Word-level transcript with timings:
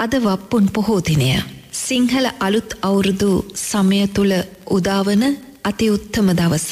අද 0.00 0.14
වප්පුන් 0.16 0.66
පොහෝදිනය. 0.68 1.30
සිංහල 1.78 2.26
අලුත් 2.38 2.70
අවුරුදු 2.80 3.30
සමය 3.60 4.00
තුළ 4.08 4.34
උදාවන 4.68 5.22
අති 5.64 5.86
උත්තම 5.90 6.28
දවස. 6.30 6.68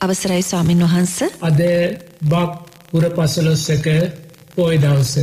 අවසරයි 0.00 0.42
ස්වාමින් 0.42 0.80
වහන්ස 0.82 1.16
අද 1.40 1.60
බක් 2.22 2.52
පුර 2.90 3.04
පසලොස්සක 3.10 3.86
පොය 4.54 4.74
දවස. 4.78 5.14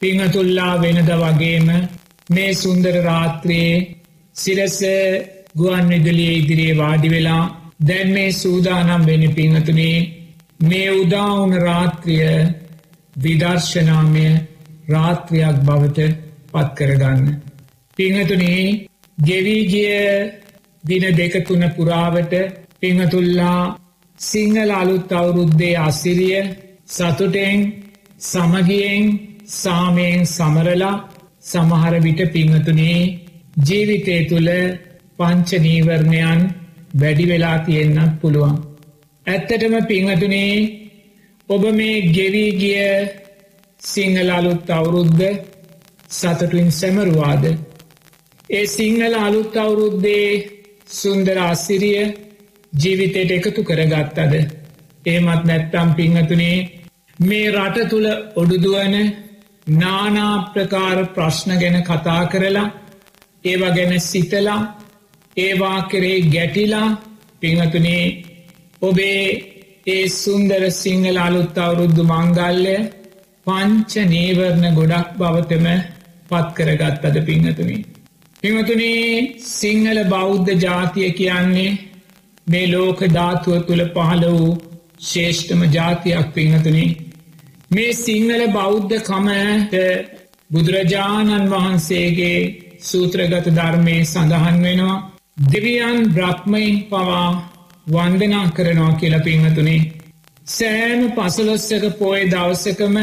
පිංහතුල්ලා 0.00 0.74
වෙනද 0.76 1.10
වගේම 1.14 1.68
මේ 2.30 2.52
සුන්දර 2.54 2.94
රාත්‍රයේ 3.02 3.76
සිරස 4.36 4.78
ගුවන් 5.54 5.88
විදලිය 5.90 6.32
ඉදිරියේ 6.34 6.78
වාඩි 6.78 7.08
වෙලා 7.10 7.44
දැන් 7.80 8.08
මේ 8.10 8.30
සූදානම් 8.34 9.06
වෙන 9.06 9.24
පිංහතුනේ 9.32 9.98
මේ 10.60 10.90
උදාවුන 10.92 11.52
රාත්‍රිය 11.60 12.28
විදර්ශනාමය 13.16 14.26
රාත්‍රයක් 14.88 15.58
බවට 15.66 16.23
පත් 16.54 16.68
කරගන්න. 16.78 17.20
පිංහතුනේ 17.96 18.86
ගෙවීගිය 19.18 19.94
දින 20.84 21.04
දෙකතුන 21.12 21.62
පුරාවට 21.70 22.32
පිංහතුල්ලා 22.80 23.62
සිංහල 24.18 24.70
අලුත් 24.72 25.12
අවුරුද්දේ 25.12 25.76
අසිරිය 25.78 26.42
සතුටෙන් 26.86 27.58
සමගියෙන් 28.22 29.04
සාමයෙන් 29.52 30.20
සමරලා 30.26 30.96
සමහර 31.42 31.94
විට 32.00 32.20
පිංහතුනේ 32.32 33.00
ජීවිතය 33.60 34.16
තුළ 34.28 34.50
පංචනීවරණයන් 35.18 36.40
වැඩි 36.94 37.24
වෙලා 37.26 37.58
තියෙන්න්නත් 37.60 38.14
පුළුවන්. 38.20 38.56
ඇත්තටම 39.26 39.74
පිංහතුනේ 39.84 40.54
ඔබ 41.48 41.62
මේ 41.72 41.96
ගෙවී 42.08 42.52
ගිය 42.54 42.78
සිංහල 43.82 44.30
අලුත් 44.30 44.70
අවුරුද්ධ 44.70 45.24
සතටුවින් 46.14 46.70
සැමරුවාද. 46.72 47.44
ඒ 48.50 48.66
සිංහල 48.68 49.14
අලුත් 49.16 49.56
අවුරුද්දේ 49.56 50.28
සුන්දර 50.92 51.38
අස්සිරිය 51.42 52.02
ජීවිතයට 52.72 53.30
එකතු 53.32 53.62
කරගත්තද. 53.64 54.32
ඒමත් 55.04 55.42
නැත්තම් 55.44 55.88
පිංහතුනේ 55.94 56.56
මේ 57.18 57.50
රට 57.50 57.88
තුළ 57.90 58.08
ඔඩුදුවන 58.36 58.94
නානාප්‍රකාර 59.74 60.98
ප්‍රශ්න 61.08 61.50
ගැන 61.54 61.78
කතා 61.82 62.22
කරලා 62.26 62.68
ඒවා 63.44 63.70
ගැන 63.70 64.00
සිතලා 64.02 64.60
ඒවා 65.36 65.80
කරේ 65.84 66.18
ගැටිලා 66.26 66.88
පිංහතුනේ 67.40 68.04
ඔබේ 68.82 69.24
ඒ 69.86 70.04
සුන්දර 70.14 70.62
සිංහල 70.72 71.18
අලුත් 71.18 71.58
අවුරුද්ධ 71.58 72.02
මංගල්ලය 72.04 72.76
පංච 73.46 73.92
නේවරණ 74.06 74.74
ගොඩක් 74.74 75.10
බවතම 75.18 75.66
පත් 76.28 76.46
කරගත් 76.56 77.04
අද 77.04 77.16
පිංහතුනි. 77.22 77.78
පිමතුනේ 78.42 79.38
සිංහල 79.50 79.98
බෞද්ධ 80.06 80.50
ජාතිය 80.58 81.10
කියන්නේ 81.12 81.78
මේ 82.46 82.66
ලෝක 82.68 83.00
ධාතුව 83.10 83.56
තුළ 83.62 83.84
පහළ 83.90 84.24
වූ 84.28 84.50
ශේෂ්ඨම 85.02 85.62
ජාතියක් 85.70 86.28
පිංහතුනි. 86.34 86.86
මේ 87.70 87.92
සිංහල 87.94 88.42
බෞද්ධ 88.50 88.94
කමට 89.02 89.74
බුදුරජාණන් 90.50 91.50
වහන්සේගේ 91.50 92.38
සූත්‍රගත 92.82 93.46
ධර්මය 93.50 93.96
සඳහන් 94.04 94.56
වෙනවා 94.62 95.02
දෙවියන් 95.44 95.98
බ්‍රහ්මයින් 96.10 96.74
පවා 96.84 97.28
වන්දනා 97.86 98.46
කරනවා 98.50 98.92
කියල 98.94 99.14
පිංහතුනේ. 99.20 99.92
සෑම 100.48 101.00
පසලොස්සක 101.12 101.84
පෝය 101.98 102.20
දවසකම 102.26 102.96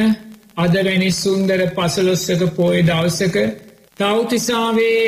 අදවැනි 0.62 1.10
සුන්දර 1.14 1.62
පසලොස්සක 1.72 2.42
පෝය 2.56 2.80
දවසක 2.84 3.38
තෞතිසාවේ 4.00 5.06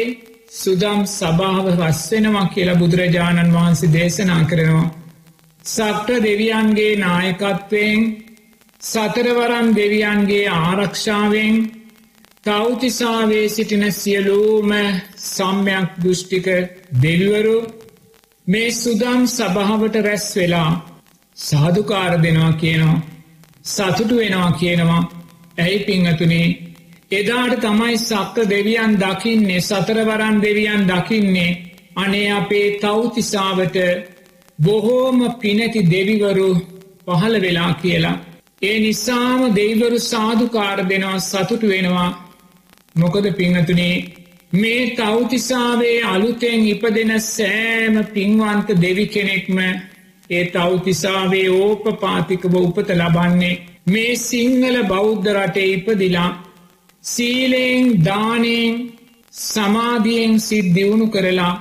සුදම් 0.54 1.00
සභාව 1.10 1.66
රස්වෙනවා 1.72 2.48
කියලා 2.48 2.76
බුදුරජාණන් 2.76 3.54
වහන්සේ 3.54 3.92
දේශනා 3.92 4.44
කරනවා. 4.46 4.90
සක්ට 5.66 6.10
දෙවියන්ගේ 6.22 6.94
නායකත්වයෙන් 6.98 8.02
සතරවරන් 8.82 9.68
දෙවියන්ගේ 9.76 10.46
ආරක්ෂාවෙන් 10.52 11.56
තෞතිසාවේ 12.44 13.48
සිටින 13.50 13.86
සියලූම 13.94 14.72
සම්යක් 15.28 15.90
දෘෂ්ටික 16.02 16.48
දෙවිවරු 17.02 17.58
මේ 18.48 18.72
සුදම් 18.74 19.22
සභාවට 19.28 19.96
රැස් 20.02 20.28
වෙලා 20.36 20.72
සාධකාර 21.38 22.14
දෙනවා 22.24 22.54
කියනවා 22.54 23.02
සතුටු 23.66 24.16
වෙනවා 24.16 24.52
කියනවා 24.54 25.04
ඇයි 25.58 25.80
පිංහතුනේ 25.82 26.48
එදාට 27.12 27.56
තමයි 27.60 27.98
සක්ක 28.00 28.36
දෙවියන් 28.48 28.94
දකින්නේ 28.98 29.62
සතරවරන් 29.62 30.38
දෙවියන් 30.42 30.84
දකින්නේ 30.88 31.52
අනේ 31.96 32.30
අපේ 32.32 32.68
තෞතිසාවට 32.80 33.78
බොහෝම 34.60 35.20
පිනැති 35.36 35.82
දෙවිවරු 35.86 36.50
පහළ 37.08 37.36
වෙලා 37.42 37.74
කියලා. 37.76 38.22
ඒ 38.62 38.78
නිසාම 38.80 39.42
දෙවිවරු 39.56 40.00
සාධකාර 40.02 40.80
දෙනවා 40.84 41.20
සතුටු 41.22 41.68
වෙනවා 41.68 42.10
මොකද 42.96 43.26
පිංහතුනේ 43.34 43.96
මේ 44.54 44.82
තෞතිසාවේ 44.92 45.98
අලුතෙන් 46.06 46.66
ඉපදෙන 46.68 47.12
සෑම 47.22 47.96
පින්වන්ත 48.08 48.68
දෙවි 48.82 49.06
කෙනෙක්ම 49.08 49.58
ඒ 50.30 50.44
තෞතිසාවේ 50.48 51.48
ඕප 51.58 51.84
පාතිකව 52.00 52.54
උපත 52.60 52.90
ලබන්නේ 52.92 53.56
මේ 53.88 54.16
සිංහල 54.18 54.78
බෞද්ධ 54.86 55.30
රටේ 55.30 55.70
ඉපදිලා 55.74 56.30
සීලයෙන් 57.04 57.88
දානයෙන් 58.06 58.76
සමාධියෙන් 59.34 60.36
සිත් 60.40 60.68
දියුණු 60.76 61.08
කරලා 61.08 61.54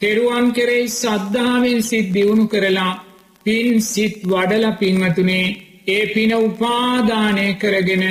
තෙරුවන් 0.00 0.46
කෙරෙයි 0.52 0.88
සද්ධාවෙන් 0.90 1.82
සිත් 1.82 2.08
දියුණු 2.14 2.46
කරලා 2.46 2.92
පින් 3.46 3.68
සිත් 3.82 4.16
වඩල 4.24 4.66
පින්වතුනේ 4.80 5.56
ඒ 5.88 6.04
පින 6.06 6.32
උපාදානය 6.38 7.46
කරගෙන 7.54 8.04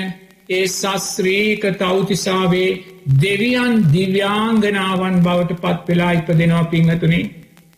ඒ 0.50 0.67
සස්ත්‍රීක 0.69 1.63
තෞතිසාවේ 1.78 2.69
දෙවියන් 3.22 3.73
දිව්‍යාංගනාවන් 3.94 5.17
බවට 5.22 5.59
පත් 5.63 5.88
වෙලා 5.88 6.12
ඉපදෙනවා 6.12 6.63
පිංහතුනේ. 6.66 7.29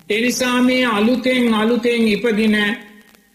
එනිසා 0.09 0.61
මේ 0.61 0.85
අලුතෙන් 0.87 1.53
අලුතෙන් 1.53 2.03
ඉපදින 2.07 2.55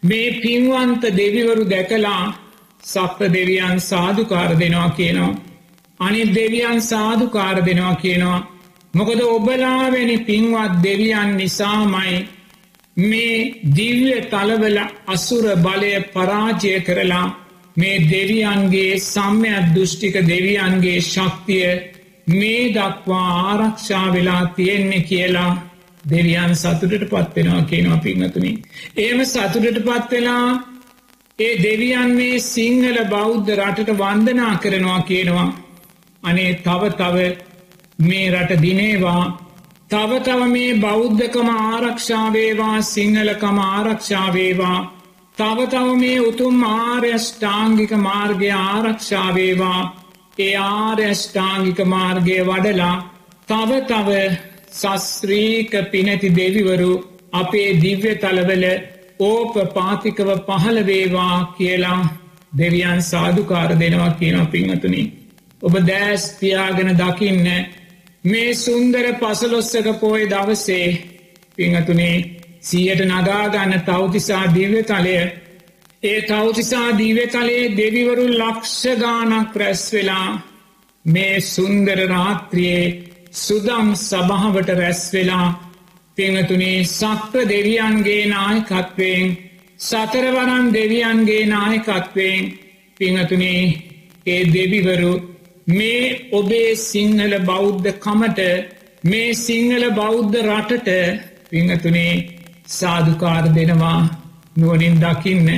මේ 0.05 0.41
පින්වන්ත 0.43 1.03
දෙවිවරු 1.13 1.65
දැකලා 1.65 2.25
සප්ප 2.83 3.19
දෙවියන් 3.31 3.81
සාධකාර 3.83 4.51
දෙනවා 4.55 4.91
කියනවා. 4.91 5.35
අනි 6.01 6.23
දෙවියන් 6.35 6.81
සාධකාර 6.83 7.57
දෙනවා 7.61 7.95
කියනවා. 7.97 8.47
මොකද 8.95 9.21
ඔබලාවැනි 9.29 10.17
පින්වත් 10.21 10.75
දෙවියන් 10.83 11.31
නිසාමයි 11.37 12.17
මේ 12.97 13.55
දිව්‍ය 13.71 14.13
තලවල 14.25 14.79
අසුර 15.07 15.45
බලය 15.57 15.93
පරාජය 16.13 16.75
කරලා 16.81 17.27
මේ 17.77 18.05
දෙවියන්ගේ 18.07 19.01
සම්‍යත් 19.03 19.67
දෘෂ්ටික 19.75 20.15
දෙවියන්ගේ 20.25 21.01
ශක්තිය 21.03 21.71
මේ 22.31 22.63
දක්වා 22.71 23.29
ආරක්ෂා 23.43 24.07
වෙලා 24.13 24.45
තියෙන්නේ 24.49 25.03
කියලා 25.03 25.53
දෙවියන් 26.11 26.57
සතුටට 26.57 27.05
පත්වෙනවා 27.09 27.63
කියනවා 27.63 27.97
පිංහතුනි. 27.99 28.63
ඒම 28.97 29.25
සතුටට 29.25 29.79
පත්වෙලා 29.81 30.49
ඒ 31.39 31.55
දෙවියන් 31.63 32.11
මේ 32.11 32.39
සිංහල 32.41 32.99
බෞද්ධ 33.07 33.51
රටට 33.51 33.99
වන්දනා 33.99 34.55
කරනවා 34.57 35.01
කියනවා. 35.03 35.49
අනේ 36.23 36.55
තව 36.57 36.83
තව 36.93 37.17
මේ 37.99 38.31
රට 38.31 38.63
දිනේවා 38.63 39.25
තව 39.91 40.21
තව 40.21 40.47
මේ 40.49 40.75
බෞද්ධකම 40.77 41.49
ආරක්ෂාවේවා 41.49 42.83
සිංහලකම 42.83 43.59
ආරක්ෂාවේවා 43.59 44.79
තව 45.39 45.67
තව 45.67 45.97
මේ 45.97 46.21
උතුම් 46.21 46.65
ආර්යෂ්ඨාංගික 46.65 47.93
මාර්ගය 47.99 48.51
ආරක්ෂාවේවා 48.53 49.83
ඒ 50.39 50.57
ආර්යෂ්ඨාංගික 50.57 51.85
මාර්ගය 51.87 52.39
වඩලා 52.45 52.97
තව 53.49 53.71
තව 54.81 54.99
සස්ත්‍රීක 54.99 55.91
පිනැති 55.91 56.29
දෙවිවරු 56.31 56.93
අපේ 57.33 57.81
දිව්‍ය 57.81 58.15
තලවල 58.15 58.65
ඕප 59.19 59.55
පාතිකව 59.75 60.29
පහළවේවා 60.47 61.55
කියලා 61.59 62.09
දෙවියන් 62.59 63.03
සාධකාර 63.03 63.81
දෙනවා 63.81 64.11
කියනවා 64.11 64.47
පිංහතුනි. 64.47 65.13
ඔබ 65.63 65.75
දෑස් 65.87 66.33
තියාගෙන 66.33 66.91
දකින්න 66.97 67.67
මේ 68.25 68.55
සුන්දර 68.55 69.07
පසලොස්සක 69.13 70.01
පෝය 70.01 70.31
දවසේ 70.31 70.99
පිංහතුනේ 71.57 72.25
සියට 72.61 73.01
නගාගන්න 73.01 73.81
තෞතිසා 73.81 74.55
දිව්‍ය 74.55 74.83
තලය 74.83 75.17
ඒ 76.03 76.23
තෞතිසා 76.23 76.99
දීව්‍ය 76.99 77.27
තලයේ 77.27 77.77
දෙවිවරු 77.77 78.27
ලක්ෂගානක් 78.29 79.57
රැස් 79.57 79.93
වෙලා 79.93 80.43
මේ 81.05 81.41
සුන්දර 81.41 81.99
රාත්‍රියයේ 82.09 83.14
සුදම් 83.35 83.89
සභාවට 84.01 84.69
රැස් 84.73 85.03
වෙලා 85.13 85.47
පිංහතුනේ 86.19 86.87
සක්‍ර 86.91 87.43
දෙවියන්ගේ 87.47 88.23
නායකත්වයෙන් 88.29 89.37
සතරවරන් 89.81 90.67
දෙවියන්ගේ 90.73 91.43
නායකත්වයෙන් 91.47 92.43
පිංහතුනේ 92.97 93.63
ඒ 94.27 94.43
දෙවිවරු 94.49 95.13
මේ 95.69 96.31
ඔබේ 96.33 96.71
සිංහල 96.83 97.35
බෞද්ධ 97.43 97.91
කමට 97.99 98.41
මේ 99.05 99.35
සිංහල 99.37 99.85
බෞද්ධ 99.93 100.37
රටට 100.43 100.91
පිංහතුනේ 101.51 102.13
සාධකාර 102.71 103.45
දෙනවා 103.51 104.01
නුවනින් 104.57 104.97
දකින්න. 104.97 105.49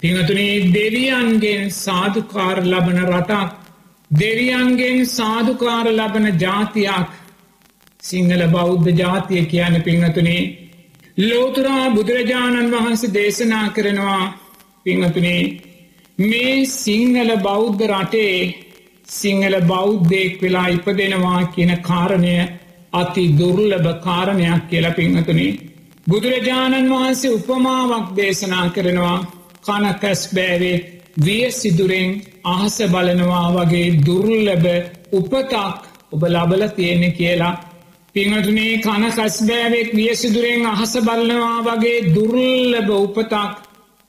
පිංහතුනේ 0.00 0.56
දෙවියන්ගෙන් 0.70 1.70
සාධකාර 1.76 2.56
ලබන 2.64 2.98
රටක් 3.04 3.63
දෙවියන්ගෙන් 4.10 4.98
සාධකාර 5.08 5.86
ලබන 5.90 6.26
ජාතියක් 6.38 7.08
සිංහල 8.02 8.42
බෞද්ධ 8.48 8.90
ජාතිය 8.94 9.44
කියන 9.46 9.76
පිංහතුනේ 9.82 10.42
ලෝතුරා 11.18 11.84
බුදුරජාණන් 11.90 12.74
වහන්සේ 12.74 13.14
දේශනා 13.14 13.66
කරනවා 13.68 14.24
පිංහතුනේ 14.84 15.42
මේ 16.18 16.56
සිංහල 16.66 17.30
බෞද්ධ 17.40 17.84
රටේ 17.92 18.38
සිංහල 19.10 19.56
බෞද්ධයෙක් 19.62 20.42
වෙලා 20.42 20.68
ඉපදෙනවා 20.68 21.40
කියන 21.48 21.72
කාරණය 21.82 22.34
අති 22.92 23.24
දුර්ලභ 23.38 23.88
කාරණයක් 24.00 24.66
කියල 24.70 24.86
පිංහතුනේ 24.92 25.52
බුදුරජාණන් 26.06 26.90
වහන්සේ 26.90 27.30
උපමාවක් 27.30 28.08
දේශනා 28.16 28.66
කරනවා. 28.70 29.18
කනකැස් 29.62 30.22
බෑවේ 30.34 30.93
විය 31.16 31.50
සිදුරෙන් 31.52 32.22
අහස 32.44 32.76
බලනවා 32.86 33.48
වගේ 33.56 33.88
දුර්ලබ 34.00 34.64
උපතක් 35.12 35.54
ඔබ 36.12 36.22
ලබල 36.24 36.62
තියෙන 36.68 37.12
කියලා. 37.12 37.54
පිංහතුනේ 38.14 38.78
කන 38.78 39.04
කස්බෑවෙක් 39.08 39.88
වියසිදුරෙන් 39.92 40.66
අහස 40.66 40.92
බලනවා 41.00 41.58
වගේ 41.62 42.14
දුර්ලබ 42.14 42.88
උපතක් 42.96 43.34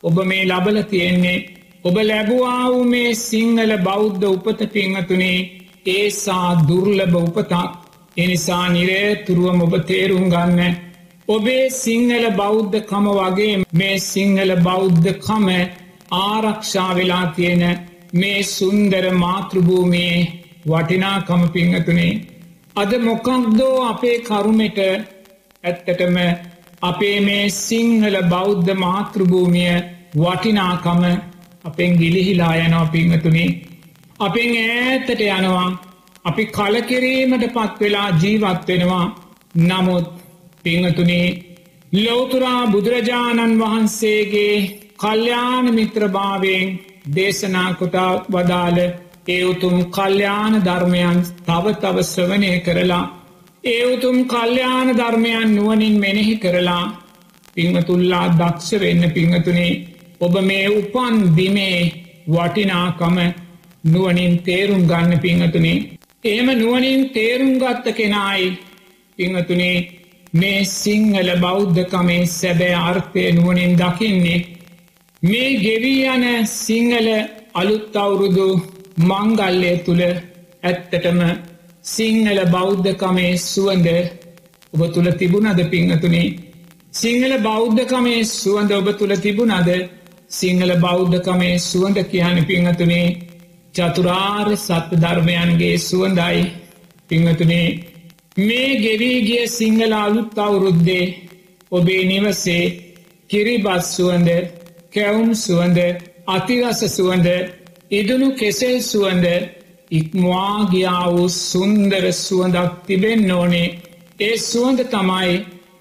ඔබ 0.03 0.17
මේ 0.23 0.45
ලබල 0.45 0.77
තියෙන්නේ. 0.83 1.45
ඔබ 1.83 1.95
ලැබවා 2.01 2.63
වූ 2.65 2.83
මේ 2.85 3.15
සිංහල 3.17 3.71
බෞද්ධ 3.79 4.25
උපත 4.27 4.59
පිංහතුනේ 4.73 5.39
ඒසා 5.87 6.49
දුර්ලබ 6.67 7.13
උපතක්. 7.17 7.53
එනිසා 8.17 8.65
නිරේතුරුවම 8.69 9.61
ඔබ 9.61 9.73
තේරුම් 9.87 10.29
ගන්න. 10.29 10.75
ඔබේ 11.27 11.69
සිංහල 11.71 12.25
බෞද්ධ 12.33 12.77
කම 12.81 13.05
වගේ 13.11 13.63
මේ 13.73 13.97
සිංහල 14.01 14.51
බෞද්ධ 14.61 15.09
කම 15.19 15.49
ආරක්ෂා 16.11 16.95
වෙලා 16.95 17.27
තියෙන 17.27 17.63
මේ 18.13 18.43
සුන්දර 18.45 19.05
මාතෘභූමයේ 19.13 20.17
වටිනාකම 20.67 21.41
පිංහතුනේ. 21.49 22.21
අද 22.75 22.91
මොකක්දෝ 22.99 23.75
අපේ 23.83 24.17
කරුමට 24.19 24.79
ඇත්තටම 25.63 26.17
අපේ 26.81 27.19
මේ 27.19 27.49
සිංහල 27.49 28.17
බෞද්ධ 28.29 28.73
මාතෘභූමිය 28.75 29.73
වටිනාකම 30.15 31.03
අපෙන් 31.63 31.91
ගිලිහිලා 31.93 32.55
යනවා 32.57 32.85
පිංහතුනේ. 32.87 33.49
අපෙන් 34.19 34.51
ඈතට 34.57 35.19
යනවා 35.29 35.69
අපි 36.25 36.45
කලකිරීමට 36.47 37.45
පත් 37.47 37.79
වෙලා 37.79 38.09
ජීවත් 38.21 38.67
වෙනවා. 38.67 39.05
නමුත් 39.59 40.07
පිංහතුනේ 40.63 41.27
ලෝතුරා 41.93 42.67
බුදුරජාණන් 42.67 43.59
වහන්සේගේ 43.59 44.84
කල්්‍යාන 44.99 45.65
මිත්‍රභාවයෙන් 45.73 46.67
දේශනාකොතා 47.15 48.11
වදාළ 48.29 48.79
ඒ 49.27 49.43
උතුම් 49.43 49.77
කල්්‍යාන 49.87 50.53
ධර්මයන් 50.61 51.19
තව 51.41 51.65
තව 51.75 52.03
ස්වනය 52.05 52.51
කරලා 52.59 53.03
ඒ 53.63 53.81
උතුම් 53.85 54.17
කල්්‍යාන 54.25 54.89
ධර්මයන් 54.93 55.49
නුවනින් 55.55 55.95
මෙනෙහි 55.97 56.35
කරලා 56.37 56.83
පිංහතුල්ලා 57.55 58.25
දක්ෂ 58.33 58.79
වෙන්න 58.81 59.03
පිංහතුනේ 59.11 59.73
ඔබ 60.19 60.35
මේ 60.41 60.67
උපන් 60.71 61.15
දිමේ 61.35 61.79
වටිනාකම 62.27 63.17
නුවනින් 63.85 64.33
තේරුම් 64.41 64.83
ගන්න 64.83 65.19
පිංහතුනේ 65.19 65.77
එහෙම 66.23 66.47
නුවනින් 66.53 67.09
තේරුම් 67.09 67.53
ගත්ත 67.55 67.85
කෙනයි 67.93 68.49
පිංහතුනේ 69.19 69.77
මේ 70.33 70.59
සිංහල 70.71 71.29
බෞද්ධකමේ 71.39 72.21
සැබෑ 72.29 72.75
අර්ථය 72.83 73.31
නුවනින් 73.33 73.73
දකින්නේ 73.75 74.54
මේ 75.23 75.49
ගෙවී 75.57 76.07
යන 76.07 76.23
සිංහල 76.45 77.07
අලුත් 77.53 77.95
අවුරුදු 77.95 78.47
මංගල්ලය 79.01 79.71
තුළ 79.85 80.01
ඇත්තටම 80.63 81.19
සිංහල 81.85 82.39
බෞද්ධකමේ 82.47 83.31
සුවඳ 83.43 83.87
ඔබ 84.73 84.81
තුළ 84.93 85.09
තිබුණද 85.13 85.61
පිංහතුනේ? 85.65 86.33
සිංහල 86.93 87.33
බෞද්ධකමේ 87.39 88.25
සුවඳ 88.31 88.71
ඔබ 88.71 88.87
තුළ 88.93 89.15
තිබුණද? 89.17 89.69
සිංහල 90.29 90.71
බෞද්ධකමේ 90.77 91.55
සුවඳ 91.61 91.97
කියන 92.05 92.37
පිංහතුනේ. 92.45 93.07
චතුරාර් 93.73 94.47
සත්‍ය 94.57 94.95
ධර්මයන්ගේ 94.95 95.77
සුවඳයි 95.79 96.43
පිංහතුනේ. 97.09 97.67
මේ 98.37 98.69
ගෙවීගිය 98.77 99.47
සිංහල 99.49 99.93
අලුත් 99.95 100.37
අවුරුද්දේ 100.37 101.05
ඔබේ 101.71 102.03
නිවසේ 102.05 102.63
කිරිබස් 103.29 103.85
සුවඳ 103.95 104.29
කැවුම් 104.95 105.31
සුවඳ 105.35 105.79
අතිරස 106.27 106.81
සුවඳ 106.89 107.27
ඉදනු 107.91 108.27
කෙසෙල් 108.33 108.77
සුවඳ 108.83 109.25
ඉක්මවාගියා 109.91 111.05
වූ 111.07 111.29
සුන්දර 111.29 112.05
සුවඳක් 112.17 112.71
තිබෙන් 112.87 113.31
ඕනේ. 113.31 113.75
ඒ 114.19 114.37
සුවඳ 114.41 114.79
තමයි 114.87 115.33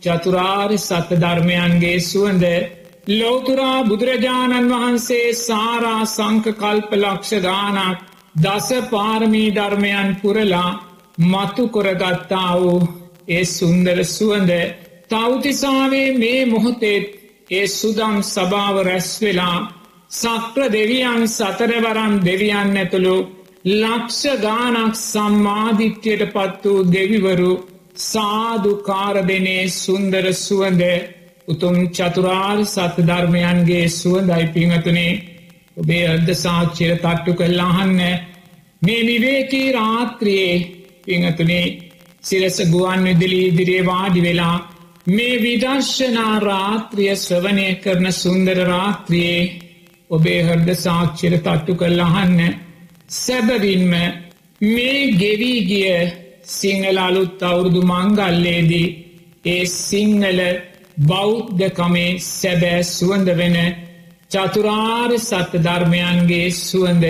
චතුරාරි 0.03 0.79
සත්‍ය 0.79 1.15
ධර්මයන්ගේ 1.17 1.99
සුවඳ. 2.03 2.45
ලෝතුරා 3.11 3.79
බුදුරජාණන් 3.85 4.71
වහන්සේ 4.73 5.29
සාරා 5.39 6.03
සංක 6.07 6.47
කල්ප 6.55 6.91
ලක්ෂ 6.95 7.33
ගානක් 7.41 7.99
දස 8.37 8.69
පාරමී 8.91 9.51
ධර්මයන් 9.53 10.09
පුරලා 10.21 10.71
මතු 11.23 11.65
කොරගත්තා 11.69 12.53
වූ 12.57 12.81
ඒ 13.29 13.45
සුන්දර 13.49 13.99
සුවඳ. 14.07 14.51
තෞතිසාවේ 15.11 16.09
මේ 16.15 16.41
මොහොතෙත් 16.47 17.24
ඒ 17.51 17.67
සුදම් 17.69 18.15
සභාව 18.25 18.77
රැස්වෙලා 18.83 19.59
සක්‍ර 20.13 20.61
දෙවියන් 20.71 21.23
සතරවරම් 21.29 22.15
දෙවියන් 22.23 22.71
ඇතුළු 22.75 23.17
ලක්ෂ 23.73 24.23
ගානක් 24.41 24.95
සම්මාධිත්‍යයට 25.03 26.23
පත් 26.31 26.63
වූ 26.65 26.87
දෙවිවරු 26.89 27.53
සාධකාර 28.05 29.17
දෙනේ 29.23 29.69
සුන්දර 29.75 30.27
සුවඳ 30.37 30.83
උතුම් 31.49 31.77
චතුරාර් 31.91 32.59
සත්‍ය 32.67 33.03
ධර්මයන්ගේ 33.03 33.87
සුවඳයි 33.91 34.47
පිංහතුනේ 34.49 35.21
ඔබේ 35.77 36.05
අර්ධ 36.07 36.33
සාක්ෂිර 36.37 36.93
තට්ටු 36.97 37.33
කල්ලාහන්න 37.35 38.01
මේ 38.83 39.01
විවේකී 39.03 39.69
රාත්‍රයේ 39.73 40.55
පිංහතුනේ 41.05 41.67
සිරස 42.23 42.57
ගුවන් 42.67 43.05
විදිලී 43.05 43.49
ඉදිරියේ 43.49 43.87
වාඩි 43.87 44.21
වෙලා 44.23 44.57
මේ 45.07 45.37
විදර්ශනා 45.39 46.37
රාත්‍රිය 46.41 47.15
ශ්‍රවනය 47.17 47.67
කරන 47.77 48.07
සුන්දර 48.15 48.59
රාත්‍රියයේ 48.65 49.43
ඔබේ 50.11 50.41
හර්ද 50.43 50.69
සාක්ෂිර 50.77 51.35
තට්ටු 51.39 51.75
කල් 51.75 52.01
අහන්න 52.01 52.41
සැබවින්ම 53.15 53.93
මේ 54.61 55.13
ගෙවී 55.15 55.61
ගිය 55.63 55.91
සිංහල 56.51 56.99
අලුත් 56.99 57.43
අවුරුදු 57.43 57.83
මංගල්ලේදී 57.83 58.89
ඒ 59.47 59.65
සිංහල 59.67 60.41
බෞද්ධකමේ 61.05 62.11
සැබෑ 62.23 62.83
සුවඳ 62.87 63.29
වෙන 63.35 63.57
චතුරාර් 64.31 65.11
සත්‍ය 65.21 65.59
ධර්මයන්ගේ 65.61 66.49
සුවඳ 66.59 67.05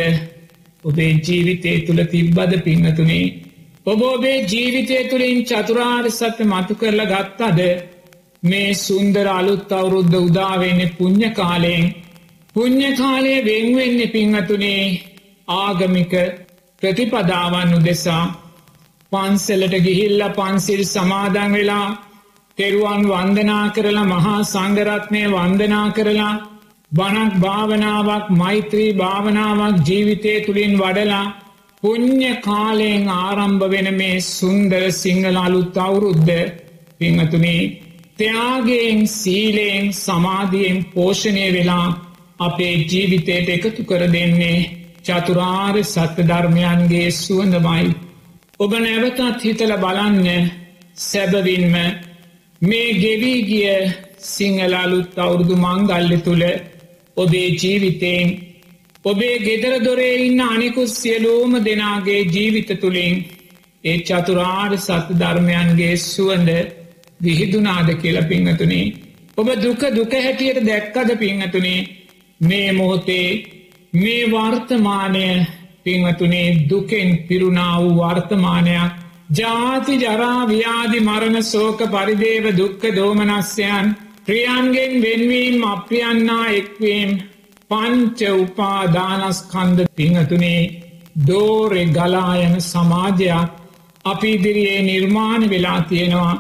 ඔබේ 0.85 1.13
ජීවිතය 1.21 1.73
තුළ 1.83 2.03
තිබ්බද 2.07 2.53
පිංහතුනේ 2.61 3.25
ඔබ 3.87 4.03
ඔබේ 4.03 4.45
ජීවිතය 4.45 4.99
තුළින් 5.09 5.41
චතුරාර් 5.45 6.07
සත්‍ය 6.11 6.45
මතු 6.45 6.75
කරල 6.75 7.01
ගත්තද? 7.07 7.61
මේ 8.43 8.71
සුන්දර 8.77 9.27
අලුත් 9.31 9.73
අවුරුද්ධ 9.73 10.17
උදාවෙන්න 10.19 10.81
පුං්ඥ 10.93 11.29
කාලයෙන්. 11.33 11.85
පුං්ඥ 12.55 12.91
කාලය 12.95 13.35
වෙන්වෙන්න 13.43 14.01
පිංහතුනේ 14.11 14.85
ආගමික 15.49 16.15
ප්‍රතිපදාවන් 16.83 17.71
උදෙසා. 17.75 18.25
පන්සලට 19.13 19.77
ගිහිල්ල 19.83 20.23
පන්සිල් 20.33 20.83
සමාදන් 20.87 21.53
වෙලා 21.53 21.87
තෙරුවන් 22.59 23.03
වන්දනා 23.05 23.67
කරලා 23.71 24.05
මහා 24.07 24.41
සංගරත්නය 24.47 25.23
වන්දනා 25.29 25.87
කරලා 25.93 26.35
බණක් 26.93 27.33
භාවනාවක් 27.39 28.27
මෛත්‍රී 28.33 28.91
භාවනාවක් 28.95 29.77
ජීවිතය 29.87 30.35
තුළින් 30.41 30.75
වඩලා 30.79 31.27
පුං්ඥ 31.85 32.31
කාලයෙන් 32.41 33.09
ආරම්භ 33.15 33.65
වෙන 33.69 33.89
මේ 33.95 34.21
සුන්දර 34.29 34.85
සිංහල 34.95 35.37
අලුත් 35.39 35.77
අවුරුද්ධ 35.79 36.31
පිංහතුනේ 36.99 37.63
ත්‍යයාගෙන් 38.17 39.01
සීලයෙන් 39.11 39.87
සමාධියෙන් 39.95 40.79
පෝෂණය 40.87 41.47
වෙලා 41.53 41.89
අපේ 42.39 42.75
ජීවිතයට 42.85 43.49
එකතු 43.49 43.83
කර 43.83 44.03
දෙන්නේ 44.07 44.59
චතුරාර් 45.03 45.77
සත්‍ය 45.85 46.23
ධර්මයන්ගේ 46.23 47.09
සුවඳමයි. 47.15 47.87
ඔබ 48.61 48.73
නැවතත් 48.77 49.43
හිතල 49.43 49.75
බලන්න 49.77 50.49
සැබවින්ම 51.01 51.77
මේ 52.63 52.89
ගෙවී 52.95 53.41
ගිය 53.43 53.69
සිංහලාලුත් 54.27 55.19
අවුරුදු 55.19 55.57
මංගල්ල 55.59 56.11
තුළ 56.21 56.45
ඔබේ 57.17 57.49
ජීවිතයෙන් 57.53 58.29
ඔබේ 59.05 59.39
ගෙදර 59.39 59.75
දොරේ 59.81 60.13
ඉන්න 60.19 60.41
අනිකුත් 60.43 60.93
සියලූම 60.93 61.53
දෙනාගේ 61.61 62.21
ජීවිත 62.27 62.71
තුළින් 62.77 63.17
ඒ 63.85 63.97
චතුරාර් 64.01 64.73
සත්‍ය 64.79 65.15
ධර්මයන්ගේ 65.15 65.97
සුවඳ 66.05 66.51
විහිදුනාද 67.21 67.89
කියල 67.97 68.19
පිංහතුනේ 68.25 68.87
ඔබ 69.37 69.49
දුක 69.59 69.83
දුක 69.91 70.13
හැටියට 70.17 70.61
දැක්කද 70.63 71.11
පිංහතුනේ 71.17 71.81
මේ 72.41 72.71
මොහොතේ 72.73 73.29
මේ 73.95 74.23
වර්තමානය 74.29 75.27
පිංහතුනේ 75.85 76.49
දුකෙන් 76.65 77.09
පිරුණා 77.25 77.75
වූ 77.79 77.93
වර්තමානයක් 77.99 78.91
ජාති 79.33 79.95
ජරාව්‍යාදි 79.99 80.99
මරණ 81.01 81.43
සෝක 81.45 81.79
පරිදේව 81.89 82.47
දුක්ක 82.55 82.83
දෝමනස්යන් 82.93 83.87
ප්‍රියන්ගෙන් 84.27 84.93
වෙන්වීම් 84.99 85.63
අප්‍රියන්නා 85.67 86.47
එක්වීම් 86.55 87.11
පංච 87.71 88.21
උපාදානස්කන්ද 88.37 89.79
පිංහතුනේ 89.97 90.63
දෝරෙ 91.27 91.85
ගලායන 91.87 92.55
සමාජයක් 92.63 93.51
අපි 94.05 94.29
ඉදිරියේ 94.31 94.83
නිර්මාණ 94.83 95.43
වෙලා 95.51 95.81
තියෙනවා. 95.83 96.35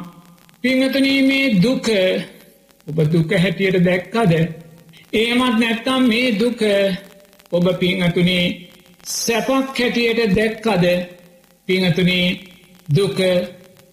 පිංහතුනී 0.64 1.20
මේ 1.22 1.54
දුක 1.62 1.86
ඔබ 2.86 2.98
දුක 3.12 3.30
හැටියට 3.34 3.78
දැක්කද? 3.84 4.32
ඒමත් 5.12 5.56
නැත්තම් 5.58 6.02
මේ 6.08 6.36
දුක 6.38 6.60
ඔබ 7.52 7.66
පිංහතුනේ 7.80 8.44
සැපක් 9.14 9.78
හැටියට 9.78 10.36
දැක්කද? 10.36 10.84
පිංහතුනේ 11.68 12.28
දුක 12.88 13.18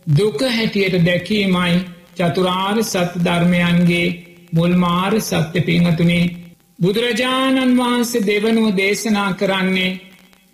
දුක 0.08 0.40
හැටියට 0.50 1.06
දැකීමයි 1.06 1.74
චතුරාර් 2.18 2.78
සත්‍ය 2.84 3.20
ධර්මයන්ගේ 3.20 4.08
මුල්මාර 4.54 5.14
සත්‍ය 5.22 5.60
පිංහතුනේ. 5.62 6.41
බුදුරජාණන් 6.82 7.78
වහන්සේ 7.78 8.26
දෙවනුව 8.26 8.68
දේශනා 8.76 9.32
කරන්නේ 9.34 10.00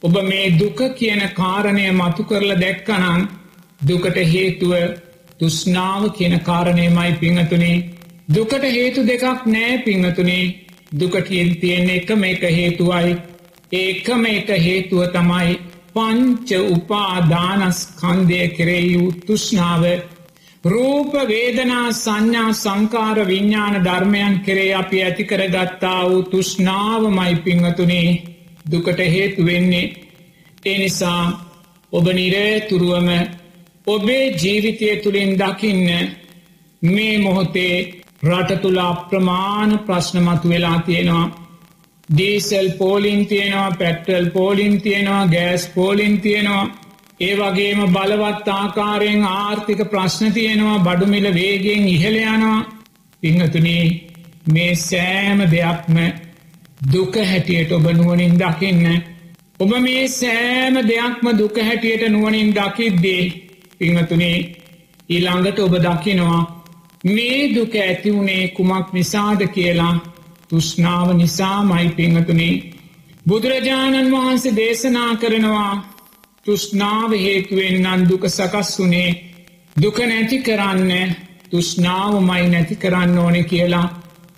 ඔබ 0.04 0.16
මේ 0.24 0.48
දුක 0.54 0.80
කියන 0.96 1.22
කාරණය 1.34 1.86
මතු 1.94 2.24
කරල 2.24 2.52
දැක්කනං 2.56 3.22
දුකට 3.82 4.18
හේතුව 4.26 4.74
තුස්නාව 5.40 6.04
කියන 6.12 6.36
කාරණයමයි 6.42 7.14
පිංහතුනේ. 7.16 7.84
දුකට 8.30 8.64
හේතු 8.70 9.00
දෙකක් 9.04 9.46
නෑ 9.48 9.78
පිංහතුනේ. 9.80 10.56
දුකට 10.94 11.30
තියෙන 11.56 11.90
එකම 11.92 12.24
එක 12.24 12.44
හේතුවයි. 12.50 13.18
ඒකම 13.74 14.26
එක 14.28 14.50
හේතුව 14.60 15.02
තමයි 15.10 15.58
පංච 15.94 16.50
උපාදානස්කන්දය 16.70 18.42
කෙරෙයූ 18.50 19.12
තුෂ්නාව 19.26 19.84
රූප 20.68 21.14
වේදනා 21.26 21.88
සංඥා 21.94 22.52
සංකාර 22.56 23.18
විඤ්ඥාන 23.28 23.76
ධර්මයන් 23.84 24.36
කෙරේ 24.40 24.72
අපි 24.74 25.04
ඇතිකර 25.04 25.42
ගත්තා 25.48 26.02
වූ 26.06 26.22
තුෂ්නාවමයි 26.26 27.36
පිංහතුනේ 27.38 28.10
දුකට 28.66 29.00
හේතු 29.08 29.46
වෙන්නේ 29.46 29.94
එනිසා 30.66 31.24
ඔබ 31.94 32.06
නිරේතුරුවම 32.12 33.10
ඔබේ 33.88 34.26
ජීවිතය 34.34 34.90
තුළින් 34.98 35.32
දකින්න 35.36 35.90
මේ 36.82 37.20
මොහොතේ 37.20 37.76
රට 38.24 38.62
තුළ 38.62 38.80
අප්‍රමාණ 38.80 39.80
ප්‍රශ්නමතු 39.80 40.50
වෙලා 40.50 40.80
තියෙනවා. 40.80 41.28
දීසල් 42.10 42.70
පෝලින් 42.78 43.26
තියෙනවා 43.26 43.72
පැට්ටල් 43.72 44.30
පෝලින් 44.30 44.82
තියෙනවා 44.82 45.28
ගෑස් 45.28 45.68
පෝලින් 45.68 46.22
තියෙනවා. 46.22 46.66
ඒ 47.20 47.36
වගේම 47.36 47.80
බලවත් 47.88 48.48
ආකාරයෙන් 48.52 49.24
ආර්ථික 49.26 49.80
ප්‍රශ්න 49.86 50.34
තියෙනවා 50.34 50.80
බඩුමිල 50.80 51.28
වේගෙන් 51.34 51.88
ඉහළයනවා 51.88 52.60
පිංහතුනේ 53.24 53.86
මේ 54.48 54.76
සෑම 54.78 55.40
දෙයක්ම 55.48 55.98
දුක 56.86 57.16
හැටියට 57.22 57.72
ඔබ 57.72 57.86
නුවනින් 57.92 58.36
දකින්න. 58.36 58.86
ඔබ 59.60 59.72
මේ 59.80 60.06
සෑම 60.10 60.76
දෙයක්ම 60.84 61.26
දුක 61.36 61.58
හැටියට 61.60 62.04
නුවනින් 62.08 62.54
දකිද්දේ 62.54 63.24
පිංහතුනේ 63.80 64.38
ඊළඟට 65.10 65.60
ඔබ 65.60 65.74
දකිනවා 65.80 66.40
මේ 67.08 67.42
දුක 67.56 67.74
ඇතිවුණේ 67.78 68.48
කුමක් 68.50 68.88
නිසාද 68.94 69.42
කියලා 69.50 69.96
තුෂ්නාව 70.50 71.08
නිසා 71.16 71.60
මයි 71.64 71.90
පිංහතුනේ 71.92 72.56
බුදුරජාණන් 73.26 74.12
වහන්සේ 74.12 74.56
දේශනා 74.56 75.12
කරනවා 75.16 75.97
තුෂ්නාව 76.48 77.12
හේතුවෙන් 77.18 77.78
නන් 77.78 78.04
දුක 78.08 78.26
සකස් 78.28 78.70
වුනේ 78.80 79.08
දුක 79.76 79.98
නැති 80.02 80.38
කරන්න 80.42 81.16
තුෂ්නාව 81.50 82.14
මයි 82.22 82.46
නැති 82.48 82.76
කරන්න 82.76 83.18
ඕනෙ 83.18 83.42
කියලා. 83.44 83.88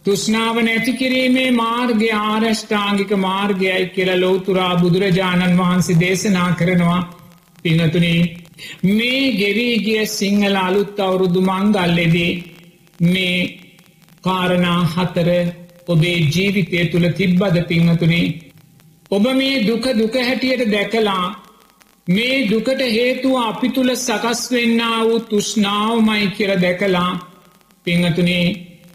තුෂ්නාව 0.06 0.56
නැති 0.62 0.94
කිරීමේ 0.94 1.52
මාර්ගය 1.54 2.08
ආරෂ්ඨාංගික 2.20 3.12
මාර්ගයයි 3.20 3.84
කියල 3.90 4.10
ලෝතුරා 4.16 4.74
බුදුරජාණන් 4.76 5.60
වහන්සේ 5.60 6.00
දේශනා 6.00 6.50
කරනවා. 6.54 7.02
පිනතුනේ 7.64 8.22
මේ 8.90 9.22
ගෙවීගිය 9.34 10.06
සිංහල 10.10 10.58
අලුත් 10.58 11.00
අවුරුදු 11.00 11.42
මංගල්ලෙදී 11.42 12.32
මේ 13.08 13.38
කාරණා 14.24 14.80
හතර 14.88 15.30
ඔබේ 15.88 16.18
ජීවිතය 16.28 16.82
තුළ 16.88 17.08
තිබ්බද 17.14 17.62
පිංහතුනේ 17.68 18.26
ඔබ 19.12 19.30
මේ 19.36 19.62
දුක 19.64 19.86
දුක 19.94 20.20
හැටියට 20.22 20.66
දැකලා 20.72 21.28
මේ 22.10 22.38
දුකට 22.48 22.82
හේතුව 22.90 23.36
අපි 23.40 23.68
තුළ 23.70 23.92
සකස් 23.96 24.42
වෙන්න 24.52 24.80
වූ 25.02 25.20
තුෂ්නාවමයි 25.26 26.30
කියර 26.32 26.52
දැකලා 26.58 27.12
පිංහතුනේ 27.86 28.46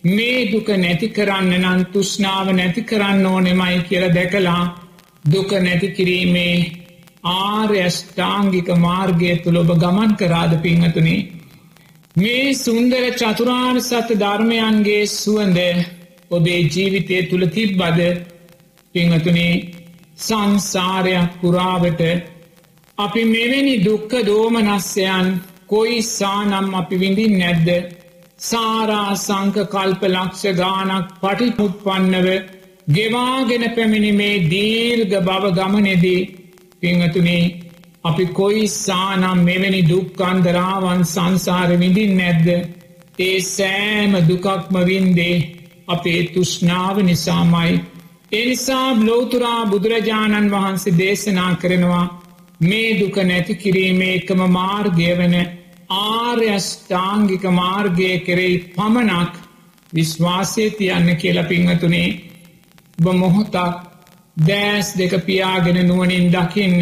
මේ 0.09 0.40
දුක 0.47 0.68
නැති 0.76 1.09
කරන්න 1.11 1.52
නම් 1.59 1.85
තුෂ්නාව 1.92 2.50
නැති 2.52 2.83
කරන්න 2.85 3.26
ඕනෙමයි 3.26 3.78
කියර 3.85 4.04
දැකලා 4.11 4.62
දුක 5.25 5.54
නැති 5.61 5.88
කිරීමේ 5.90 6.56
ආර්යෂ්ඨාංගික 7.35 8.68
මාර්ගය 8.78 9.30
තුළ 9.38 9.56
ඔබ 9.56 9.71
ගමන් 9.78 10.12
කරාද 10.16 10.59
පිංහතුනේ 10.61 11.21
මේ 12.16 12.50
සුන්දර 12.56 13.04
චතුරාර් 13.14 13.76
සත 13.80 14.09
ධර්මයන්ගේ 14.16 15.00
සුවන්ද 15.12 15.59
ඔබේ 16.30 16.61
ජීවිතය 16.66 17.16
තුළ 17.25 17.47
තිබ්බද? 17.49 17.99
පිංහතුනේ 18.94 19.54
සංසාරයක් 20.18 21.30
පුරාවට 21.40 22.00
අපි 22.98 23.22
මෙවැනි 23.24 23.84
දුක්ක 23.84 24.12
දෝමනස්්‍යයන් 24.24 25.40
කොයි 25.66 26.02
සානම් 26.02 26.74
අපි 26.74 26.96
විඳින් 26.96 27.34
නැද්ද? 27.38 27.68
සාරා 28.40 29.16
සංක 29.16 29.56
කල්ප 29.68 30.02
ලක්ෂ 30.06 30.44
ගානක් 30.54 31.08
පටිපුත්පන්නව 31.20 32.28
ගෙවාගෙන 32.88 33.64
පැමිණිමේ 33.74 34.44
දීර්ග 34.46 35.12
බව 35.20 35.52
ගමනෙදී 35.52 36.22
පිංහතුනේ 36.80 37.44
අපි 38.04 38.24
කොයි 38.32 38.64
සානම් 38.68 39.38
මෙවැනි 39.42 39.82
දුක්කන්දරාවන් 39.84 41.02
සංසාර 41.04 41.70
විඳින් 41.76 42.16
නැද්ද? 42.16 42.48
ඒ 43.18 43.38
සෑම 43.48 44.12
දුකක්ම 44.28 44.74
වින්දේ 44.84 45.36
අපේ 45.88 46.20
තුෂ්නාව 46.28 46.96
නිසාමයි. 47.02 47.80
එනිසා 48.32 48.88
බ්ලෝතුරා 48.94 49.62
බුදුරජාණන් 49.66 50.52
වහන්සේ 50.52 50.98
දේශනා 50.98 51.54
කරනවා 51.56 52.06
මේ 52.61 52.99
දුක 52.99 53.16
නැති 53.23 53.54
කිරීමේ 53.56 54.14
එකම 54.14 54.40
මාර්ගය 54.50 55.08
වන 55.14 55.34
ආර්යෂ්ඨාංගික 55.90 57.44
මාර්ගය 57.52 58.11
කෙරෙයි 58.20 58.58
පමණක් 58.70 59.34
විශ්වාසය 59.92 60.70
තියන්න 60.73 61.16
කියල 61.16 61.38
පිංහතුනේ 61.44 62.08
බ 62.99 63.04
මොහොතක් 63.14 63.56
දෑස් 64.40 64.88
දෙක 64.94 65.12
පියාගෙන 65.23 65.78
නුවනින් 65.82 66.30
දකින්න 66.30 66.80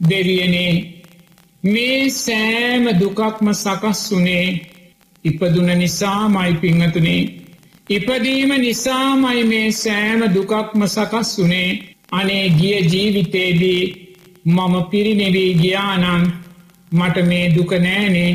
දෙවියනේ 0.00 0.74
මේ 1.64 2.10
සෑම 2.12 2.84
දුකක්ම 2.96 3.52
සකස් 3.54 4.02
වනේ 4.12 4.46
ඉපදුන 5.24 5.70
නිසාමයි 5.74 6.54
පිංහතුනේ 6.56 7.22
ඉපදීම 7.88 8.50
නිසාමයි 8.58 9.44
මේ 9.44 9.72
සෑම 9.74 10.20
දුකක්ම 10.30 10.86
සකස් 10.86 11.30
වනේ 11.38 11.70
අනේ 12.12 12.46
ගිය 12.50 12.80
ජීවිතේදී 12.84 14.03
මම 14.44 14.74
පිරිනිවී 14.86 15.52
ගියානන් 15.54 16.24
මට 16.92 17.16
මේ 17.24 17.46
දුක 17.50 17.70
නෑනේ 17.78 18.32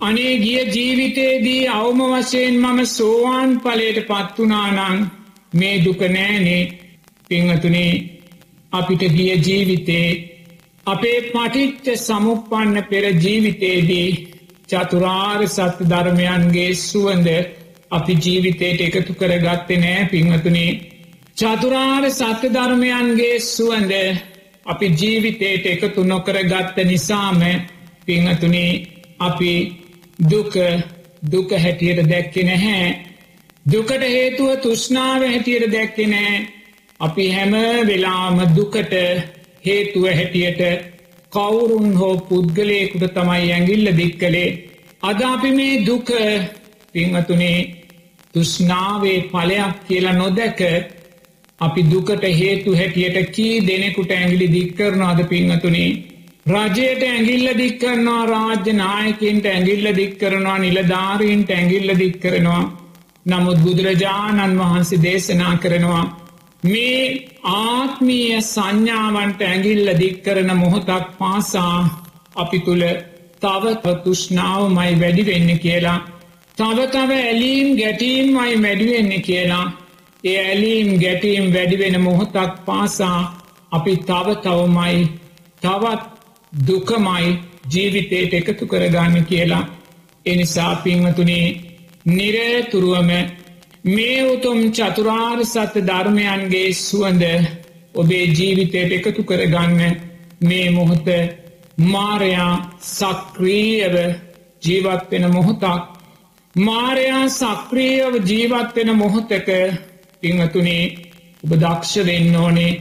අනේ 0.00 0.32
ගිය 0.38 0.62
ජීවිතේදී 0.68 1.68
අවම 1.70 2.00
වශයෙන් 2.04 2.56
මම 2.56 2.80
සෝවාන් 2.88 3.50
පලයට 3.60 4.00
පත්වනානං 4.06 4.98
මේ 5.52 5.76
දුක 5.84 6.00
නෑනේ 6.08 6.62
පිංහතුනේ 7.30 7.92
අපිට 8.72 9.02
ගිය 9.12 9.32
ජීවිතේ 9.38 10.08
අපේ 10.86 11.18
පටිච්ච 11.28 11.86
සමුපන්න 11.98 12.76
පෙර 12.84 13.04
ජීවිතේදී 13.16 14.10
චතුරාර් 14.68 15.40
සත්‍ය 15.48 15.84
ධර්මයන්ගේ 15.86 16.68
සුවන්ද 16.80 17.28
අපි 17.90 18.14
ජීවිතයට 18.18 18.86
එකතු 18.90 19.12
කර 19.14 19.32
ගත්තේ 19.40 19.78
නෑ 19.78 20.04
පිංහතුනේ 20.08 20.70
චතුරාර් 21.36 22.04
සත්‍ය 22.12 22.48
ධර්මයන්ගේ 22.50 23.34
සුවන්ද 23.46 23.92
අපි 24.66 24.86
ජීවිතයට 24.92 25.66
එකතු 25.66 26.04
නොකර 26.04 26.36
ගත්ත 26.44 26.76
නිසාම 26.84 27.40
පිංහතුනේ 28.06 28.72
අපි 29.20 29.52
දුක 30.22 30.54
දුක 31.24 31.50
හැටියට 31.54 32.00
දැක්කෙ 32.04 32.42
නැහැ. 32.42 32.88
දුකට 33.66 34.02
හේතුව 34.06 34.50
තුෂ්නාව 34.58 35.22
හැටියට 35.24 35.72
දැක්කෙ 35.72 36.06
නෑ 36.06 36.34
අපි 37.00 37.24
හැම 37.28 37.54
වෙලාම 37.86 38.36
දුකට 38.54 38.92
හේතුව 39.64 40.04
හැටියට 40.10 40.60
කවුරුන් 41.32 41.94
හෝ 41.94 42.16
පුද්ගලයෙකුට 42.22 43.14
තමයි 43.14 43.46
ඇඟිල්ල 43.50 43.88
දික් 43.92 44.18
කළේ 44.18 44.50
අද 45.02 45.22
අපි 45.24 45.50
මේ 45.52 45.80
දුක 45.82 46.12
පිංහතුනේ 46.92 47.58
තුෂ්නාවේ 48.34 49.18
පලයක් 49.30 49.80
කියලා 49.86 50.14
නොදැක 50.14 50.60
අපි 51.64 51.86
දුකට 51.86 52.24
හේතු 52.34 52.74
හැටියට 52.74 53.30
කී 53.30 53.54
දෙනෙකුට 53.64 54.10
ඇගිලි 54.12 54.48
දික්කරනවාද 54.50 55.24
පිංහතුනේ 55.26 55.92
රජයට 56.46 57.02
ඇගිල්ල 57.04 57.46
දික්කරනවා 57.56 58.24
රාජ්‍ය 58.26 58.72
නායකින්ට 58.74 59.46
ඇගිල්ල 59.48 59.86
දික්කරනවා 59.94 60.56
නිලධාරීන්ට 60.58 61.50
ඇගිල්ල 61.52 61.92
දික්කරනවා 61.98 62.64
නමුත් 63.26 63.58
බුදුරජාණන් 63.60 64.58
වහන්සේ 64.58 64.98
දේශනා 65.00 65.54
කරනවා 65.56 66.02
මේ 66.64 66.98
ආත්මීය 67.52 68.42
සංඥාවන්ට 68.42 69.40
ඇගිල්ල 69.44 69.88
දික්කරන 69.96 70.52
මොහොතක් 70.54 71.06
පාසා 71.18 71.78
අපි 72.36 72.58
තුළ 72.60 72.84
තව 73.42 73.94
තුෂ්නාවමයි 74.02 74.92
වැඩිවෙන්න 74.96 75.50
කියලා 75.58 75.98
තව 76.58 76.86
තව 76.88 77.10
ඇලීම් 77.22 77.70
ගැටීම්මයි 77.76 78.60
වැඩිවෙන්න 78.62 79.22
කියලා 79.22 79.66
ඒ 80.24 80.38
ඇලීම් 80.40 80.88
ගැටීම් 80.98 81.44
වැඩිවෙන 81.54 81.96
මොහොතක් 82.00 82.52
පාසා 82.66 83.18
අපි 83.72 83.94
තව 84.02 84.26
තවමයි 84.38 85.00
තවත් 85.62 86.02
දුකමයි 86.66 87.26
ජීවිතයට 87.70 88.32
එකතු 88.34 88.66
කරගන්න 88.66 89.24
කියලා. 89.24 89.64
එනිසා 90.26 90.72
පිංහතුනේ 90.76 91.46
නිරතුරුවම 92.06 93.10
මේ 93.86 94.18
උතුම් 94.26 94.58
චතුරාර් 94.70 95.38
සත්‍ය 95.44 95.80
ධර්මයන්ගේ 95.82 96.68
සුවඳ 96.78 97.24
ඔබේ 97.94 98.26
ජීවිතයට 98.28 98.92
එකතු 98.98 99.22
කරගන්න 99.22 99.80
මේ 100.40 100.68
මොහොත 100.70 101.08
මාරයා 101.86 102.52
සක්‍රීයව 102.90 103.94
ජීවත්වෙන 104.62 105.24
මොහොතක් 105.30 105.82
මාරයා 106.54 107.24
සක්‍රියව 107.30 108.14
ජීවත්වෙන 108.22 108.96
මොහොතක 108.96 109.48
පිංහතුනේ 110.24 110.84
ඔබ 111.44 111.52
දක්ෂ 111.56 112.06
වෙන්න 112.06 112.36
ඕනේ. 112.36 112.72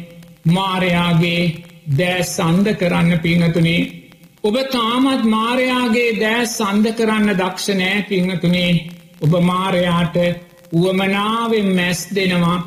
මාරයාගේ 0.48 1.44
දෑ 1.92 2.24
සන්ද 2.26 2.76
කරන්න 2.76 3.20
පිංහතුනේ 3.20 3.82
ඔබ 4.44 4.56
තාමත් 4.72 5.24
මාරයාගේ 5.28 6.20
දෑ 6.20 6.46
සන්ද 6.48 6.92
කරන්න 6.94 7.36
දක්ෂනෑ 7.36 8.04
පිංහතුනේ 8.10 8.72
ඔබ 9.22 9.34
මාරයාට 9.42 10.18
උවමනාවෙන් 10.74 11.70
මැස් 11.76 12.02
දෙනවා. 12.10 12.60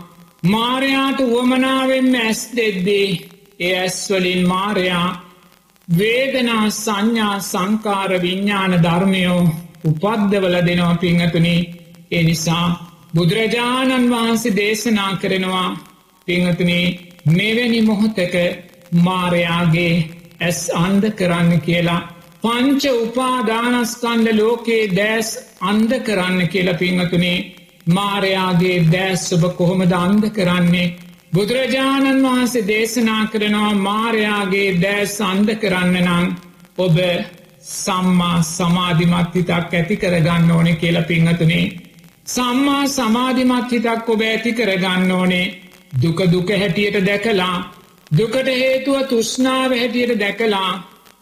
මාරයාට 0.45 1.21
උවමනාවෙන් 1.23 2.11
මැස් 2.11 2.41
දෙද්දී 2.57 3.09
ඒ 3.61 3.73
ඇස්වලින් 3.77 4.49
මාරයා 4.49 5.09
වේදනා 5.89 6.71
සංඥා 6.73 7.41
සංකාර 7.43 8.11
විඤ්ඥාන 8.23 8.83
ධර්මයෝ 8.83 9.41
උපද්දවල 9.85 10.57
දෙනවා 10.67 10.97
පිංහතුනි 10.97 11.57
එනිසා 12.11 12.86
බුදුරජාණන් 13.17 14.11
වහන්සේ 14.11 14.57
දේශනා 14.57 15.13
කරනවා 15.17 15.69
පිංහතුනි 16.29 16.81
මෙවැනි 17.29 17.81
මොහොතක 17.83 18.35
මාරයාගේ 19.01 19.95
ඇස් 20.41 20.61
අන්ද 20.77 21.05
කරන්න 21.13 21.53
කියලා 21.61 22.03
පංච 22.43 22.93
උපාදානස්කන්ඩ 22.99 24.29
ලෝකයේ 24.35 24.91
දෑස් 24.91 25.31
අන්ද 25.63 25.93
කරන්න 26.01 26.43
කියලා 26.49 26.75
පිංහතුනේ 26.75 27.39
මාරයාගේ 27.91 28.77
දෑස් 28.93 29.25
ඔබ 29.33 29.45
කොහොමද 29.57 29.93
අන්ද 29.95 30.25
කරන්නේ? 30.31 30.93
බුදුරජාණන් 31.33 32.23
වහන්සේ 32.23 32.67
දේශනා 32.67 33.23
කරනවා 33.27 33.73
මාරයාගේ 33.81 34.69
දෑ 34.83 35.09
සන්ද 35.09 35.57
කරන්න 35.57 35.99
නම් 36.03 36.29
ඔබ 36.79 37.03
සම්මා 37.71 38.39
සමාධිමත් 38.45 39.35
හිතක් 39.35 39.75
ඇති 39.75 39.97
කරගන්න 39.97 40.51
ඕනෙ 40.51 40.77
කියල 40.77 41.03
පිංහතුනේ 41.05 41.65
සම්මා 42.27 42.85
සමාධිමත් 42.89 43.73
හිතක් 43.73 44.09
ඔබ 44.09 44.21
ඇති 44.23 44.53
කරගන්න 44.53 45.11
ඕනේ. 45.13 45.47
දුක 45.95 46.19
දුක 46.27 46.49
හැටියට 46.53 46.99
දැකලා 47.03 47.57
දුකට 48.11 48.49
හේතුව 48.55 49.07
තුෂ්නාව 49.07 49.71
හැටියට 49.73 50.19
දැකලා 50.19 50.71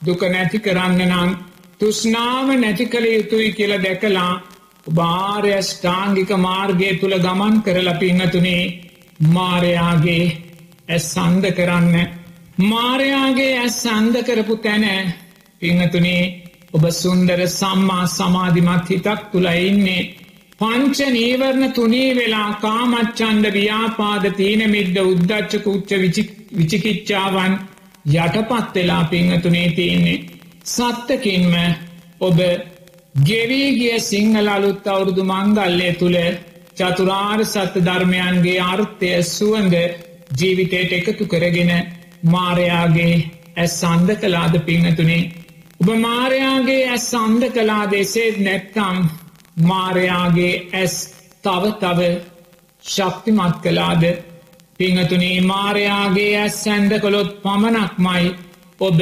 දුක 0.02 0.22
නැති 0.28 0.58
කරන්න 0.60 1.00
නම් 1.02 1.30
තුෂ්නාව 1.80 2.48
නැති 2.54 2.86
කළ 2.86 3.06
යුතුයි 3.08 3.52
කියල 3.52 3.72
දැකලා 3.78 4.32
භාර්යෂ්ඨාංගික 4.86 6.30
මාර්ගය 6.38 6.90
තුළ 7.00 7.16
ගමන් 7.18 7.62
කරලා 7.62 7.94
පිංහතුනේ 7.96 8.64
මාරයාගේ 9.28 10.24
ඇස් 10.88 11.04
සන්ද 11.12 11.52
කරන්න 11.52 11.94
මාරයාගේ 12.64 13.52
ඇස් 13.58 13.76
සන්ද 13.82 14.16
කරපු 14.22 14.56
තැන 14.58 15.14
පිංහතුනේ 15.62 16.22
ඔබ 16.72 16.84
සුන්දර 16.92 17.40
සම්මා 17.50 18.04
සමාධිමත් 18.08 18.88
හිතක් 18.88 19.20
තුළ 19.32 19.48
ඉන්නේ. 19.62 20.23
පංච 20.64 21.06
නීවරණ 21.10 21.72
තුනී 21.72 22.10
වෙලා 22.16 22.50
කාමච්චන්ඩ 22.58 23.46
ව්‍යාපාද 23.54 24.26
තීන 24.36 24.60
මිද්ද 24.70 24.98
උද්දච්චක 25.00 25.66
උච්ච 25.68 25.90
විචිකිච්චාවන් 26.52 27.56
යටපත් 28.16 28.76
වෙලා 28.76 29.02
පිංහතුනේ 29.06 29.68
තියන්නේ. 29.70 30.22
සත්තකින්ම 30.66 31.54
ඔබ 32.20 32.38
ගෙවීගිය 33.22 33.98
සිංහල 34.02 34.48
අලුත් 34.48 34.86
අවුරුදු 34.86 35.24
මංගල්ලය 35.24 35.90
තුළ 35.94 36.18
චතුරාර් 36.74 37.44
සත්‍ය 37.46 37.82
ධර්මයන්ගේ 37.82 38.56
අර්ථය 38.62 39.10
සුවන්ද 39.28 39.76
ජීවිතයට 40.34 40.94
එකතු 41.00 41.26
කරගෙන 41.26 41.74
මාරයාගේ 42.28 43.18
ඇස් 43.56 43.76
සන්ද 43.82 44.16
කලාද 44.22 44.56
පිංහතුනේ 44.62 45.20
ඔබ 45.80 45.92
මාරයාගේ 46.00 46.80
ඇස් 46.88 47.10
සන්ද 47.12 47.52
කලා 47.52 47.84
දෙසේත් 47.88 48.40
නැත්තම් 48.40 49.04
මාරයාගේ 49.56 50.54
ඇස් 50.72 50.94
තව 51.42 51.72
තව 51.80 52.00
ශක්තිමත් 52.84 53.60
කලාද 53.62 54.04
පිංහතුනේ 54.76 55.40
මාරයාගේ 55.42 56.32
ඇස් 56.38 56.58
සැන්ද 56.64 56.92
කොළොත් 57.00 57.30
පමණක්මයි 57.42 58.34
ඔබ 58.80 59.00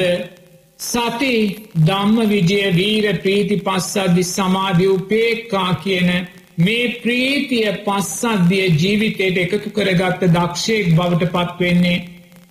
සති 0.79 1.33
ධම්ම 1.81 2.17
විජය 2.27 2.61
වීර 2.73 3.05
ප්‍රීති 3.17 3.57
පස්සද්ධි 3.59 4.23
සමාධි 4.25 4.87
උපේක්කා 4.89 5.71
කියන 5.77 6.09
මේ 6.57 6.95
ප්‍රීතිය 7.01 7.69
පස්සද්ධිය 7.81 8.65
ජීවිතයට 8.75 9.37
එකතු 9.39 9.69
කරගත්ත 9.71 10.25
දක්ෂයෙක් 10.29 10.95
බවට 10.95 11.31
පත්වෙන්නේ 11.31 11.99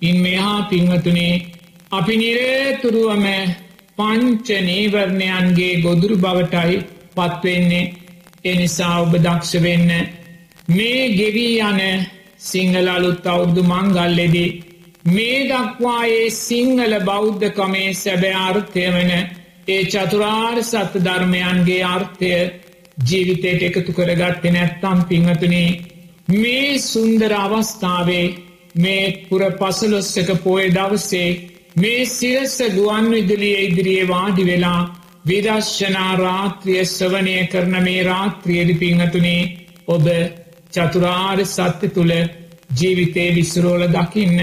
ඉන් 0.01 0.17
මෙහා 0.19 0.67
පින්වතුනේ 0.69 1.35
අපි 1.91 2.17
නිරේතුරුවම 2.17 3.25
පංච 3.97 4.47
නීවරණයන්ගේ 4.61 5.81
ගොදුරු 5.81 6.17
බවටයි 6.17 6.83
පත්වෙන්නේ. 7.15 7.91
එනිසා 8.45 8.95
ඔබ 9.01 9.13
දක්ෂ 9.17 9.53
වෙන්න. 9.61 9.89
මේ 10.69 11.05
ගෙවී 11.11 11.61
යන 11.61 11.81
සිංහල 12.41 12.87
අලුත් 12.89 13.25
අවුරුදු 13.25 13.63
මංගල්ලෙදී 13.65 14.49
මේ 15.07 15.39
දක්වායේ 15.45 16.29
සිංහල 16.31 16.93
බෞද්ධකමේ 17.01 17.89
සැබෑ 17.95 18.35
අර්ථය 18.41 18.85
වන 18.89 19.11
ඒ 19.67 19.83
චතුරාර් 19.85 20.57
සත්‍ය 20.63 20.99
ධර්මයන්ගේ 21.01 21.83
අර්ථය 21.85 22.31
ජීවිතයට 23.01 23.65
එකතු 23.69 23.91
කරගත්ත 23.91 24.43
නැත්තම් 24.49 24.99
පිංහතුනේ 25.03 25.69
මේ 26.33 26.79
සුන්දර 26.81 27.31
අවස්ථාවේ 27.35 28.25
මේ 28.77 29.05
පුර 29.25 29.41
පසලොස්සක 29.53 30.29
පෝය 30.43 30.65
දවසේ 30.71 31.29
මේ 31.77 32.05
සිරස්ස 32.07 32.57
ගුවන් 32.71 33.09
විදුලිය 33.09 33.57
ඉදිරියේ 33.61 34.07
වාඩි 34.07 34.45
වෙලා 34.45 34.81
විදශ්ෂනා 35.25 36.13
රාත්‍රිය 36.17 36.85
ස්වනය 36.87 37.35
කරන 37.47 37.75
මේ 37.81 38.03
රාත්‍රියදි 38.03 38.75
පිංහතුනේ 38.75 39.41
ඔබ 39.87 40.05
චතුරාර් 40.73 41.39
සත්‍ය 41.47 41.89
තුළ 41.89 42.13
ජීවිතේ 42.73 43.29
විස්සරෝල 43.31 43.83
දකින්න. 43.89 44.39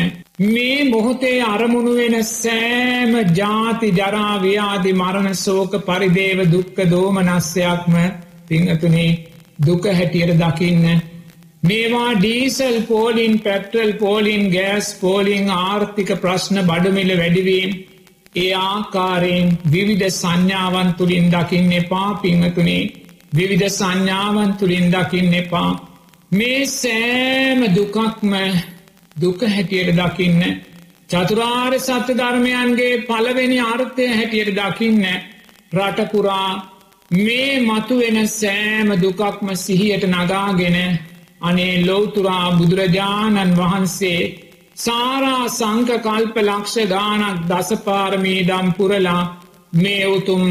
මේ 0.47 0.79
මොහොතේ 0.87 1.39
අරමුණු 1.45 1.93
වෙන 1.97 2.17
සෑම 2.25 3.13
ජාති 3.35 3.93
ජරාව්‍යාදි 3.93 4.93
මරණ 4.95 5.37
සෝක 5.37 5.73
පරිදේව 5.83 6.41
දුක්ක 6.49 6.77
දෝමනස්සයක්ම 6.87 7.95
පිංහතුනේ 8.49 9.11
දුක 9.61 9.85
හැටියට 9.91 10.35
දකින්න 10.39 10.87
මේවා 11.63 12.13
ඩීසල් 12.15 12.77
පෝලින් 12.85 13.35
පැට්‍රල් 13.41 13.93
පෝලින් 13.97 14.49
ගෑස් 14.49 14.89
පෝලිං 14.97 15.51
ආර්ථික 15.59 16.11
ප්‍රශ්න 16.23 16.65
බඩමිල 16.65 17.13
වැඩිවීම් 17.19 17.73
ඒ 18.35 18.53
ආකාරයෙන් 18.55 19.59
විවිධ 19.67 20.09
සංඥාවන් 20.13 20.91
තුළින් 20.95 21.27
දකින්න 21.29 21.73
එපා 21.73 22.11
පිංහතුනේ 22.15 22.83
විවිධ 23.33 23.69
සංඥාවන් 23.69 24.53
තුළින් 24.55 24.87
දකින්න 24.89 25.35
එපා. 25.35 25.71
මේ 26.33 26.67
සෑම 26.69 27.61
දුකක්ම 27.75 28.33
දුක 29.17 29.41
හැටියට 29.45 29.97
දකින්න 29.97 30.43
චතුරාර් 31.11 31.75
සත්‍ය 31.79 32.13
ධර්මයන්ගේ 32.15 33.03
පලවෙනි 33.03 33.59
ආර්ථය 33.61 34.07
හැටියට 34.09 34.55
දකින්න 34.59 35.05
රටපුරා 35.73 36.51
මේ 37.17 37.53
මතුවෙන 37.63 38.19
සෑම 38.31 38.89
දුකක්ම 38.97 39.47
සිහියට 39.57 40.05
නගාගෙන 40.07 40.79
අනේ 41.41 41.75
ලෝතුරා 41.85 42.47
බුදුරජාණන් 42.53 43.57
වහන්සේ 43.57 44.21
සාරා 44.81 45.45
සංක 45.49 45.97
කල්ප 46.01 46.37
ලක්ෂ 46.41 46.77
ගානක් 46.89 47.41
දසපාරමීදම් 47.49 48.69
පුරලා 48.75 49.23
මේ 49.75 50.05
උතුම් 50.09 50.45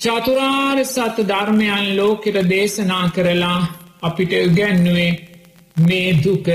චතුරාර් 0.00 0.78
සත 0.84 1.16
ධර්මයන් 1.24 1.86
ලෝකෙට 1.96 2.38
දේශනා 2.46 3.06
කරලා 3.10 3.60
අපිට 4.02 4.32
උගැන්නුවේ 4.40 5.12
මේ 5.82 6.10
දුක 6.18 6.48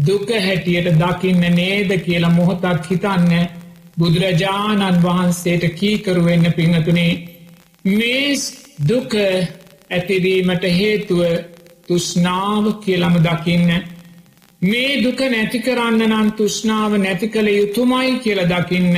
දුක 0.00 0.28
හැටියට 0.38 0.88
දකින්න 0.96 1.44
නේද 1.52 1.90
කියලා 2.00 2.32
මොහොතක් 2.32 2.86
හිතන්න 2.86 3.32
බුදුරජාණන් 3.96 5.00
වහන්සේට 5.00 5.64
කීකරුවෙන්න 5.74 6.52
පිංහතුනේ 6.52 7.12
මේ 7.84 8.34
දුක 8.82 9.12
ඇතිවීමට 9.90 10.64
හේතුව 10.72 11.20
තුෂ්නාව 11.86 12.64
කියලම 12.80 13.16
දකින්න 13.22 13.70
මේ 14.62 15.02
දුක 15.02 15.20
නැති 15.26 15.58
කරන්න 15.60 16.02
නම් 16.08 16.28
තුෂ්නාව 16.32 16.92
නැති 16.96 17.28
කළ 17.28 17.48
යුතුමයි 17.50 18.12
කියල 18.18 18.40
දකින්න 18.46 18.96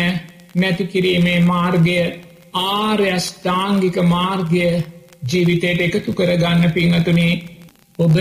නැතිකිරීමේ 0.57 1.39
මාර්ගය 1.43 1.97
ආර්යෂ්ඨාංගික 2.63 3.97
මාර්ගය 4.07 4.67
ජීවිතයට 5.25 5.81
එකතු 5.83 6.11
කරගන්න 6.13 6.73
පිංහතුනේ 6.73 7.33
ඔබ 7.99 8.15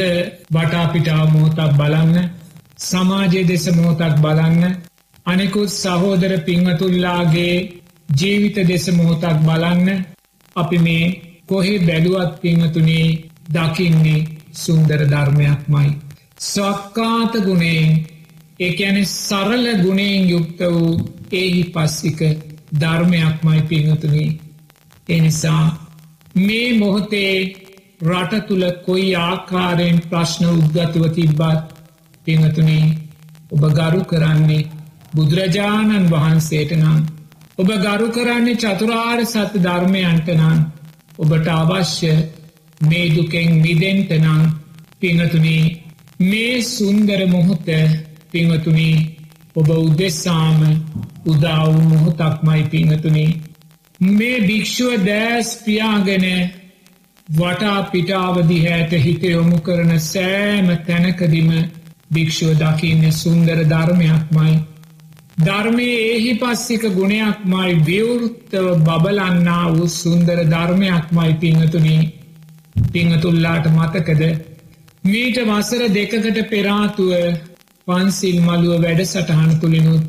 වටාපිටා 0.51 1.21
මෝතක් 1.27 1.77
බලන්න 1.77 2.17
සමාජය 2.81 3.41
දෙස 3.45 3.65
මෝතක් 3.73 4.15
බලන්න 4.21 4.63
අනෙකුත් 5.25 5.71
සහෝදර 5.71 6.33
පිංහතුල්ලාගේ 6.41 7.55
ජීවිත 8.13 8.57
දෙස 8.63 8.85
මොහොතක් 8.91 9.37
බලන්න 9.41 9.87
අපි 10.55 10.77
මේ 10.77 11.05
කොහෙ 11.45 11.75
බැලුවත් 11.81 12.33
පිංහතුනේ 12.41 13.07
දකින්නේ 13.49 14.27
සුන්දර 14.53 15.01
ධර්මයක් 15.05 15.61
මයි. 15.67 15.91
ස්වක්කාත 16.43 17.33
ගුණේ 17.41 17.85
ඒඇන 18.59 18.97
සරල 19.07 19.65
ගුණයෙන් 19.77 20.29
යුක්ත 20.29 20.59
වූ 20.69 20.93
ඒහි 21.33 21.63
පස්සික 21.65 22.19
ධර්මයක් 22.73 23.37
මයි 23.43 23.61
පිංහතුනී. 23.63 24.39
එනිසා 25.09 25.65
මේ 26.37 26.67
මොහොතේ 26.75 27.35
රට 28.01 28.47
තුළ 28.47 28.65
කොයි 28.85 29.09
ආකාරයෙන් 29.17 29.97
ප්‍රශ්න 30.03 30.45
උද්ගතව 30.47 31.03
තිබ්බත් 31.11 31.73
පිංහතුනේ 32.27 32.85
ඔබ 33.51 33.63
ගරු 33.71 34.01
කරන්නේ 34.05 34.69
බුදුරජාණන් 35.13 36.09
වහන්සේට 36.09 36.71
නම් 36.73 36.99
ඔබ 37.57 37.69
ගරු 37.79 38.07
කරන්නේ 38.11 38.57
චතුරාර් 38.57 39.19
සත 39.25 39.53
ධර්මයන්ට 39.59 40.27
නම් 40.31 40.59
ඔබට 41.17 41.47
අවශ්‍ය 41.51 42.13
මේ 42.81 43.07
දුකෙන් 43.09 43.61
විදෙන්ටනම් 43.61 44.43
පිංහතුනී 44.99 45.82
මේ 46.23 46.61
සුන්දර 46.67 47.21
මොහොත 47.27 47.67
පිංහතුනී 48.31 48.97
ඔබ 49.55 49.69
උදෙස්සාම 49.77 50.59
උදාවු 51.25 51.79
මොහොතක්මයි 51.83 52.63
පිංහතුනී 52.65 53.31
මේ 54.11 54.37
භික්‍ෂුව 54.41 54.93
දෑස් 55.05 55.49
පියාගෙන 55.57 56.25
වටා 57.29 57.79
පිටාවදිහැට 57.85 58.93
හිත 58.99 59.23
යොමු 59.25 59.57
කරන 59.59 59.91
සෑම 60.01 60.67
තැනකදිම 60.81 61.49
භික්‍ෂුව 62.11 62.53
දකින්න 62.55 63.11
සුන්දර 63.13 63.59
ධර්මයක්මයි. 63.65 64.55
ධර්මයේ 65.39 65.99
ඒහි 66.07 66.33
පස්සික 66.35 66.83
ගුණයක් 66.91 67.45
මයි 67.47 67.75
විවෘත්තව 67.81 68.65
බබලන්නා 68.81 69.65
වූ 69.69 69.87
සුන්දර 69.89 70.39
ධර්මයක් 70.47 71.05
මයි 71.11 71.33
පිංහතුනී 71.35 72.01
පිංහතුල්ලාට 72.91 73.65
මතකද 73.69 74.52
මීට 75.03 75.37
වසර 75.41 75.81
දෙකකට 75.89 76.37
පෙරාතුව 76.49 77.09
පන්සිල් 77.87 78.37
මළුව 78.41 78.83
වැඩ 78.83 79.01
සටහන 79.03 79.57
තුළිනුත් 79.59 80.05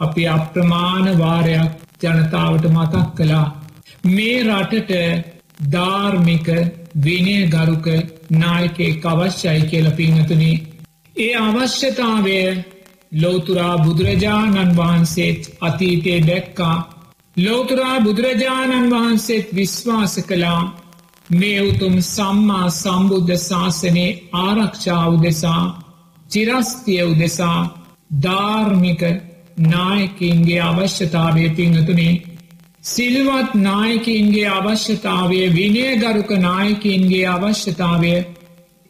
අපි 0.00 0.26
අප්‍රමාණ 0.28 1.06
වාරයක් 1.18 1.70
ජනතාවට 2.02 2.66
මතක් 2.68 3.06
කළා. 3.14 3.46
මේ 4.06 4.42
රටට 4.44 4.92
ධාර්මික 5.70 6.48
විනය 7.00 7.36
ගරුක 7.48 7.86
නායකේ 8.34 8.92
අවශ්‍යයි 9.06 9.68
කියල 9.70 9.88
පිංහතුනී 9.92 10.56
ඒ 11.16 11.32
අවශ්‍යතාවය 11.38 12.38
ලෝතුරා 13.14 13.74
බුදුරජාණන් 13.78 14.76
වහන්සේත් 14.76 15.42
අතීතය 15.60 16.20
දැක්කා. 16.22 16.76
ලෝතුරා 17.36 17.96
බුදුරජාණන් 18.00 18.90
වහන්සේත් 18.90 19.54
විශ්වාස 19.54 20.14
කළා. 20.24 20.62
මේ 21.30 21.60
උතුම් 21.62 21.94
සම්මා 22.04 22.68
සම්බුද්ධ 22.72 23.32
ශාසනයේ 23.38 24.10
ආරක්ෂාව 24.34 25.12
දෙසා 25.22 25.64
චිරස්තිය 26.30 27.02
උදෙසා 27.02 27.58
ධාර්මික 28.22 29.02
නායකින්ගේ 29.66 30.60
අවශ්‍යතාවය 30.62 31.44
පිංහතුනේ 31.50 32.22
සිල්වත් 32.84 33.54
නායකින්ගේ 33.56 34.48
අවශ්‍යතාවය 34.50 35.40
විනයගරුක 35.50 36.30
නායකින්ගේ 36.38 37.26
අවශ්‍යතාවය 37.28 38.14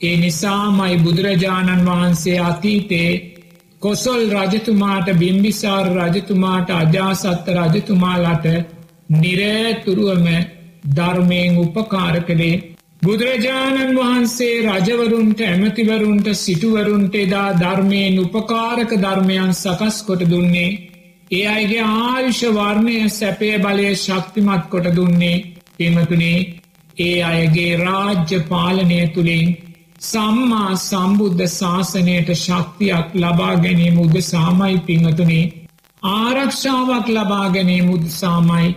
ඒ 0.00 0.16
නිසාමයි 0.16 0.96
බුදුරජාණන් 0.98 1.86
වහන්සේ 1.86 2.38
අතීතේ 2.40 3.10
කොසොල් 3.82 4.22
රජතුමාට 4.32 5.08
බිම්බිසාර 5.14 5.86
රජතුමාට 5.94 6.68
අජාසත්ත 6.72 7.48
රජතුමාලට 7.56 8.46
නිරෑතුරුවම 9.14 10.26
ධර්මයෙන් 10.90 11.58
උපකාර 11.58 12.16
කළේ 12.22 12.62
බුදුරජාණන් 13.02 13.96
වහන්සේ 13.96 14.62
රජවරුන්ට 14.64 15.40
ඇමතිවරුන්ට 15.42 16.28
සිටුවරුන්ට 16.34 17.14
එදා 17.16 17.48
ධර්මයෙන් 17.54 18.20
උපකාරක 18.20 18.94
ධර්මයන් 18.96 19.52
සකස් 19.54 19.98
කොට 20.02 20.22
දුන්නේ. 20.26 20.70
ඒ 21.30 21.44
අයිගේ 21.48 21.84
ආයුෂ 21.84 22.40
වර්ණය 22.52 22.96
සැපය 23.10 23.50
බලය 23.58 23.90
ශක්තිමත් 23.96 24.64
කොට 24.68 24.88
දුන්නේ. 24.92 25.44
එමතුනේ 25.80 26.38
ඒ 26.98 27.22
අයගේ 27.24 27.78
රාජ්‍ය 27.78 28.38
පාලනය 28.44 29.00
තුළින් 29.08 29.48
සම්මා 30.02 30.72
සම්බුද්ධ 30.78 31.44
ශාසනයට 31.50 32.30
ශක්තියක් 32.36 33.14
ලබා 33.16 33.54
ගැනීම 33.58 34.00
උද 34.00 34.16
සාමයි 34.22 34.78
පිංහතුනේ 34.80 35.44
ආරක්ෂාවක් 36.02 37.06
ලබා 37.10 37.46
ගැනීම 37.50 37.88
උද 37.90 38.04
සාමයි 38.12 38.68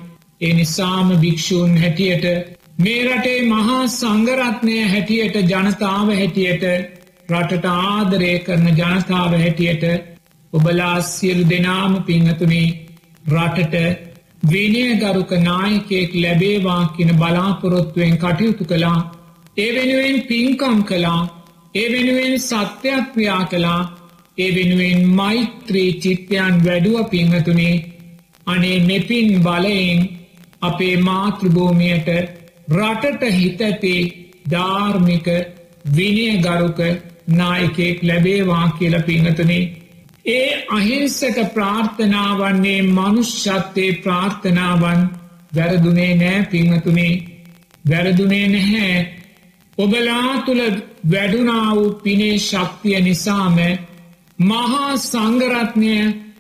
එනිසාම 0.42 1.10
භික්‍ෂූන් 1.18 1.78
හැටියට 1.78 2.26
මේ 2.80 3.00
රටේ 3.06 3.40
මහා 3.46 3.80
සංගරත්නය 3.90 4.76
හැටියට 4.88 5.36
ජනතාව 5.46 6.12
හැටියට 6.12 6.64
රටට 7.30 7.66
ආදරය 7.72 8.30
කරන 8.42 8.70
ජනතාව 8.74 9.34
හැටියට 9.36 9.84
ඔබලා 10.54 10.94
සියලු 11.04 11.44
දෙනාම 11.46 11.98
පිංහතුනේ 12.04 12.68
රටට 13.30 13.76
විනය 14.46 14.84
ගරුක 14.98 15.32
නායකෙක් 15.42 16.14
ලැබේවා 16.16 16.84
කියන 16.90 17.12
බලාපොරොත්තුවෙන් 17.16 18.16
කටයුතු 18.18 18.66
කලා 18.66 19.00
ඒ 19.58 19.70
වෙනුවෙන් 19.72 20.22
පින්කම් 20.24 20.78
කලා 20.84 21.22
ඒ 21.76 21.88
වෙනුවෙන් 21.90 22.40
සත්‍යයක් 22.42 23.12
ක්‍රියා 23.14 23.44
කලා 23.46 23.82
ඒ 24.38 24.50
වෙනුවෙන් 24.52 25.04
මෛත්‍රී 25.12 25.92
චිත්‍යයන් 25.98 26.64
වැඩුව 26.64 27.04
පිංහතුනේ 27.10 27.76
අනේ 28.48 28.80
මෙපින් 28.82 29.30
බලයෙන් 29.42 30.00
අපේ 30.62 30.96
මාතෘභූමියයට 31.00 32.10
රටට 32.72 33.24
හිතැතේ 33.34 34.02
ධාර්මික 34.52 35.28
විනය 35.92 36.28
ගරුක 36.40 36.80
නායකෙක් 37.32 38.04
ලැබේවා 38.04 38.66
කියල 38.72 38.96
පිංහතුනේ 39.04 39.64
ඒ 40.28 40.66
අහිංසක 40.70 41.38
ප්‍රාර්ථනාවන්නේ 41.54 42.82
මනුෂ්‍යත්තේ 42.90 43.92
ප්‍රාර්ථනාවන් 43.96 45.02
වැරදුනේ 45.56 46.14
නෑ 46.16 46.46
පිංහතුනේ 46.46 47.14
වැරදුනේ 47.86 48.48
නැහැ. 48.48 49.16
ඔබලා 49.78 50.32
තුළ 50.40 50.62
වැඩුනා 51.12 51.76
වූ 51.76 51.92
පිනේ 51.96 52.38
ශක්තිය 52.40 53.02
නිසාම 53.02 53.58
මහා 54.40 54.98
සංගරත්නය 55.00 55.94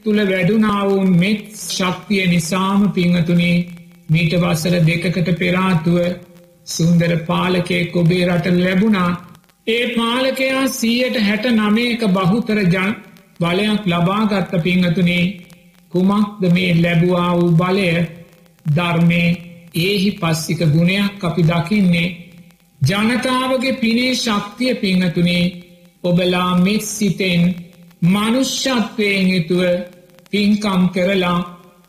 තුළ 0.03 0.19
වැඩුනා 0.25 0.81
වූ 0.85 1.03
මෙත් 1.13 1.45
ශක්තිය 1.69 2.27
නිසාම 2.27 2.91
පිංහතුනේ 2.91 3.57
මීට 4.09 4.33
වසර 4.35 4.75
දෙකකට 4.83 5.29
පෙරාතුව 5.35 5.97
සුන්දර 6.67 7.11
පාලකෙක් 7.25 7.95
ඔබේ 7.95 8.23
රට 8.27 8.55
ලැබුණා. 8.55 9.11
ඒ 9.67 9.83
පාලකයා 9.89 10.63
සීයට 10.69 11.17
හැට 11.19 11.45
නමයක 11.51 12.01
බහුතර 12.09 12.59
ජන් 12.65 12.95
බලයක් 13.39 13.83
ලබාගත්ත 13.87 14.53
පිංහතුනේ 14.63 15.25
කුමක්ද 15.93 16.41
මේ 16.49 16.71
ලැබවා 16.75 17.29
වූ 17.33 17.51
බලය? 17.53 17.91
ධර්මය 18.65 19.23
ඒහි 19.75 20.11
පස්සික 20.13 20.59
ගුණයක් 20.67 21.23
අපි 21.23 21.43
දකින්නේ. 21.43 22.15
ජනතාවගේ 22.81 23.73
පිනේ 23.75 24.13
ශක්තිය 24.15 24.75
පිංහතුනේ 24.75 25.43
ඔබලා 26.03 26.51
මෙත් 26.57 26.83
සිතෙන් 26.87 27.41
මනුෂ්‍යත්වයෙන් 28.03 29.27
යුතුව 29.27 29.61
පින්කම් 30.31 30.83
කරලා 30.89 31.39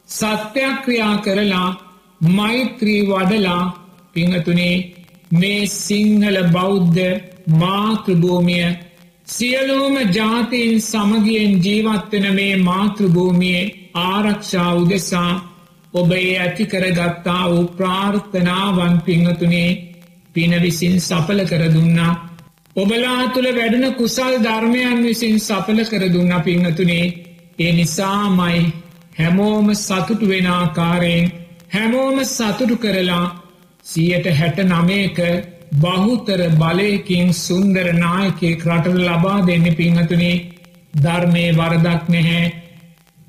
සත්‍යක්‍රියා 0.09 1.17
කරලා 1.19 1.69
මෛත්‍රී 2.21 3.03
වඩලා 3.03 3.65
පිංහතුනේ 4.13 4.77
මේ 5.33 5.67
සිංහල 5.67 6.39
බෞද්ධ 6.53 7.01
මාතෘභූමිය 7.55 8.67
සියලූම 9.29 9.95
ජාතීන් 10.11 10.81
සමගියෙන් 10.83 11.55
ජීවත්වෙන 11.65 12.35
මේ 12.35 12.57
මාතෘභූමියේ 12.59 13.71
ආරක්ෂා 13.95 14.75
උදෙසා 14.75 15.33
ඔබ 15.95 16.11
ඒ 16.13 16.39
ඇති 16.39 16.65
කරගත්තා 16.67 17.45
වූ 17.51 17.65
ප්‍රාර්ථනාවන් 17.71 18.97
පිංහතුනේ 19.01 19.71
පින 20.35 20.53
විසින් 20.63 21.01
සපල 21.01 21.41
කර 21.45 21.65
දුන්නා. 21.75 22.13
ඔබලා 22.77 23.23
තුළ 23.29 23.49
වැඩන 23.51 23.95
කුසල් 23.95 24.35
ධර්මයන් 24.39 25.03
විසින් 25.03 25.41
සපල 25.41 25.81
කර 25.85 26.05
දුන්න 26.09 26.33
පිංහතුනේ 26.41 27.07
ඒ 27.59 27.73
නිසාමයි 27.73 28.61
හැමෝම 29.19 29.75
සතුටු 29.77 30.29
වෙනාකාරයෙන් 30.29 31.33
හැමෝම 31.71 32.19
සතුටු 32.27 32.77
කරලා 32.77 33.25
සියට 33.87 34.27
හැට 34.33 34.59
නමයක 34.65 35.19
බහුතර 35.75 36.41
බලයකින් 36.55 37.29
සුන්දර 37.35 37.93
නායකෙක් 37.95 38.65
රටට 38.67 38.99
ලබා 39.01 39.39
දෙන්න 39.43 39.67
පිංහතුනේ 39.75 40.43
ධර්මය 40.97 41.45
වරදක් 41.53 42.09
නැහැ. 42.09 42.53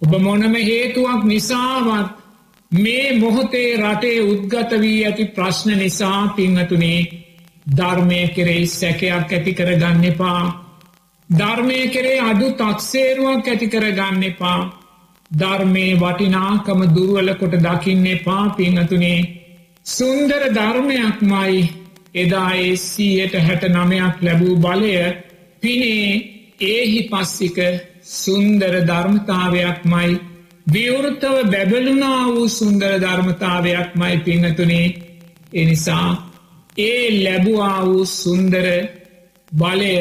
ඔබ 0.01 0.12
මොනම 0.19 0.56
හේතුවක් 0.63 1.23
නිසාවත් 1.25 2.10
මේ 2.71 3.06
මොහොතේ 3.15 3.77
රටේ 3.77 4.19
උද්ගත 4.23 4.71
වී 4.80 5.06
ඇති 5.06 5.25
ප්‍රශ්න 5.27 5.77
නිසා 5.77 6.34
පිංහතුනේ 6.36 6.99
ධර්මය 7.71 8.27
කෙරෙයි 8.30 8.67
සැකයක් 8.69 9.10
ඇති 9.30 9.54
කර 9.54 9.71
ගන්න 9.75 10.04
එපා. 10.06 10.43
ධර්මය 11.30 11.80
කරේ 11.89 12.19
අඩු 12.21 12.47
තක්සේරුවක් 12.54 13.47
ඇති 13.47 13.67
කර 13.67 13.86
ගන්න 13.91 14.23
එපා. 14.25 14.62
ධර්මය 15.32 15.86
වටිනාකම 15.96 16.82
දුරුවල 16.89 17.30
කොට 17.36 17.56
දකින්න 17.60 18.06
එපා 18.08 18.44
පිංහතුනේ 18.52 19.20
සුන්දර 19.88 20.44
ධර්මයක් 20.52 21.22
මයි 21.24 21.62
එදා 22.15 22.50
ඒසීයට 22.58 23.36
හැට 23.39 23.63
නමයක් 23.70 24.15
ලැබූ 24.22 24.56
බලය. 24.58 24.96
පිනේ 25.63 26.10
ඒහි 26.62 27.02
පස්සික 27.04 27.58
සුන්දර 28.13 28.74
ධර්මතාවයක් 28.84 29.80
මයි 29.86 30.20
විවෘත්තව 30.67 31.38
බැබලුනා 31.46 32.24
වූ 32.26 32.48
සුන්දර 32.50 32.91
ධර්මතාවයක් 33.00 33.89
මයි 33.96 34.17
පිංහතුනේ 34.20 34.88
එනිසා 35.54 36.10
ඒ 36.78 37.24
ලැබවා 37.24 37.78
වූ 37.86 38.06
සුන්දර 38.13 38.65
බලය 39.52 39.96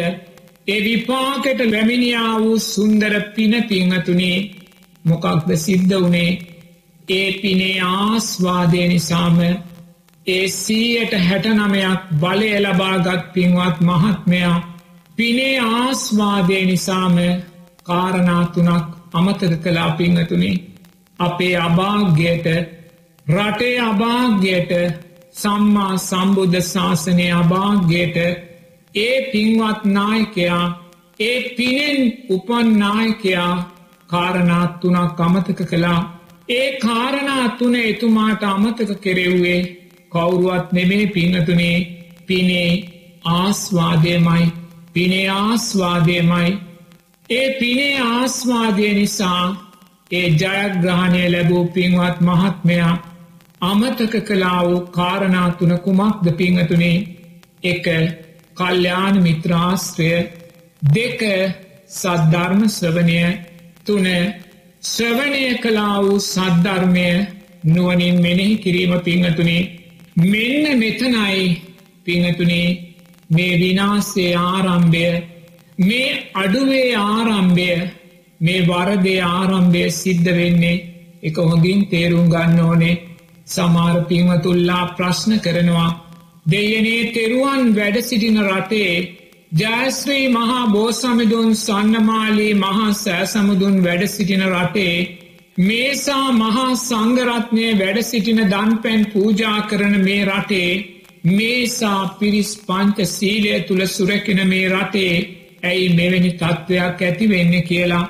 ඒ 0.67 0.81
විපාකට 0.81 1.61
වැමිනිියා 1.67 2.35
වූ 2.39 2.59
සුන්දර 2.67 3.15
පින 3.35 3.55
පිංහතුනේ 3.65 4.39
මොකක්ද 5.05 5.49
සිද්ධ 5.57 5.97
වනේ? 5.99 6.31
ඒ 7.09 7.29
පිනේ 7.35 7.79
ආස්වාදය 7.83 8.81
නිසාම 8.87 9.39
ඒ 10.27 10.49
සීයට 10.55 11.13
හැටනමයක් 11.21 12.03
බලය 12.17 12.51
ලබාගත් 12.59 13.23
පින්වත් 13.33 13.77
මහත්මයා 13.83 14.57
පිනේ 15.17 15.57
ආස්වාදය 15.61 16.59
නිසාම 16.65 17.17
කාරණාතුනක් 17.85 18.87
අමතක 19.13 19.55
කලා 19.63 19.91
පිංහතුනේ 19.93 20.57
අපේ 21.19 21.57
අභාග්‍යයට 21.59 22.47
රටේ 23.27 23.77
අභාග්‍යයට 23.81 24.73
සම්මා 25.35 25.95
සම්බුද්ධ 26.01 26.61
ශාසනය 26.65 27.27
අභාග්‍යයට 27.33 28.17
ඒ 28.95 29.17
පින්වත් 29.33 29.83
නායකයා 29.87 30.65
ඒ 31.21 31.39
පිනෙන් 31.51 32.01
උපන්නායකයා 32.31 33.55
කාරණාත්තුනක් 34.11 35.21
අමතක 35.21 35.61
කළා. 35.65 36.01
ඒ 36.49 36.69
කාරණාත්තුන 36.79 37.75
එතුමාට 37.83 38.43
අමතක 38.45 38.91
කෙරෙව්වේ 39.01 39.61
කවුරුවත් 40.13 40.73
නෙමේ 40.73 41.07
පිංහතුනේ 41.09 41.77
පිනේ 42.27 42.73
ආස්වාදයමයි. 43.27 44.53
පිනේ 44.93 45.29
ආස්වාදයමයි. 45.31 46.59
ඒ 47.29 47.49
පිනේ 47.61 48.01
ආස්වාදය 48.03 48.89
නිසා 48.95 49.45
ඒ 50.11 50.29
ජයග්‍රහණය 50.33 51.23
ලැබූ 51.29 51.65
පින්වත් 51.69 52.19
මහත්මයා 52.21 52.95
අමතක 53.61 54.15
කලා 54.23 54.61
වූ 54.65 54.81
කාරණාතුන 54.89 55.73
කුමක්ද 55.79 56.27
පිංහතුනේ 56.33 56.99
එක 57.65 57.87
කල්්‍යාන 58.57 59.23
මිත්‍රාස්ත්‍රය 59.23 60.11
දෙක 60.95 61.21
සද්ධර්ම 61.91 62.63
ශ්‍රවණය. 62.69 63.21
තුන 63.87 64.07
ශ්‍රවණය 64.83 65.45
කලා 65.59 65.97
වූ 66.01 66.19
සද්ධර්මය 66.25 67.09
නුවනින් 67.67 68.17
මෙනෙහි 68.21 68.55
කිරීම 68.59 68.93
පිංහතුනේ 69.01 69.63
මෙන්න 70.25 70.79
මෙතනයි 70.79 71.47
පිංහතුනේ 72.07 72.69
මේ 73.31 73.59
විනාසේ 73.59 74.33
ආරම්භය 74.37 75.07
මේ 75.81 76.09
අඩුවේ 76.35 76.89
ආරම්භය 76.99 77.71
මේ 78.41 78.67
වරදේ 78.67 79.21
ආරම්භය 79.23 79.85
සිද්ධ 79.93 80.31
වෙන්නේ. 80.31 80.83
එක 81.23 81.37
හොඳින් 81.39 81.81
තේරුම් 81.91 82.27
ගන්න 82.29 82.61
ඕනේ. 82.61 83.01
සමාර 83.47 83.95
පිංහතුල්ලා 84.05 84.83
ප්‍රශ්න 84.97 85.33
කරනවා 85.39 85.89
දෙයනේ 86.47 87.13
තෙරුවන් 87.15 87.75
වැඩ 87.75 87.97
සිටින 88.03 88.39
රටේ 88.43 88.93
ජයස්ත්‍රී 89.53 90.27
මහා 90.29 90.67
බෝසමිදුන් 90.67 91.55
සන්නමාලී 91.57 92.53
මහා 92.57 92.93
සෑසමුදුන් 92.95 93.79
වැඩ 93.85 94.03
සිටින 94.07 94.45
රටේ 94.49 94.95
මේසා 95.61 96.27
මහා 96.35 96.67
සංගරත්නය 96.77 97.65
වැඩ 97.79 97.99
සිටින 98.03 98.39
දන් 98.45 98.71
පැන් 98.79 99.03
පූජා 99.07 99.57
කරන 99.63 99.97
මේ 100.05 100.21
රටේ 100.25 100.71
මේසා 101.31 102.03
පිරිස් 102.21 102.53
පංච 102.69 103.09
සීලය 103.09 103.57
තුළ 103.63 103.83
සුරැකෙන 103.89 104.41
මේ 104.49 104.69
රටේ 104.69 105.17
ඇයි 105.65 105.91
මෙවැනි 105.95 106.33
තත්ත්වයක් 106.35 107.03
ඇති 107.03 107.29
වෙන්න 107.29 107.59
කියලා. 107.65 108.07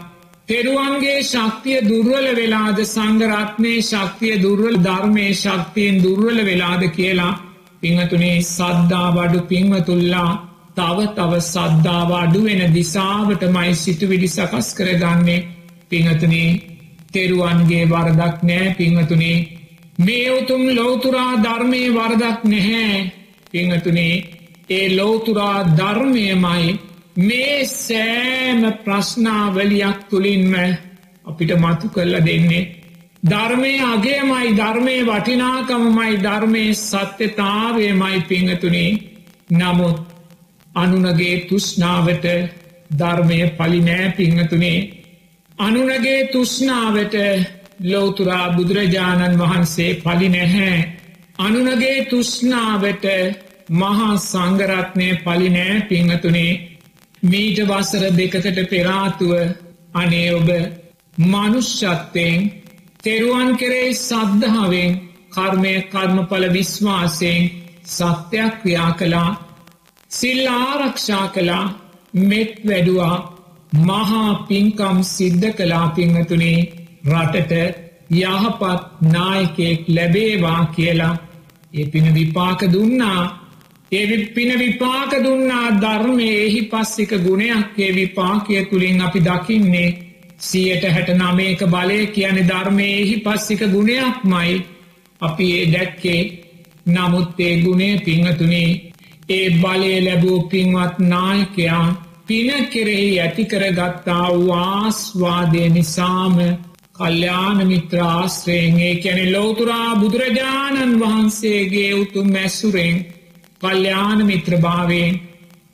තෙරුවන්ගේ 0.49 1.17
ශක්තිය 1.23 1.81
දුර්වල 1.89 2.29
වෙලාද 2.35 2.85
සංගරත්නය 2.87 3.75
ශක්තිය 3.83 4.37
දුර්වල 4.43 4.77
ධර්මය 4.83 5.27
ශක්තියෙන් 5.37 6.05
දුර්වල 6.05 6.45
වෙලාද 6.45 6.87
කියලා 6.91 7.33
පිංහතුනේ 7.83 8.39
සද්ධා 8.45 9.09
වඩු 9.11 9.41
පිංවතුල්ලා 9.49 10.31
තව 10.81 11.07
තව 11.15 11.33
සද්ධාව 11.45 12.11
අඩුවෙන 12.17 12.63
දිසාවට 12.73 13.43
මයි 13.51 13.73
සිතුවිඩි 13.77 14.29
සකස් 14.29 14.69
කරගන්නේ. 14.75 15.47
පිංහතුනේ 15.89 16.51
තෙරුවන්ගේ 17.13 17.85
වරදක් 17.87 18.37
නෑ 18.43 18.75
පිංහතුනේ 18.75 19.39
මේ 19.99 20.29
උතුම් 20.33 20.63
ලෝතුරා 20.71 21.33
ධර්මය 21.39 21.83
වරදක් 21.91 22.39
නැහැ. 22.45 23.13
පිංහතුනේ 23.53 24.15
ඒ 24.71 24.87
ලෝතුරා 24.97 25.59
ධර්මයමයි 25.73 26.79
මේ 27.19 27.57
සෑම 27.67 28.63
ප්‍රශ්නාවලියක් 28.85 29.99
තුළින්ම 30.11 30.55
අපිට 31.27 31.53
මතු 31.57 31.87
කල්ල 31.89 32.15
දෙන්නේ. 32.21 32.71
ධර්මය 33.23 33.73
අගේමයි 33.85 34.55
ධර්මය 34.55 34.97
වටිනාකමමයි 35.05 36.15
ධර්මය 36.19 36.65
සත්‍යතාවයමයි 36.77 38.19
පිංහතුනේ 38.29 38.99
නමුත් 39.51 40.10
අනුනගේ 40.75 41.47
තුෂ්නාවට 41.47 42.27
ධර්මය 42.91 43.39
පලිනෑ 43.51 44.13
පිංහතුනේ. 44.13 44.79
අනුනගේ 45.59 46.29
තුෂ්නාවට 46.29 47.15
ලෝතුරා 47.83 48.47
බුදුරජාණන් 48.51 49.39
වහන්සේ 49.39 49.95
පලි 49.97 50.29
නැහැ 50.29 50.79
අනුනගේ 51.39 52.07
තුෂ්නාවට 52.07 53.07
මහා 53.71 54.17
සංගරත්නය 54.19 55.09
පලිනෑ 55.19 55.81
පිංහතුනේ. 55.83 56.53
මීට 57.23 57.59
වසර 57.61 58.05
දෙකකට 58.13 58.59
පෙරාතුව 58.71 59.33
අනේ 59.95 60.35
ඔබ 60.35 60.49
මනුෂ්‍යත්වයෙන් 61.25 62.51
තෙරුවන් 63.03 63.57
කෙරෙයි 63.57 63.95
සද්ධාවෙන් 63.97 64.99
කර්මය 65.31 65.75
කර්මඵල 65.85 66.45
විශ්වාසයෙන් 66.53 67.51
සත්‍යයක් 67.87 68.53
ක්‍රියා 68.63 68.93
කලා 68.95 69.31
සිල් 70.11 70.47
ආරක්ෂා 70.49 71.27
කලා 71.29 71.65
මෙත් 72.23 72.55
වැඩුවා 72.67 73.17
මහා 73.81 74.31
පින්කම් 74.49 74.99
සිද්ධ 75.07 75.51
කලා 75.53 75.87
පිංහතුනේ 75.89 76.59
රටට 77.09 77.53
යහපත් 78.13 78.81
නායකෙක් 79.09 79.85
ලැබේවා 79.89 80.63
කියලා 80.67 81.15
ඒ 81.75 81.87
පින 81.87 82.15
විපාක 82.15 82.61
දුන්නා. 82.73 83.23
ඒ 83.93 84.27
පින 84.27 84.51
විපාක 84.59 85.13
දුන්නා 85.25 85.67
ධර්මය 85.81 86.29
එහි 86.39 86.63
පස්සික 86.65 87.13
ගුණයක් 87.21 87.79
ඒ 87.79 87.93
විපාකය 87.93 88.65
තුළින් 88.65 89.01
අපි 89.01 89.21
දකින්නේ. 89.21 89.97
සියට 90.39 90.85
හැට 90.85 91.11
නමේක 91.13 91.61
බලය 91.69 92.07
කියන 92.09 92.37
ධර්මය 92.49 92.89
එහි 92.97 93.17
පස්සික 93.19 93.61
ගුණයක් 93.69 94.25
මයි 94.25 94.55
අපි 95.21 95.47
ඒ 95.55 95.73
දැක්කේ. 95.73 96.21
නමුත් 96.87 97.41
ඒ 97.41 97.55
ගුණේ 97.63 97.95
පිංහතුනේ 98.01 98.90
ඒ 99.31 99.47
බලය 99.57 99.93
ලැබූ 100.01 100.39
පින්වත් 100.45 100.97
නායකයා 101.07 101.85
පින 102.27 102.51
කෙරෙහි 102.67 103.13
ඇතිකර 103.19 103.65
ගත්තා 103.73 104.27
වාස්වාදය 104.41 105.65
නිසාම 105.69 106.37
කල්්‍යාන 106.95 107.59
මිත්‍රාශ්‍රයෙන් 107.67 108.77
කැනෙ 109.03 109.25
ලෝතුරා 109.33 109.91
බුදුරජාණන් 109.97 111.01
වහන්සේගේ 111.01 111.91
උතුම් 111.95 112.29
මැස්සුරෙන් 112.29 112.97
කල්්‍යාන 113.61 114.21
මිත්‍රභාවෙන් 114.27 115.21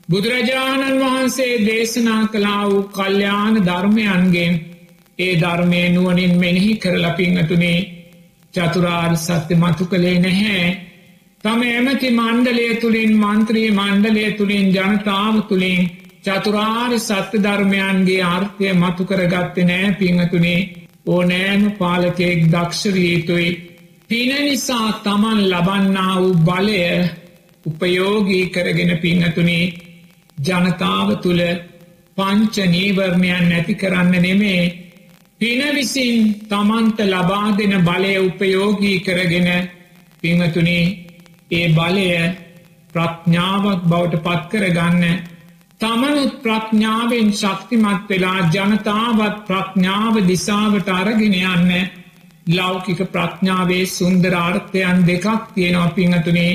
බුදුරජාණන් 0.09 0.99
වහන්සේ 0.99 1.53
දේශනා 1.65 2.23
කලා 2.27 2.63
වූ 2.65 2.83
කල්්‍යාන 2.91 3.55
ධර්මයන්ගෙන් 3.65 4.53
ඒ 5.19 5.33
ධර්මය 5.35 5.81
නුවනින් 5.89 6.33
මෙනෙහි 6.37 6.73
කරලපිංහතුනේ 6.75 7.79
චතුරාර් 8.53 9.13
සත්‍ය 9.17 9.55
මතු 9.55 9.85
කළේ 9.85 10.19
නැහැ. 10.19 10.86
තම 11.47 11.61
ඇමති 11.65 12.07
මණ්ඩලය 12.11 12.63
තුළින් 12.75 13.11
මන්ත්‍රී 13.17 13.67
මණ්ඩලය 13.71 14.23
තුළින් 14.31 14.65
ජනතාව 14.69 15.35
තුළින් 15.43 15.83
චතුරාර් 16.25 16.95
සත්‍ය 16.99 17.39
ධර්මයන්ගේ 17.39 18.17
ආර්ථය 18.23 18.71
මතු 18.73 19.03
කරගත්ත 19.05 19.61
නෑ 19.61 19.93
පිංහතුනේ 19.93 20.57
ඕ 21.05 21.21
නෑම 21.23 21.63
පාලකෙක් 21.73 22.41
දක්ෂවීතුයි. 22.47 23.49
පින 24.09 24.31
නිසා 24.39 24.89
තමන් 24.99 25.39
ලබන්නා 25.45 26.13
වූ 26.17 26.35
බලය 26.41 26.83
උපයෝගී 27.65 28.43
කරගෙන 28.49 28.93
පිංහතුනේ 28.97 29.73
ජනතාව 30.37 31.09
තුළ 31.21 31.41
පංච 32.17 32.55
නීවර්ණයන් 32.67 33.49
නැති 33.49 33.73
කරන්න 33.75 34.13
නෙමේ 34.19 34.61
පින 35.41 35.61
විසින් 35.71 36.15
තමන්ත 36.45 36.99
ලබා 37.07 37.49
දෙන 37.57 37.75
බලය 37.83 38.13
උපයෝගී 38.21 38.97
කරගෙන 39.01 39.51
පිංහතුනේ 40.23 41.06
ඒ 41.51 41.67
බලය 41.69 42.07
ප්‍රඥාවක් 42.93 43.81
බවට 43.83 44.23
පත්කර 44.23 44.65
ගන්න 44.71 45.17
තමනුත් 45.81 46.33
ප්‍රඥාවෙන් 46.41 47.29
ශක්තිමත් 47.33 48.09
වෙලා 48.09 48.39
ජනතාවත් 48.47 49.37
ප්‍රඥාව 49.45 50.15
දිසාවට 50.23 50.89
අරගෙන 50.91 51.35
යන්න. 51.35 51.71
ලෞකික 52.49 52.99
ප්‍රඥාවේ 53.07 53.85
සුන්දරාර්ථයන් 53.87 55.05
දෙකක් 55.05 55.25
තියෙනවා 55.53 55.89
පිංහතුනේ 55.91 56.53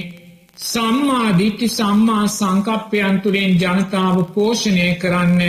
සම්මා 0.62 1.38
දිට්ටි 1.38 1.68
සම්මා 1.68 2.26
සංකප්පයන් 2.28 3.20
තුළින් 3.20 3.52
ජනතාව 3.56 4.16
පෝෂණය 4.34 4.88
කරන්න. 4.96 5.40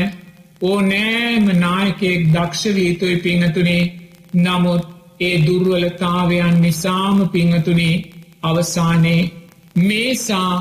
ඕ 0.61 0.79
නෑම 0.83 1.45
නායකෙක් 1.57 2.21
දක්ෂවීතුයි 2.29 3.17
පිංහතුනේ 3.17 3.91
නමුත් 4.35 4.85
ඒ 5.19 5.35
දුර්වලතාවයන් 5.39 6.61
නිසාම 6.61 7.29
පිංහතුනේ 7.29 8.12
අවසානයේ 8.43 9.31
මේසා 9.79 10.53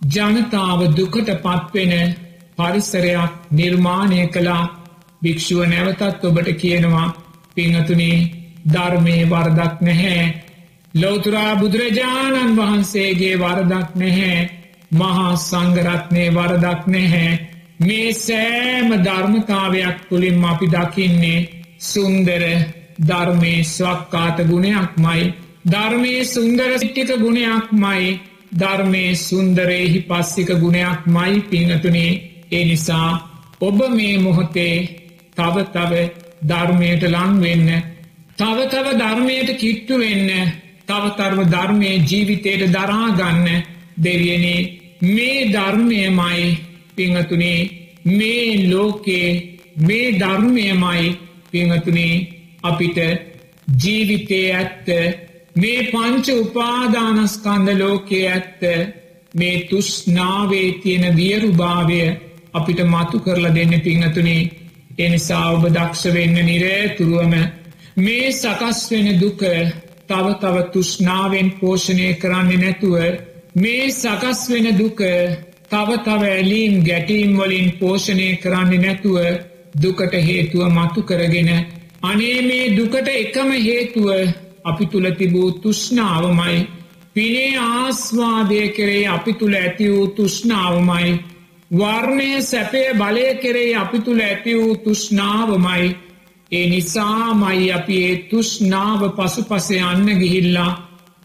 ජනතාව 0.00 0.80
දුකට 0.96 1.30
පත්වෙන 1.38 2.14
පරිසරයක් 2.58 3.32
නිර්මාණය 3.52 4.20
කලා 4.28 4.62
භික්‍ෂුව 5.22 5.60
නැවතත් 5.66 6.24
ඔබට 6.24 6.48
කියනවා 6.54 7.08
පිංහතුනේ 7.56 8.18
ධර්මය 8.66 9.16
වරදක් 9.26 9.74
නැහැ. 9.80 10.24
ලෝතුරා 10.94 11.52
බුදුරජාණන් 11.56 12.56
වහන්සේගේ 12.56 13.36
වරදක් 13.36 13.88
නැහැ. 13.94 14.50
මහා 14.92 15.36
සංගරත්නය 15.38 16.24
වරදක් 16.30 16.82
නැහැ. 16.86 17.40
මේ 17.80 18.08
සෑම 18.16 18.88
ධර්මතාවයක් 19.00 19.96
තුළින් 20.08 20.44
අපි 20.44 20.66
දකින්නේ 20.68 21.48
සුන්දර 21.80 22.42
ධර්මය 23.02 23.54
ස්වක්කාත 23.66 24.38
ගුණයක් 24.44 24.92
මයි 24.96 25.24
ධර්මය 25.64 26.24
සුන්දර 26.24 26.78
සිට්ටික 26.78 27.10
ගුණයක් 27.16 27.72
මයි 27.74 28.20
ධර්මය 28.52 29.04
සුන්දරයෙහි 29.18 30.00
පස්සික 30.02 30.50
ගුණයක් 30.56 31.06
මයි 31.06 31.40
පිංහතුනේ 31.42 32.20
ඒ 32.50 32.64
නිසා 32.64 33.10
ඔබ 33.60 33.78
මේ 33.90 34.16
මොහොතේ 34.18 34.76
තව 35.36 35.56
තව 35.66 35.92
ධර්මයට 36.42 37.02
ලංවෙන්න 37.04 37.68
තව 38.38 38.58
තව 38.68 38.86
ධර්මයට 38.96 39.50
කිට්ටු 39.56 39.94
වෙන්න 39.98 40.28
තවතරව 40.88 41.40
ධර්මය 41.46 41.90
ජීවිතයට 42.02 42.62
දරාගන්න 42.68 43.48
දෙවියනේ 43.96 44.60
මේ 45.06 45.48
ධර්මයමයි 45.48 46.46
පිංහතුනේ 46.96 47.60
මේ 48.08 48.46
ලෝකේ 48.66 49.28
මේ 49.78 50.14
ධර්මයමයි 50.14 51.16
පිංහතුනේ 51.50 52.14
අපිට 52.62 52.98
ජීවිතය 53.76 54.40
ඇත්ත 54.52 54.88
මේ 55.56 55.82
පංච 55.84 56.26
උපාදානස්කන්ද 56.36 57.68
ලෝකයේ 57.78 58.26
ඇත්ත 58.28 58.62
මේ 59.34 59.56
තුෂ්නාවේ 59.64 60.68
තියෙන 60.74 61.16
වියරුභාවය 61.16 62.00
අපිට 62.52 62.80
මතු 62.84 63.18
කරලා 63.20 63.54
දෙන්න 63.54 63.80
පිංහතුනේ. 63.80 64.50
එනිසා 64.98 65.52
ඔබ 65.52 65.64
දක්ෂ 65.66 66.14
වෙන්න 66.14 66.36
නිරේතුරුවම 66.44 67.34
මේ 67.96 68.32
සකස් 68.32 68.80
වෙන 68.90 69.08
දුක 69.20 69.42
තව 70.08 70.26
තව 70.36 70.56
තුෂ්නාවෙන් 70.72 71.48
පෝෂණය 71.52 72.08
කරන්නේ 72.14 72.56
නැතුව 72.56 72.94
මේ 73.54 73.90
සකස් 73.92 74.40
වෙන 74.50 74.66
දුක 74.78 75.00
තව 75.70 75.88
තව 76.00 76.22
ඇලීම් 76.28 76.74
ගැටීම් 76.84 77.32
වලින් 77.36 77.68
පෝෂණය 77.78 78.28
කරන්නේ 78.36 78.78
නැතුව 78.78 79.16
දුකට 79.74 80.14
හේතුව 80.22 80.70
මතු 80.70 81.02
කරගෙන 81.02 81.50
අනේ 82.02 82.38
මේ 82.42 82.76
දුකට 82.76 83.08
එකම 83.14 83.50
හේතුව 83.60 84.08
අපි 84.64 84.86
තුළ 84.86 85.10
තිබූ 85.12 85.50
තුෂ්නාවමයි 85.54 86.58
පිනේ 87.14 87.58
ආස්වාදය 87.58 88.68
කරේ 88.68 89.08
අපි 89.08 89.32
තුළ 89.34 89.54
ඇති 89.54 89.90
වූ 89.90 90.06
තුෂ්නාවමයි 90.10 91.10
වර්ණය 91.70 92.30
සැපය 92.42 92.84
බලය 92.94 93.26
කරේ 93.36 93.76
අපි 93.76 93.98
තුළ 94.00 94.20
ඇති 94.20 94.54
වූ 94.54 94.76
තුෂ්නාවමයි 94.78 95.96
ඒ 96.52 96.66
නිසාමයි 96.68 97.72
අපි 97.72 97.96
ඒ 98.04 98.16
තුෂ්නාව 98.30 99.00
පසු 99.12 99.42
පස 99.44 99.68
යන්න 99.72 100.08
ගිහිල්ලා 100.18 100.72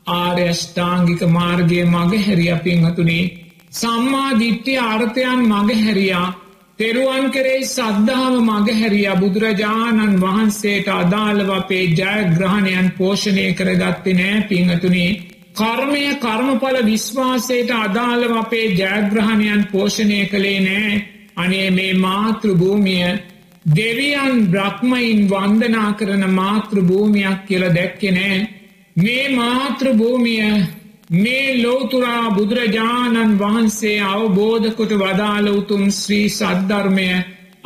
ආර්යෂ්ඨාංගික 0.08 1.22
මාර්ගය 1.30 1.80
මගහැරිය 1.86 2.56
පින්හතුනේ 2.64 3.26
සම්මාධිට්්‍ය 3.72 4.74
ආර්ථයන් 4.80 5.40
මගහැරයා. 5.44 6.28
තෙරුවන් 6.80 7.28
කරේ 7.32 7.60
සද්ධාව 7.66 8.34
මගහැරිය 8.42 9.12
බුදුරජාණන් 9.16 10.18
වහන්සේට 10.20 10.88
අදාළව 10.94 11.50
අපේ 11.52 11.86
ජයග්‍රහණයන් 11.92 12.90
පෝෂණය 12.98 13.46
කරගත්තේ 13.54 14.16
නෑ 14.16 14.42
පිංහතුනේ 14.50 15.14
කර්මය 15.54 16.04
කර්මඵල 16.18 16.80
විශ්වාසයට 16.84 17.72
අදාළව 17.78 18.36
අපේ 18.36 18.68
ජයග්‍රහණයන් 18.74 19.64
පෝෂණය 19.68 20.20
කළේ 20.26 20.60
නෑ. 20.62 21.04
අනේ 21.38 21.70
මේ 21.72 21.94
මාතෘභූමිය 21.96 23.08
දෙවියන් 23.72 24.36
බ්‍රහ්මයින් 24.48 25.20
වන්දනා 25.30 25.90
කරන 25.94 26.24
මාතෘභූමියක් 26.32 27.40
කියල 27.48 27.64
දැක්කෙනෑ 27.72 28.48
මේ 28.96 29.26
මාතෘභූමිය 29.32 30.52
මේ 31.10 31.64
ලෝතුරා 31.64 32.32
බුදුරජාණන් 32.32 33.38
වහන්සේ 33.40 34.02
අවබෝධකොට 34.04 34.92
වදාළ 34.92 35.48
උතුම් 35.50 35.84
ශ්‍රී 35.92 36.30
සද්ධර්මය 36.30 37.10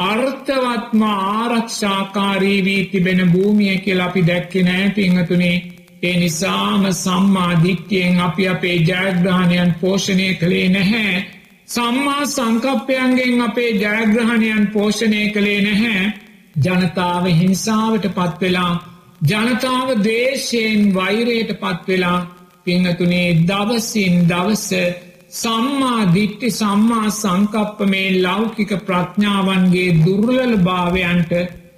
අර්ථවත්ම 0.03 1.01
ආරක්ෂාකාරී 1.03 2.63
වී 2.63 2.85
තිබෙන 2.85 3.21
භූමිය 3.31 3.77
කියල 3.77 3.99
අපි 3.99 4.21
දැක්කෙ 4.23 4.63
නෑ 4.63 4.89
පිංහතුනේ 4.91 5.57
ඒ 6.03 6.15
නිසාම 6.15 6.83
සම්මාධික්්‍යයෙන් 6.93 8.19
අපි 8.19 8.47
අපේ 8.47 8.77
ජයග්‍රහණයන් 8.79 9.71
පෝෂණය 9.75 10.33
කළේ 10.35 10.69
නැහැ. 10.69 11.25
සම්මා 11.67 12.25
සංකප්පයන්ගෙන් 12.25 13.41
අපේ 13.41 13.71
ජයග්‍රහණයන් 13.73 14.67
පෝෂණය 14.67 15.21
කළේ 15.29 15.61
නැහැ. 15.61 16.13
ජනතාව 16.57 17.25
හිංසාවට 17.33 18.05
පත්වෙලා 18.09 18.73
ජනතාව 19.21 19.87
දේශයෙන් 20.03 20.93
වෛරයට 20.93 21.55
පත්වෙලා 21.55 22.19
පිංහතුනේ 22.69 23.29
දවසින් 23.43 24.15
දවස 24.29 24.69
සම්මා 25.33 26.01
දිට්ටි 26.13 26.49
සම්මා 26.51 27.07
සංකප්ප 27.11 27.79
මේ 27.85 28.09
ලෞකික 28.21 28.71
ප්‍රඥාවන්ගේ 28.81 29.89
දුර්ලල 29.99 30.53
භාවයන්ට 30.59 31.31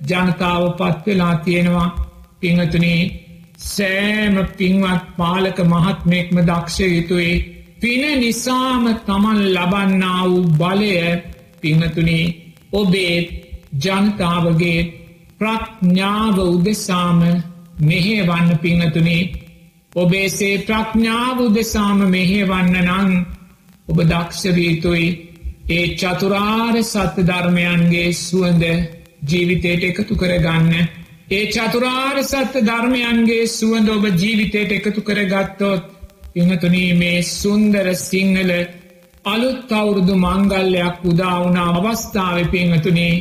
ජනතාව 0.05 0.63
පත්වෙලා 0.73 1.35
තියෙනවා. 1.37 1.89
පිංහතුනේ 2.39 3.01
සෑම 3.67 4.35
පින්වත් 4.51 5.03
පාලක 5.17 5.57
මහත්මෙක්ම 5.65 6.37
දක්ෂ 6.41 6.79
යුතුයි. 6.87 7.33
පින 7.81 8.03
නිසාම 8.19 8.83
තමන් 8.99 9.39
ලබන්නා 9.47 10.21
වූ 10.23 10.43
බලය 10.53 10.95
පිංහතුනේ 11.61 12.25
ඔබේ 12.73 13.15
ජනතාවගේ 13.77 14.79
ප්‍රඥාව 15.39 16.37
උදෙසාම 16.47 17.21
මෙහේවන්න 17.81 18.49
පිංහතුනේ 18.59 19.21
ඔබේසේ 19.95 20.55
ප්‍රඥාව 20.59 21.39
උදෙසාම 21.41 21.99
මෙහේවන්න 22.09 22.75
නං 22.81 23.09
ඔබ 23.87 23.97
දක්ෂවීතුයි 24.05 25.07
ඒ 25.69 25.85
චතුරාර් 25.95 26.75
සත්‍ය 26.83 27.23
ධර්මයන්ගේ 27.23 28.13
සුවඳ 28.15 28.63
ජීවිතයට 29.23 29.83
එකතු 29.83 30.15
කරගන්න. 30.15 30.87
ඒ 31.29 31.45
චතුරාර් 31.47 32.23
සත්‍ය 32.23 32.61
ධර්මයන්ගේ 32.61 33.49
සුවඳ 33.49 33.89
ඔබ 33.89 34.05
ජීවිතයට 34.15 34.71
එකතු 34.71 35.01
කර 35.01 35.19
ගත්තොත් 35.25 35.83
පිහතුනී 36.33 36.93
මේ 36.93 37.21
සුන්දර 37.31 37.87
සිංහල 37.97 38.51
අලුත් 39.25 39.71
අවුරුදු 39.71 40.15
මංගල්ලයක් 40.17 40.97
උදාවුණ 41.05 41.59
අවස්ථාව 41.59 42.37
පිංහතුනේ 42.49 43.15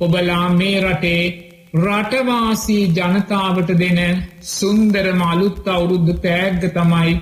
ඔබලා 0.00 0.46
මේ 0.50 0.78
රටේ 0.80 1.45
රටවාසී 1.76 2.82
ජනතාවට 2.90 3.70
දෙන 3.76 4.00
සුන්දර 4.48 5.06
මලුත් 5.14 5.68
අවුරුද්ධ 5.68 6.12
තෑග්ග 6.20 6.66
තමයි 6.72 7.14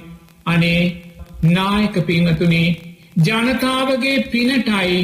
අනේ 0.46 0.82
නායක 1.50 1.96
පිංහතුනේ 2.06 2.68
ජනතාවගේ 3.20 4.18
පිනටයි 4.30 4.98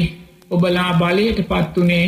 ඔබලා 0.51 0.91
බලයට 0.95 1.41
පත්වනේ 1.47 2.05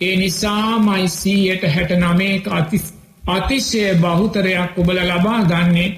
ඒ 0.00 0.16
නිසාමයි 0.16 1.08
සීයට 1.10 1.62
හැට 1.70 1.92
නමේ 1.98 2.34
අතිස් 2.52 2.86
අතිශ්‍යය 3.28 3.94
බහුතරයක් 3.96 4.78
ඔබල 4.78 4.98
ලබා 5.02 5.40
ගන්නේ. 5.44 5.94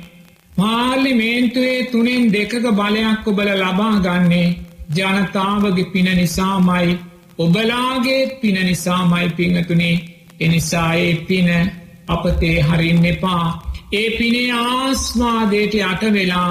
පාර්ලිමේන්තුවේ 0.53 1.81
තුනෙන් 1.87 2.33
දෙකක 2.33 2.55
බලයක් 2.73 3.27
ඔබල 3.27 3.49
ලබා 3.57 3.95
ගන්නේ 4.01 4.57
ජනතාවගේ 4.91 5.85
පින 5.87 6.09
නිසාමයි. 6.15 6.99
ඔබලාගේ 7.39 8.23
පින 8.41 8.57
නිසාමයි 8.63 9.29
පිංහතුනේ 9.33 9.97
එනිසා 10.41 10.95
ඒ 10.95 11.15
පින 11.29 11.49
අපතේ 12.09 12.57
හරින්න 12.63 13.05
එපා. 13.05 13.47
ඒ 13.93 14.09
පිනේ 14.19 14.51
ආස්වාදයට 14.53 15.75
යට 15.75 16.03
වෙලා 16.13 16.51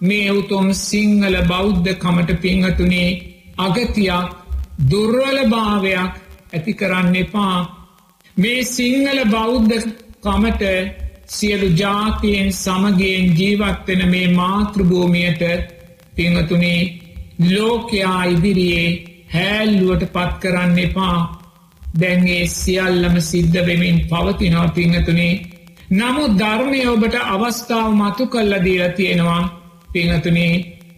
මේ 0.00 0.28
උතුම් 0.30 0.68
සිංහල 0.80 1.36
බෞද්ධ 1.48 1.94
කමට 1.94 2.40
පිංහතුනේ 2.40 3.08
අගතියක් 3.58 4.34
දුර්වලභාවයක් 4.90 6.12
ඇති 6.52 6.72
කරන්න 6.74 7.16
එපා. 7.16 7.56
මේ 8.36 8.60
සිංහල 8.66 9.20
බෞද්ධ 9.30 9.86
කමට 10.22 10.64
සියලු 11.28 11.68
ජාතියෙන් 11.72 12.52
සමගයෙන් 12.54 13.26
ජීවත්වෙන 13.38 14.08
මේ 14.08 14.28
මාතෘභූමියයට 14.30 15.42
පිංහතුනේ 16.14 16.80
ලෝකයා 17.50 18.24
ඉදිරියේ 18.24 18.90
හැල්ලුවට 19.34 20.12
පත් 20.12 20.32
කරන්න 20.40 20.78
එපා. 20.78 21.18
දැන්ගේ 21.96 22.44
සියල්ලම 22.50 23.16
සිද්ධ 23.22 23.58
වෙමින් 23.62 23.98
පවතිනවා 24.06 24.68
පිංහතුනේ 24.70 25.34
නමුත් 25.90 26.32
ධර්මය 26.34 26.80
ඔබට 26.86 27.14
අවස්ථාව 27.26 27.90
මතු 27.94 28.24
කල්ල 28.26 28.52
දීලා 28.60 28.92
තියෙනවා 28.92 29.42
පිංහතුනේ 29.88 30.54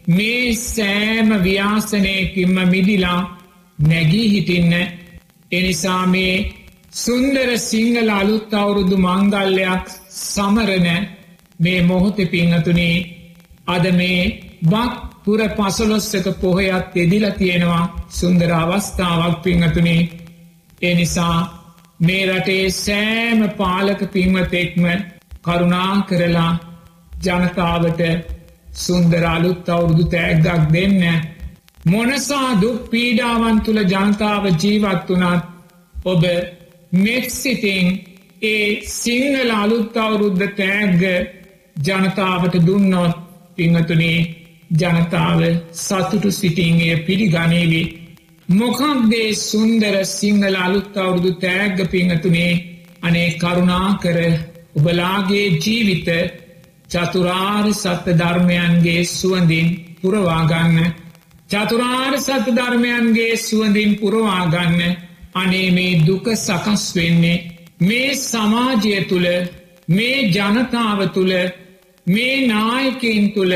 මේ 0.09 0.55
සෑම 0.57 1.29
ව්‍යාසනයකින්ම 1.41 2.57
මිදිලා 2.67 3.21
නැගී 3.79 4.29
හිටින්න. 4.29 4.73
එනිසා 5.53 6.07
මේ 6.07 6.35
සුන්දර 6.95 7.51
සිංහල 7.61 8.11
අලුත් 8.11 8.55
අවුරුදු 8.55 8.97
මංගල්ලයක් 8.99 9.87
සමරණ 10.23 10.89
මේ 11.61 11.81
මොහොත 11.83 12.19
පිංහතුනේ 12.27 12.97
අද 13.67 13.85
මේ 13.93 14.23
බක් 14.65 14.95
පුර 15.25 15.41
පසලොස්සක 15.51 16.27
පොහොයත් 16.41 16.97
එදිල 16.97 17.27
තියෙනවා 17.33 17.85
සුන්දර 18.11 18.51
අවස්ථාවක් 18.55 19.37
පිංහතුනේ 19.43 20.09
එනිසා 20.83 21.39
මේ 22.01 22.25
රටේ 22.29 22.71
සෑම 22.73 23.41
පාලක 23.53 24.01
පින්වතෙක්ම 24.13 24.85
කරුණා 25.43 25.95
කරලා 26.03 26.53
ජනතාවට 27.23 28.03
සුන්දර 28.77 29.25
අලුත් 29.27 29.69
අවුරුදු 29.69 30.05
තෑග්ගක් 30.07 30.73
දෙන්න 30.73 31.03
මොනසා 31.87 32.51
දුක් 32.61 32.91
පීඩාවන් 32.91 33.61
තුළ 33.61 33.83
ජනතාව 33.85 34.45
ජීවත් 34.55 35.11
වනත් 35.11 35.45
ඔබ 36.05 36.23
මෙක්සිතින් 36.99 37.87
ඒ 38.43 38.81
සිංහල 38.93 39.51
අලුත් 39.53 39.97
අවුරුද්ධ 39.97 40.47
තෑග්ග 40.57 41.05
ජනතාවට 41.77 42.55
දුන්නොත් 42.67 43.17
පිංහතුනේ 43.57 44.19
ජනතාව 44.73 45.41
සතුටු 45.73 46.31
සිටින්ගේ 46.33 46.97
පිළිගනේවි. 46.99 47.83
මොකක්දේ 48.49 49.35
සුන්දර 49.35 49.95
සිංහල 50.07 50.55
අලුත් 50.57 50.97
අවුරුදු 50.97 51.31
තෑග්ග 51.37 51.79
පිංහතුනේ? 51.87 52.53
අනේ 53.01 53.31
කරුණා 53.35 53.99
කර 53.99 54.19
ඔබලාගේ 54.77 55.47
ජීවිත 55.57 56.09
චතුරාර් 56.89 57.67
සත්‍ය 57.75 58.13
ධර්මයන්ගේ 58.13 59.03
සුවඳින් 59.09 59.69
පුරවාගන්න 60.01 60.79
චතුරාර් 61.51 62.15
සත්‍ය 62.19 62.51
ධර්මයන්ගේ 62.51 63.37
සුවඳින් 63.39 63.91
පුරවාගන්න 63.97 64.81
අනේ 65.35 65.71
මේ 65.71 66.01
දුක 66.01 66.27
සකස් 66.37 66.85
වෙන්නේ 66.95 67.45
මේ 67.81 68.15
සමාජය 68.23 68.95
තුළ 69.09 69.29
මේ 69.89 70.19
ජනතාව 70.31 71.01
තුළ 71.15 71.35
මේ 72.07 72.47
නායකයින් 72.47 73.27
තුළ 73.33 73.55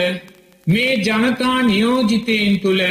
මේ 0.66 0.93
ජනතා 0.99 1.59
නියෝජිතයෙන් 1.62 2.55
තුළ 2.61 2.82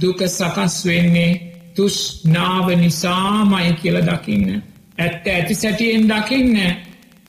දුක 0.00 0.20
සකස් 0.28 0.76
වෙන්නේ 0.86 1.30
තුෂ්නාව 1.76 2.66
නිසාමයි 2.74 3.72
කියල 3.74 3.98
දකින්න. 4.02 4.62
ඇත්ත 4.98 5.26
ඇති 5.26 5.54
සැටියෙන් 5.54 6.08
දකින්න 6.08 6.56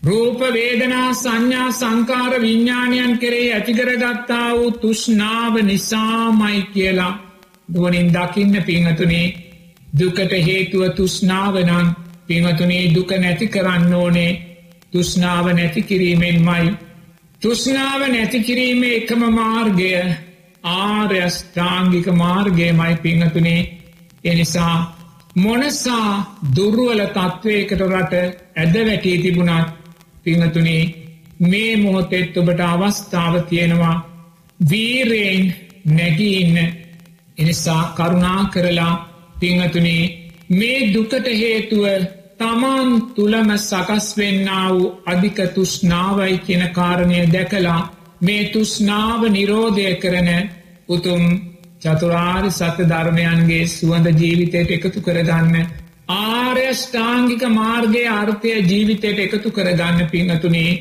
රූප 0.04 0.40
වේදනා 0.50 1.10
සංඥා 1.16 1.72
සංකාර 1.72 2.34
විඤ්ඥාණයන් 2.42 3.18
කරේ 3.18 3.48
ඇතිකරගත්තා 3.54 4.48
වූ 4.52 4.72
තුෂ්නාව 4.74 5.54
නිසාමයි 5.64 6.62
කියලා 6.74 7.14
දුවනින් 7.70 8.10
දකින්න 8.10 8.64
පිංහතුනේ 8.64 9.28
දුකට 9.94 10.32
හේතුව 10.42 10.84
තුෂ්නාවනං 10.92 11.88
පිංහතුනේ 12.28 12.86
දුක 12.96 13.12
නැති 13.14 13.48
කරන්න 13.48 13.94
ඕනේ 13.94 14.32
තුෂ්නාව 14.92 15.46
නැති 15.50 15.82
කිරීමෙන් 15.82 16.42
මයි. 16.42 16.74
තුෂ්නාව 17.42 18.02
නැති 18.08 18.40
කිරීම 18.40 18.84
එකම 18.86 19.22
මාර්ගය 19.32 19.92
ආර්යෂ්ඨාංගික 20.64 22.08
මාර්ගය 22.14 22.72
මයි 22.74 22.96
පිංහතුනේ 22.98 23.62
එනිසා 24.24 24.78
මොනසා 25.36 26.10
දුර්ුවල 26.56 27.02
තත්ත්වයකට 27.08 27.82
රට 27.84 28.14
ඇද 28.56 28.76
වැටී 28.82 29.18
තිබුණත් 29.18 29.68
පිංහතුනේ 30.24 30.84
මේ 31.42 31.78
මොහොතෙත් 31.78 32.38
ඔබට 32.38 32.62
අවස්ථාව 32.64 33.36
තියෙනවා 33.44 33.96
වීරයෙන් 34.60 35.46
නැගීන්න 35.88 36.58
එනිසා 37.38 37.84
කරුණා 37.92 38.42
කරලා 38.46 38.94
පිංහතුනේ 39.40 40.04
මේ 40.50 40.94
දුකට 40.94 41.28
හේතුව 41.34 41.86
තමන් 42.40 42.90
තුළම 43.16 43.50
සකස් 43.58 44.08
වෙන්න 44.18 44.48
වූ 44.70 44.92
අධික 45.06 45.40
තුෂ්නාවයි 45.56 46.38
කියන 46.40 46.64
කාරණය 46.70 47.20
දැකලා 47.28 47.82
මේ 48.22 48.50
තුෂ්නාව 48.50 49.22
නිරෝධය 49.30 49.92
කරන 49.98 50.30
උතුම් 50.88 51.24
චතුරාර් 51.82 52.46
සත්‍ය 52.52 52.84
ධර්මයන්ගේ 52.86 53.70
සුවඳ 53.70 54.08
ජීවිතයට 54.16 54.72
එකතු 54.72 55.02
කරගන්න 55.02 55.56
ආර්යෂ්ඨාංගික 56.10 57.44
මාර්ගය 57.52 58.04
අර්ථය 58.12 58.52
ජීවිතයට 58.64 59.22
එකතු 59.22 59.52
කරගන්න 59.52 60.10
පිංහතුනේ 60.10 60.80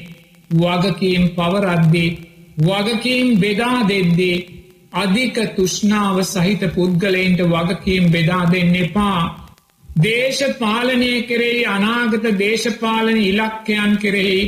වගකීම් 0.54 1.24
පවරද්දේ 1.30 2.16
වගකීම් 2.60 3.28
බෙදා 3.38 3.78
දෙද්දේ 3.84 4.46
අධික 4.94 5.36
තුෂ්නාව 5.56 6.16
සහිත 6.24 6.62
පුද්ගලයින්ට 6.70 7.40
වගකීම් 7.46 8.10
බෙදා 8.10 8.44
දෙන්න 8.46 8.74
එපා. 8.76 9.22
දේශපාලනය 9.96 11.12
කෙරෙහි 11.22 11.64
අනාගත 11.68 12.24
දේශපාලන 12.38 13.16
ඉලක්කයන් 13.18 13.98
කෙරෙහි 13.98 14.40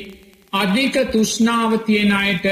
අධික 0.53 0.95
තුෂ්නාව 1.11 1.71
තියෙන 1.81 2.13
අයට 2.15 2.47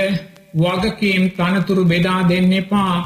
වගකීම් 0.54 1.30
තනතුරු 1.30 1.84
බෙදා 1.84 2.28
දෙන්න 2.28 2.52
එපා. 2.54 2.96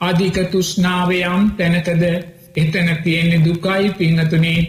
අධික 0.00 0.38
තුෂ්නාවයම් 0.50 1.42
තැනකද? 1.52 2.04
එතන 2.54 2.88
තියෙන්නේ 2.98 3.44
දුකයි 3.44 3.90
පිංහතුනේ 3.92 4.60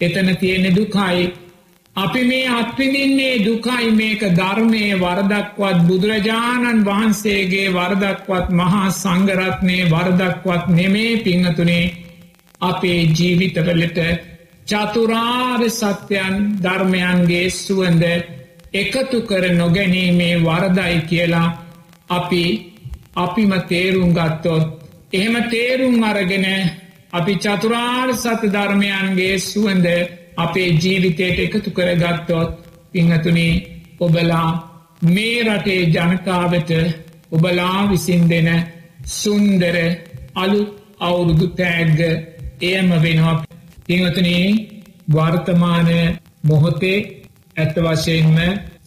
එතන 0.00 0.36
තියෙන්නේ 0.36 0.72
දුකයි. 0.72 1.32
අපි 1.96 2.24
මේ 2.24 2.48
අත්විඳින්නේ 2.50 3.34
දුකයි. 3.40 3.90
මේක 3.92 4.22
ධර්මය 4.32 4.84
වරදක්වත් 4.96 5.78
බුදුරජාණන් 5.86 6.84
වහන්සේගේ 6.84 7.68
වරදක්වත් 7.70 8.46
මහා 8.50 8.90
සංගරත්නය 8.92 9.78
වරදක්වත් 9.86 10.64
නෙමේ 10.70 11.16
පිංහතුනේ 11.18 11.92
අපේ 12.60 13.00
ජීවිතවලට 13.08 13.98
චතුරාර් 14.66 15.62
සත්‍යයන් 15.70 16.36
ධර්මයන්ගේ 16.58 17.50
සුවන්ද 17.52 18.04
එකතු 18.74 19.18
කර 19.22 19.44
නොගැනීමේ 19.52 20.34
වරදයි 20.38 20.96
කියලා 21.02 21.48
අපි 22.10 22.44
අපිම 23.16 23.52
තේරුම් 23.68 24.10
ගත්තොත් 24.12 24.64
එහෙම 25.12 25.36
තේරුම් 25.48 25.96
අරගෙන 26.02 26.46
අපි 27.12 27.34
චතුරාර් 27.36 28.08
සත 28.14 28.42
ධර්මයන්ගේ 28.48 29.34
සුවඳ 29.40 29.86
අපේ 30.36 30.68
ජීවිතයට 30.74 31.38
එකතු 31.38 31.70
කර 31.70 31.90
ගත්තොත් 31.94 32.50
පිංහතුනේ 32.92 33.62
ඔබලා 34.00 34.48
මේ 35.06 35.38
රටේ 35.46 35.80
ජනතාවට 35.86 36.70
ඔබලා 37.32 37.78
විසින් 37.88 38.22
දෙන 38.28 38.48
සුන්දර 39.12 39.76
අලු 40.34 40.60
අවුරුදු 41.00 41.46
තෑග්ග 41.50 42.00
එයම 42.62 42.88
වෙනවා. 43.02 43.44
පිංහතුනේ 43.86 44.46
වර්තමාන 45.12 45.88
මොහොතේ 46.44 47.23
ඇත්ත 47.56 47.76
වශයෙන්ම 47.78 48.38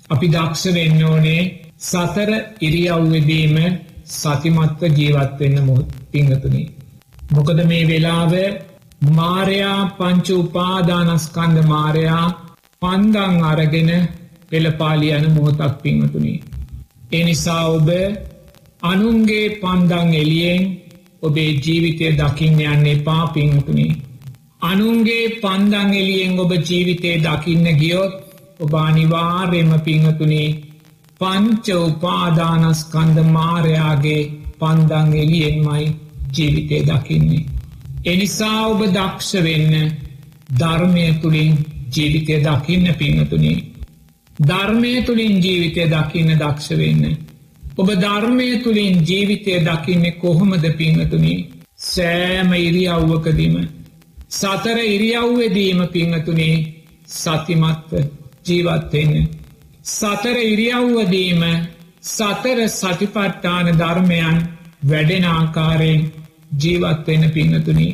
අපි 0.10 0.28
දක්ෂ 0.30 0.74
වෙන්න 0.74 1.04
ඕනේ 1.04 1.44
සතර 1.82 2.32
ඉරියව්වෙදීම 2.62 3.56
සතිමත්ව 4.14 4.82
ජීවත්වෙන්න 4.94 5.64
මොහොත් 5.66 5.88
පිංහතුනේ 6.12 6.68
මොකද 7.32 7.60
මේ 7.66 7.86
වෙලාව 7.86 8.34
මාරයා 9.12 9.80
පංච 9.98 10.28
උපාදානස්කන්ද 10.36 11.58
මාරයා 11.66 12.26
පන්දං 12.82 13.36
අරගෙන 13.44 13.92
පෙළපාලි 14.50 15.10
යන 15.12 15.26
මොහොතක් 15.34 15.74
පිංහතුනි. 15.82 16.34
එනිසා 17.12 17.64
ඔබ 17.70 17.90
අනුන්ගේ 18.84 19.46
පන්දං 19.58 20.10
එලියෙන් 20.14 20.62
ඔබේ 21.22 21.52
ජීවිතය 21.56 22.08
දකින්න 22.14 22.62
යන්නේ 22.66 22.96
පාපිංහතුනේ. 23.00 23.98
අනුන්ගේ 24.64 25.26
පන්දං 25.42 25.92
එලියෙන් 25.94 26.40
ඔබ 26.40 26.52
ජීවිතය 26.62 27.12
දකින්න 27.20 27.68
ගියොත් 27.76 28.14
ඔබ 28.60 28.74
අනිවාර්යම 28.80 29.72
පිංහතුනේ 29.82 30.50
පංච 31.20 31.68
උපාදානස්කන්ද 31.82 33.18
මාරයාගේ 33.30 34.22
පන්දං 34.60 35.10
එලියෙන්මයි 35.16 35.86
ජීවිතය 36.34 36.78
දකින්නේ. 36.84 37.46
එනිසා 38.06 38.60
ඔබ 38.68 38.82
දක්ෂ 38.90 39.32
වෙන්න 39.44 39.74
ධර්මය 40.56 41.06
තුළින් 41.22 41.54
ජීවිතය 41.92 42.36
දකින්න 42.42 42.88
පිංහතුනේ. 42.96 43.58
ධර්මය 44.40 44.94
තුළින් 45.02 45.36
ජීවිතය 45.40 45.84
දකින්න 45.88 46.32
දක්ෂ 46.36 46.70
වෙන්න. 46.74 47.04
ඔබ 47.78 47.90
ධර්මය 47.98 48.50
තුළින් 48.60 48.96
ජීවිතය 49.04 49.54
දකින්නේ 49.62 50.18
කොහොමද 50.18 50.66
පිංහතුනේ 50.76 51.40
සෑම 51.78 52.54
ඉරියව්වකදීම 52.60 53.56
සතර 54.32 54.78
ඉරියව්වදීම 54.86 55.84
පිංහතුනේ 55.90 56.56
සතිමත්ව 57.08 57.92
ජීවත්වෙන්න. 58.48 59.28
සතර 59.86 60.38
ඉරියව්වදීම 60.44 61.42
සතර 62.06 62.60
සටිපට්ටාන 62.70 63.68
ධර්මයන් 63.76 64.38
වැඩෙන 64.84 65.26
ආකාරයෙන් 65.28 66.02
ජීවත්වෙන 66.56 67.32
පිංහතුනි 67.32 67.88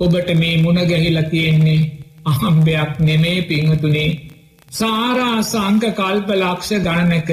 ඔබට 0.00 0.30
මේ 0.34 0.56
මුණ 0.58 0.80
ගැහිල 0.84 1.18
තියෙන්නේ 1.24 1.80
අහම්බයක් 2.24 2.98
නෙමේ 3.00 3.42
පිංහතුනේ 3.44 4.10
සාරා 4.72 5.38
සංක 5.42 5.94
කල්ප 5.94 6.28
ලක්ෂ 6.32 6.72
ගණනක 6.80 7.30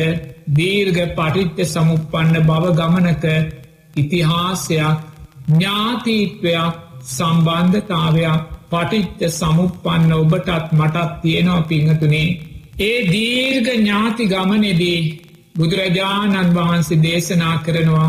දීර්ග 0.52 0.98
පටිත්්‍ය 1.12 1.66
සමුපන්න 1.66 2.36
බව 2.44 2.64
ගමනක 2.74 3.26
ඉතිහාසයක් 3.96 4.98
ඥාතීත්වයක් 5.50 6.74
සම්බන්ධතාවයක් 7.08 8.42
පටිත්්‍ය 8.72 9.28
සමුපන්න 9.32 10.12
ඔබටත් 10.14 10.74
මටත් 10.74 11.22
තියෙනවා 11.22 11.62
පිංහතුනේ 11.64 12.53
ඒ 12.80 13.00
දීර්ග 13.08 13.68
ඥාති 13.70 14.26
ගමනෙදී 14.26 15.02
බුදුරජාණන් 15.56 16.56
වහන්සේ 16.56 17.02
දේශනා 17.02 17.58
කරනවා 17.58 18.08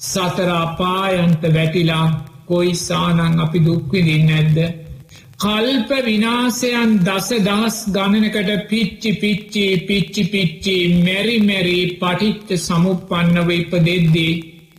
සතරාපායන්ත 0.00 1.42
වැටිලා 1.54 2.06
කොයි 2.46 2.74
සානං 2.76 3.40
අපි 3.40 3.60
දුක්විදින්න 3.60 4.30
ඇද්ද. 4.30 4.58
කල්ප 5.38 5.90
විනාසයන් 6.04 6.94
දස 7.00 7.28
දහස් 7.40 7.76
ගණනකට 7.88 8.50
පිච්චි 8.68 9.12
පිච්චි 9.14 9.66
පිච්චි 9.88 10.24
පිච්චි 10.26 10.76
මැරි 11.00 11.36
මැරී 11.42 11.84
පටිච්ච 11.98 12.48
සමුපන්නව 12.58 13.50
ඉප 13.52 13.72
දෙද්දී 13.82 14.32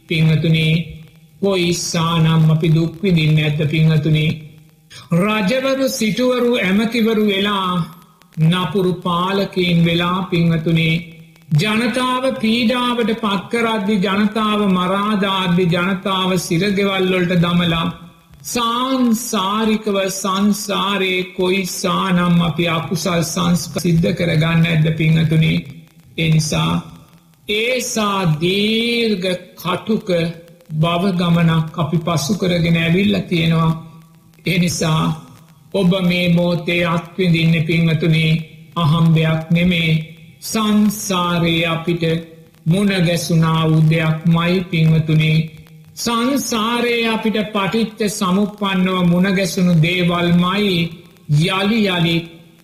පිංහතුනේ 0.07 0.73
කොයි 1.41 1.71
සානම් 1.75 2.51
අපි 2.51 2.69
දුක්විදින්න 2.71 3.39
ඇත්ත 3.39 3.61
පිංහතුනේ. 3.69 4.37
රජවරු 5.15 5.87
සිටුවරු 5.91 6.51
ඇමතිවරු 6.59 7.25
වෙලා 7.25 8.00
නපුරු 8.37 8.93
පාලකයෙන් 9.01 9.79
වෙලා 9.85 10.19
පිංහතුනේ 10.25 10.93
ජනතාව 11.55 12.23
පීඩාවට 12.39 13.11
පත්කරද්දි 13.15 13.97
ජනතාව 13.99 14.61
මරාධාර්දි 14.69 15.65
ජනතාව 15.67 16.37
සිරගෙවල්ලොල්ට 16.39 17.33
දමලා 17.39 17.87
සාන්සාරිකව 18.45 19.97
සංසාරයේ 20.11 21.27
කොයි 21.33 21.65
සානම් 21.73 22.37
අපි 22.41 22.67
අකුසල් 22.69 23.21
සංස්ක 23.25 23.79
සිද්ධ 23.79 24.09
කරගන්න 24.13 24.65
ඇද 24.67 24.87
පිංහතුනේ 24.95 25.57
එනිසා 26.17 26.71
ඒසා 27.49 28.19
දීර්ග 28.37 29.25
කටුක 29.57 30.09
බවගමනක් 30.75 31.77
අපි 31.77 31.97
පසු 31.99 32.33
කරගෙන 32.35 32.77
ඇවිල්ල 32.77 33.15
තියෙනවා. 33.23 33.71
එනිසා 34.45 35.03
ඔබ 35.73 35.91
මේ 36.03 36.27
මෝතේ 36.29 36.81
අත්විදින්න 36.87 37.55
පිංහතුනේ 37.63 38.31
අහම්බයක් 38.75 39.41
නෙමේ. 39.51 39.91
සංසාරයේ 40.41 41.65
අපිට 41.67 42.03
මුණගැසුනා 42.65 43.63
උදයක් 43.67 44.17
මයි 44.27 44.55
පිංවතුනේ 44.65 45.37
සංසාරයේ 45.95 47.07
අපිට 47.07 47.37
පටිච්ච 47.49 47.99
සමුපන්නව 48.09 48.97
මුණගැසුණු 49.05 49.73
දේවල් 49.79 50.29
මයි 50.35 50.77
යළි 51.49 51.79
යළි 51.87 52.15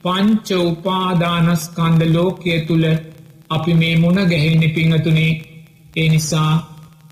පංච 0.04 0.48
උපාදානස්කන්ද 0.64 2.02
ලෝකය 2.08 2.58
තුළ 2.68 2.86
අපි 3.50 3.74
මේ 3.74 3.96
මුණ 3.96 4.20
ගැහෙන්නේ 4.26 4.70
පිංහතුනේ 4.70 5.32
ඒ 5.96 6.08
නිසා 6.10 6.54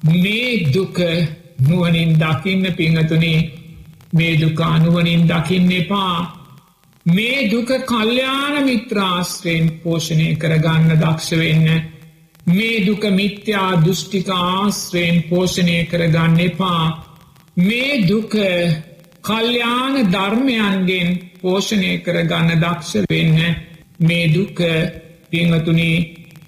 මේ 0.04 0.50
දුක 0.74 0.98
නුවනින් 1.62 2.12
දකින්න 2.16 2.66
පිංහතුනේ 2.74 3.40
මේ 4.16 4.40
දුකානුවනින් 4.42 5.28
දකින්න 5.28 5.72
එපා. 5.72 6.18
මේ 7.06 7.50
දුක 7.52 7.70
කල්්‍යාන 7.86 8.56
මිත්‍රාශ්‍රයෙන් 8.64 9.66
පෝෂණය 9.84 10.36
කරගන්න 10.36 10.98
දක්ෂවෙන්න 10.98 11.68
මේ 12.48 12.86
දුක 12.86 13.04
මිත්‍යා 13.12 13.82
දෘෂ්ටිකාශ්‍රයෙන් 13.84 15.24
පෝෂණය 15.24 15.86
කරගන්න 15.86 16.40
එපා. 16.40 16.84
මේ 17.58 18.08
දුක 18.08 18.34
කල්්‍යාන 19.24 19.96
ධර්මයන්ගෙන් 20.08 21.10
පෝෂණය 21.42 21.92
කරගන්න 22.00 22.62
දක්ෂ 22.62 22.94
වෙන්න. 23.10 23.56
මේ 24.00 24.28
දුක 24.30 24.58
පිංහතුනි 25.32 25.92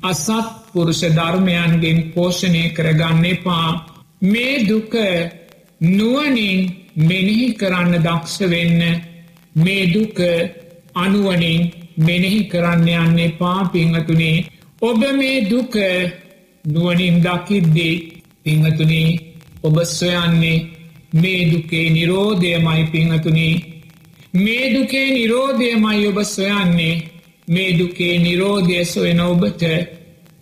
අසත් 0.03 0.29
පුරුෂ 0.71 1.01
ධර්මයන්ගෙන් 1.01 2.11
පෝෂණය 2.13 2.63
කරගන්න 2.69 3.25
එපා. 3.25 3.69
මේ 4.23 4.65
දුක 4.65 4.93
නුවනින් 5.81 6.86
මෙනෙහි 6.97 7.47
කරන්න 7.53 7.93
දක්ෂ 7.99 8.39
වෙන්න 8.47 8.81
මේ 9.55 9.85
දුක 9.87 10.17
අනුවනින් 10.95 11.71
මෙනෙහි 11.99 12.39
කරන්න 12.47 12.87
යන්නේ 12.97 13.35
පාපිංහතුනේ 13.35 14.45
ඔබ 14.81 15.01
මේ 15.13 15.45
දුක 15.45 15.75
නුවනින් 16.65 17.21
දකිද්දේ 17.21 17.95
පිංහතුනේ 18.43 19.19
ඔබ 19.61 19.77
සොයන්නේ 19.89 20.65
මේ 21.13 21.41
දුකේ 21.45 21.89
නිරෝධයමයි 21.89 22.83
පිංහතුනේ 22.87 23.55
මේ 24.35 24.73
දුකේ 24.73 25.07
නිරෝධයමයි 25.11 26.07
ඔබ 26.07 26.19
සොයන්නේ 26.25 27.01
මේ 27.47 27.71
දුකේ 27.73 28.19
නිරෝධය 28.19 28.85
සොයන 28.85 29.19
ඔබට 29.21 29.63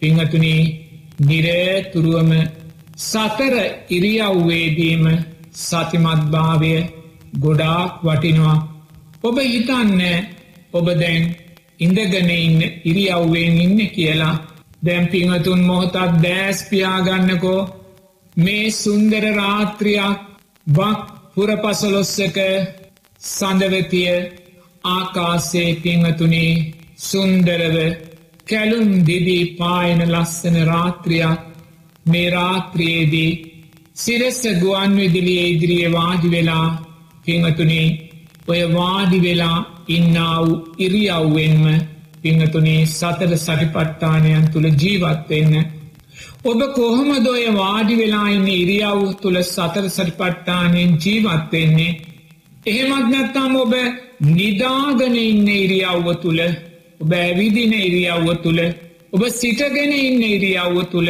පිංහතුනේ 0.01 0.61
නිරේතුරුවම 1.21 2.31
සතර 3.01 3.55
ඉරියව්වේදීම 3.89 5.05
සතිමත්භාවය 5.57 6.73
ගොඩාක් 7.39 7.93
වටිනවා. 8.01 8.57
ඔබ 9.23 9.37
හිතන්න 9.45 10.01
ඔබ 10.73 10.87
දැන් 10.95 11.23
ඉඳගන 11.79 12.29
ඉන්න 12.37 12.59
ඉරියව්වෙන් 12.83 13.57
ඉන්න 13.59 13.79
කියලා. 13.89 14.35
දැම් 14.81 15.05
පිංහතුන් 15.07 15.61
මොහොතත් 15.61 15.97
දෑස් 16.19 16.59
පියාගන්නකෝ. 16.69 17.61
මේ 18.37 18.71
සුන්දර 18.73 19.25
රාත්‍රියක් 19.33 20.19
බක් 20.67 20.99
පුරපසලොස්සක 21.33 22.37
සඳවතිය 23.21 24.15
ආකාසේ 24.87 25.69
පිංහතුනේ 25.77 26.53
සුන්දරව 26.99 27.75
කැලුම් 28.47 28.89
දිදී 29.07 29.51
පායන 29.55 29.99
ලස්සන 30.05 30.57
රාත්‍රියක්. 30.65 31.39
මේ 32.05 32.29
රාත්‍රයේදී 32.29 33.31
සිරෙස්ස 33.95 34.41
ගුවන් 34.59 34.93
විදිලිය 34.93 35.43
ඉදිරිය 35.49 35.85
වාඩි 35.89 36.29
වෙලා 36.29 36.65
පිංහතුනේ 37.25 37.85
ඔය 38.47 38.61
වාඩි 38.69 39.19
වෙලා 39.19 39.57
ඉන්නාව 39.87 40.47
ඉරියව්වෙන්ම 40.77 41.61
පිංහතුනේ 42.21 42.81
සතර 42.87 43.31
සටිපට්ටානයන් 43.35 44.49
තුළ 44.53 44.67
ජීවත්වෙන්න. 44.73 45.53
ඔබ 46.43 46.59
කොහොමද 46.75 47.27
ඔය 47.27 47.45
වාඩි 47.53 47.95
වෙලා 47.95 48.27
ඉන්න 48.29 48.49
ඉරියව් 48.53 48.99
තුළ 49.21 49.37
සතර 49.43 49.87
සටිපට්ටානයෙන් 49.89 50.91
ජීවත්වෙන්නේ. 50.97 51.97
එහෙමත් 52.65 53.07
නැත්තාම 53.09 53.55
ඔබ 53.55 53.73
නිදාගන 54.31 55.15
ඉන්න 55.21 55.47
ඉරියව්ව 55.55 56.07
තුළ 56.17 56.41
ඔබ 57.01 57.11
ඇවිදින 57.13 57.73
ඉරියව්ව 57.79 58.27
තුළ 58.43 58.61
ඔබ 59.13 59.23
සිටගෙන 59.33 59.95
ඉන්න 59.99 60.21
ඉරියව්ව 60.29 60.83
තුළ 60.91 61.09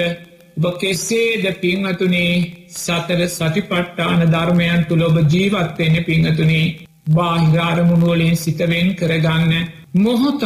ඔබ 0.57 0.65
කෙස්සේද 0.77 1.43
පිංහතුනේ 1.59 2.64
සතර 2.75 3.21
සටිපට්ටාන 3.27 4.25
ධර්මයන් 4.27 4.81
තුළ 4.85 5.03
ඔබ 5.03 5.17
ජීවත්වෙන්න 5.27 6.03
පිංහතුනේ 6.03 6.65
බාහිරාරමුණුවලින් 7.11 8.37
සිතවෙන් 8.37 8.89
කරගන්න 8.95 9.53
මොහොතක් 9.97 10.43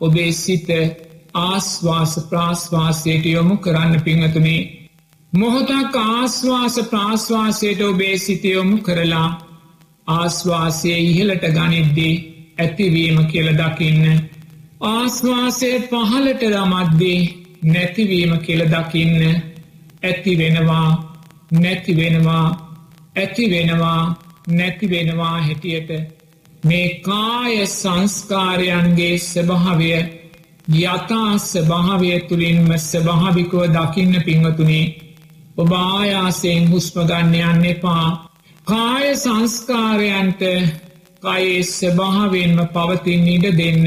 ඔබේ 0.00 0.32
සිත 0.34 0.68
ආස්වාස 1.34 2.12
ප්‍රාශ්වාසයට 2.24 3.24
යොමු 3.26 3.56
කරන්න 3.58 4.02
පිංහතුනේ. 4.02 4.62
මොහොතක් 5.32 5.96
ආස්වාස 5.96 6.76
ප්‍රාශ්වාසයට 6.84 7.80
ඔබේ 7.82 8.18
සිතයොමු 8.18 8.76
කරලා 8.78 9.28
ආස්වාසය 10.08 10.90
ඉහලට 10.90 11.44
ගනිද්දී 11.50 12.14
ඇතිවීම 12.58 13.18
කියල 13.26 13.48
දකින්න. 13.54 14.04
ආස්වාසය 14.82 15.70
පහලට 15.82 16.42
දමද්දී 16.44 17.20
නැතිවීම 17.64 18.32
කියල 18.40 18.62
දකින්න 18.68 19.18
ඇති 20.02 20.38
වෙනවා 20.38 20.88
නැති 21.54 21.96
වෙනවා 21.96 22.46
ඇති 23.16 23.50
වෙනවා 23.50 24.02
නැති 24.50 24.90
වෙනවා 24.90 25.36
හැටියට 25.38 25.90
මේ 26.64 26.88
කාය 27.00 27.66
සංස්කාරයන්ගේ 27.68 29.14
ස්වභාවය 29.20 29.90
යථා 30.74 31.38
ස්වභාවය 31.40 32.20
තුළින්ම 32.22 32.68
ස්වභාවිකව 32.80 33.64
දකින්න 33.70 34.22
පිංවතුනේ 34.22 34.84
ඔබායාසයෙන් 35.56 36.70
හුස්පගන්න 36.70 37.34
යන්න 37.34 37.64
එපා. 37.66 38.28
කාය 38.66 39.16
සංස්කාරයන්ට 39.16 40.40
කයේ 41.22 41.62
ස්වභාවෙන්ම 41.64 42.58
පවතින් 42.68 43.28
ඉඩ 43.28 43.46
දෙන්න 43.54 43.86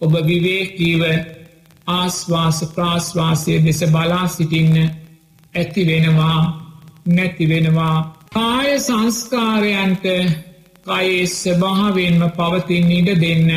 ඔබ 0.00 0.12
විවේකීව 0.26 1.02
ආස්වාස 1.88 2.58
ප්‍රාශ්වාසය 2.74 3.58
දෙස 3.60 3.84
බලා 3.88 4.26
සිටින්න 4.28 4.76
ඇති 5.54 5.86
වෙනවා. 5.86 6.67
නැති 7.08 7.44
වෙනවා 7.46 7.96
කාය 8.30 8.70
සංස්කාරයන්ට 8.78 10.04
කයේ 10.86 11.26
ස්වභාවෙන්ම 11.28 12.20
පවතින් 12.32 12.90
ඉඩ 12.92 13.08
දෙන්න 13.18 13.48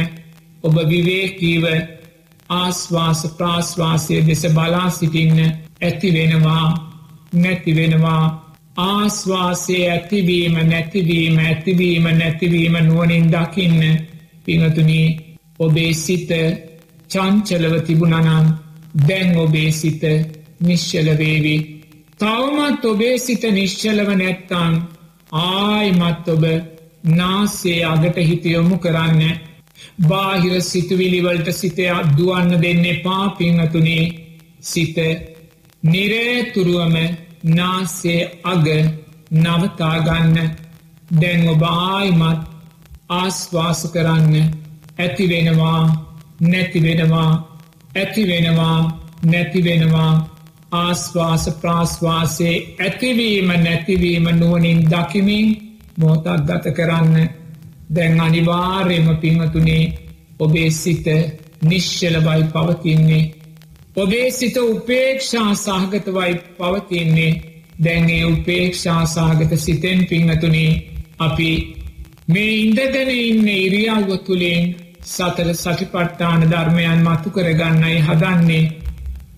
ඔබ 0.63 0.75
විවේකීව 0.85 1.65
ආස්වාස 2.51 3.21
ප්‍රාශ්වාසය 3.37 4.21
දෙස 4.21 4.43
බලා 4.49 4.87
සිටින්න 4.91 5.39
ඇති 5.81 6.09
වෙනවා 6.13 6.65
නැති 7.33 7.75
වෙනවා 7.75 8.23
ආස්වාසේ 8.77 9.83
ඇතිවීම 9.89 10.55
නැතිවීම 10.65 11.37
ඇතිවීම 11.39 12.03
නැතිවීම 12.13 12.75
නුවනින් 12.79 13.25
දකින්න 13.29 13.81
පිඟතුනී 14.45 15.07
ඔබේ 15.59 15.93
සිත 15.95 16.29
චංචලව 17.09 17.73
තිබුණනම් 17.81 18.47
දැන් 18.99 19.37
ඔබේ 19.37 19.71
සිත 19.71 20.01
නිශ්චලවේවි. 20.59 21.80
තවමත් 22.21 22.83
ඔබේ 22.85 23.13
සිත 23.17 23.43
නිශ්චලව 23.53 24.09
නැත්තං 24.13 24.73
ආයිමත් 25.33 26.27
ඔබ 26.33 26.43
නාසේ 27.11 27.79
අගට 27.83 28.17
හිතයොමු 28.19 28.77
කරන්න. 28.77 29.21
බාහිර 30.01 30.61
සිතුවිලිවලට 30.61 31.47
සිතයක් 31.51 32.11
දුවන්න 32.17 32.61
දෙන්නේ 32.63 33.01
පාපිංහතුනේ 33.05 34.03
සිත 34.61 34.97
නිරේතුරුවම 35.83 36.95
නාසේ 37.55 38.19
අග 38.43 38.67
නවතාගන්න 39.35 40.37
දැන් 41.21 41.47
ඔබ 41.49 41.63
ආයිමත් 41.63 42.41
ආස්වාස 43.11 43.81
කරන්න. 43.93 44.35
ඇතිවෙනවා 44.99 45.81
නැතිවෙනවා 46.41 47.31
ඇතිවෙනවා 47.95 48.77
නැතිවෙනවා 49.23 50.30
ආස්වාස 50.71 51.45
ප්‍රාශ්වාසයේ 51.61 52.55
ඇතිවීම 52.79 53.49
නැතිවීම 53.57 54.25
නුවනින් 54.33 54.79
දකිමින් 54.85 55.47
මෝතක් 55.97 56.45
ගත 56.47 56.65
කරන්න. 56.73 57.29
දැන් 57.95 58.19
අනිවාර්යම 58.19 59.07
පිංහතුනේ 59.17 59.93
ඔබේ 60.39 60.69
සිත 60.71 61.05
නිශ්්‍යලබයි 61.61 62.43
පවතින්නේ. 62.45 63.31
ඔබේ 63.95 64.31
සිත 64.31 64.57
උපේක්ෂා 64.59 65.51
සහගතවයි 65.55 66.33
පවතින්නේ. 66.57 67.33
දැන්ගේ 67.83 68.25
උපේක්ෂා 68.25 69.05
සහගත 69.05 69.51
සිතෙන් 69.57 69.99
පිංහතුනේ 70.05 70.71
අපි 71.19 71.51
මේ 72.27 72.51
ඉන්දගෙන 72.57 73.09
ඉන්න 73.19 73.47
ඉරියාව 73.57 74.09
තුළින් 74.19 74.75
සතර 75.05 75.49
සටිපට්ටාන 75.53 76.41
ධර්මයන් 76.51 76.99
මතු 77.03 77.29
කරගන්නයි 77.29 77.99
හදන්නේ. 77.99 78.65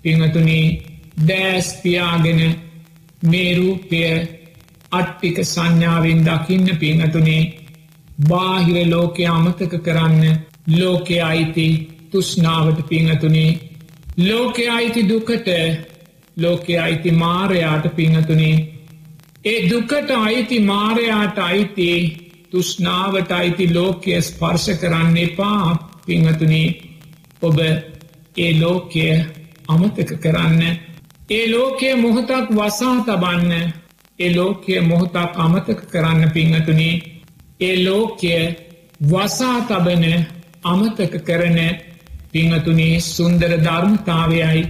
පිංහතුනී 0.01 0.92
දෑස්පියාගෙන 1.21 2.41
මේරූපය 3.23 4.01
අට්ටික 4.91 5.37
සංඥාවෙන් 5.45 6.23
දකින්න 6.23 6.77
පිංහතුනේ 6.77 7.43
බාහිර 8.23 8.77
ලෝකය 8.87 9.25
අමතක 9.27 9.73
කරන්න 9.79 10.39
ලෝකය 10.71 11.19
අයිති 11.21 11.67
තුෂ්නාවට 12.11 12.79
පිංහතුනේ 12.85 13.59
ලෝකය 14.19 14.67
අයිති 14.69 15.01
දුකට 15.05 15.47
ලෝකය 16.37 16.77
අයිති 16.77 17.11
මාරයාට 17.13 17.85
පිංහතුනේ 17.91 18.55
ඒ 19.45 19.69
දුකට 19.69 20.11
අයිති 20.17 20.59
මාරයාට 20.61 21.37
අයිති 21.39 21.89
තුෂ්නාවට 22.51 23.31
අයිති 23.31 23.65
ලෝකය 23.69 24.21
ස්පර්ශ 24.21 24.79
කරන්න 24.79 25.17
එපා 25.19 25.93
පිංහතුනී 26.05 26.67
ඔබ 27.41 27.57
ඒ 28.37 28.51
ලෝකය 28.59 29.05
අමතක 29.67 30.11
කරන්න 30.19 30.61
ඒ 31.33 31.45
ලෝකය 31.47 31.95
මොහොතක් 31.97 32.47
වසා 32.51 32.95
තබන්න 33.01 33.51
ඒ 34.19 34.29
ලෝකය 34.31 34.79
මොහොතක් 34.81 35.33
අමතක 35.37 35.79
කරන්න 35.87 36.31
පිංහතුනී 36.31 36.95
ඒ 37.59 37.75
ලෝකය 37.79 38.35
වසා 39.03 39.57
තබන 39.63 40.05
අමතක 40.65 41.13
කරන 41.21 41.59
පිංහතුනේ 42.31 42.95
සුන්දර 43.07 43.51
ධර්මතාවයයි 43.59 44.63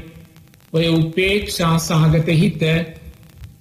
ඔය 0.74 0.88
උපේක්ෂා 0.90 1.76
සහගත 1.80 2.30
හිත. 2.34 2.62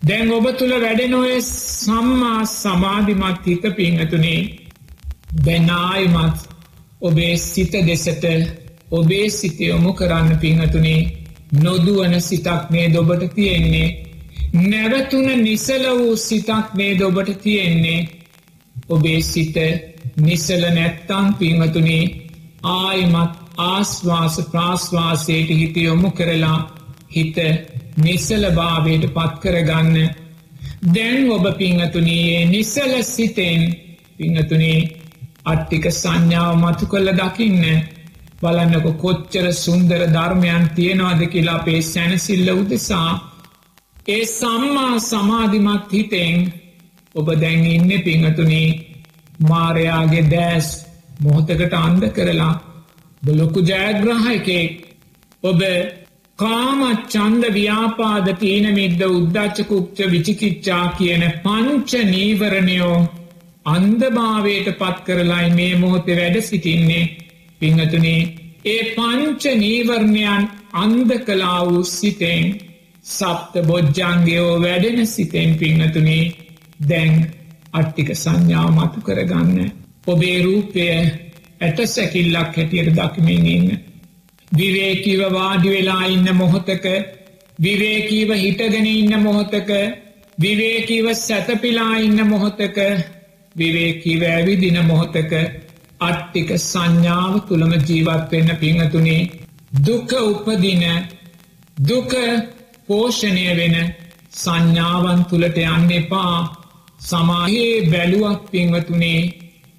දැන් 0.02 0.30
ඔබ 0.30 0.46
තුළ 0.54 0.74
වැඩෙනොය 0.76 1.34
සම්මා 1.40 2.40
සමාධිමත් 2.52 3.46
හිත 3.46 3.64
පිංහතුනේ 3.76 4.40
බැනායිමත් 5.40 6.38
ඔබේ 7.00 7.34
සිත 7.38 7.72
දෙසට 7.82 8.24
ඔබේ 8.90 9.26
සිතයොමු 9.30 9.92
කරන්න 9.94 10.38
පිංහතුනේ 10.38 11.00
නොදුවන 11.52 12.20
සිතක් 12.20 12.70
මේ 12.70 12.88
දොබට 12.88 13.34
තියෙන්නේ. 13.34 13.88
නැවතුන 14.54 15.28
නිසල 15.38 15.84
වූ 15.92 16.16
සිතක් 16.18 16.74
මේ 16.74 16.92
දොබට 16.94 17.30
තියෙන්නේ. 17.38 18.08
ඔබේ 18.88 19.20
සිත 19.22 19.56
නිසල 20.18 20.62
නැත්තං 20.70 21.34
පිංහතුනේ 21.34 22.04
ආයිමත් 22.64 23.32
ආස්වාස 23.58 24.36
ප්‍රාශ්වාසයට 24.46 25.48
හිත 25.50 25.76
යොමු 25.78 26.10
කරලා 26.10 26.58
හිත 27.10 27.36
නිසල 27.98 28.44
භාවයට 28.50 29.06
පත්කරගන්න 29.08 29.96
දැන් 30.88 31.30
ඔබ 31.30 31.46
පිංහතුනයේ 31.58 32.44
නිසල 32.46 32.92
සිතෙන් 33.04 33.62
පිංහතුනේ 34.18 34.78
අට්ටික 35.44 35.84
සංඥාව 35.92 36.54
මතු 36.56 36.86
කල්ල 36.86 37.08
දකින්න 37.14 37.64
බලන්නක 38.42 38.86
කොච්චර 38.96 39.46
සුන්දර 39.54 40.00
ධර්මයන් 40.08 40.64
තියෙනවාද 40.74 41.22
කියලා 41.26 41.56
අපේ 41.56 41.80
සැනසිල්ල 41.84 42.48
උදෙසා 42.52 43.10
ඒ 44.08 44.24
සම්මා 44.28 44.94
සමාධිමත් 45.02 45.92
හිතෙන් 45.92 46.38
ඔබ 47.14 47.28
දැන් 47.36 47.66
ඉන්න 47.68 47.90
පිංහතුනේ 48.02 48.68
මාරයාගේ 49.44 50.28
දෑස් 50.28 50.68
මොහොතකට 51.20 51.74
අන්ද 51.78 52.04
කරලා 52.10 52.54
බලොකු 53.22 53.60
ජයග්‍රහයකෙක් 53.62 54.72
ඔබ 55.42 55.60
කාමත් 56.38 57.02
චන්ද 57.08 57.50
ව්‍යාපාද 57.52 58.28
තීනමිද්ද 58.38 59.02
උද්දච්චකුක්්ච 59.08 59.98
විචිකිච්චා 60.10 60.84
කියන 60.98 61.24
පංච 61.42 61.90
නීවරණයෝ 62.06 62.96
අන්දභාවයට 63.66 64.68
පත් 64.74 64.96
කරලයි 65.04 65.50
මේ 65.52 65.74
මොහොතේ 65.76 66.16
වැඩ 66.16 66.40
සිටින්නේ. 66.42 67.04
පිංහතුනේ 67.62 68.20
ඒ 68.66 68.82
පංච 68.92 69.54
නීවරණයන් 69.56 70.50
අන්ද 70.74 71.10
කලා 71.20 71.60
වූ 71.64 71.84
සිතෙන් 71.90 72.46
සප්ත 73.04 73.54
බොජ්ජන්ගයෝ 73.64 74.50
වැඩෙන 74.60 75.06
සිතෙන් 75.08 75.54
පිංහතුනේ 75.56 76.24
දැන් 76.88 77.14
අට්ටික 77.72 78.10
සංඥාව 78.14 78.70
මතු 78.72 79.00
කරගන්න. 79.00 79.72
ඔබේ 80.06 80.38
රූපය 80.42 80.84
ඇට 81.60 81.78
සැකිල්ලක් 81.86 82.52
හැටියට 82.52 82.94
දකිමින් 82.96 83.46
ඉන්න. 83.48 83.68
විවේකීව 84.52 85.20
වාඩි 85.30 85.68
වෙලා 85.70 86.04
ඉන්න 86.06 86.28
මොහොතක 86.34 86.86
විවේකීව 87.58 88.30
හිටගෙන 88.36 88.86
ඉන්න 88.88 89.14
මොහොතක 89.20 89.70
විවේකීව 90.38 91.06
සැතපිලා 91.16 91.96
ඉන්න 91.98 92.26
මොහොතක 92.26 92.78
විවේකීව 93.54 94.22
ඇවිදින 94.28 94.78
මොහොතක 94.84 95.32
අට්ටික 96.02 96.50
සංඥාව 96.60 97.34
තුළම 97.48 97.72
ජීවත්වෙන්න 97.80 98.50
පිංහතුනේ 98.56 99.28
දුක 99.80 100.12
උපදින 100.22 100.84
දුක 101.78 102.12
පෝෂණය 102.86 103.46
වෙන 103.56 103.76
සංඥාවන් 104.34 105.24
තුළට 105.26 105.58
යන්න 105.58 105.90
එපා. 105.92 106.36
සමාහයේ 107.00 107.88
බැලුවක් 107.88 108.42
පිංවතුනේ 108.50 109.20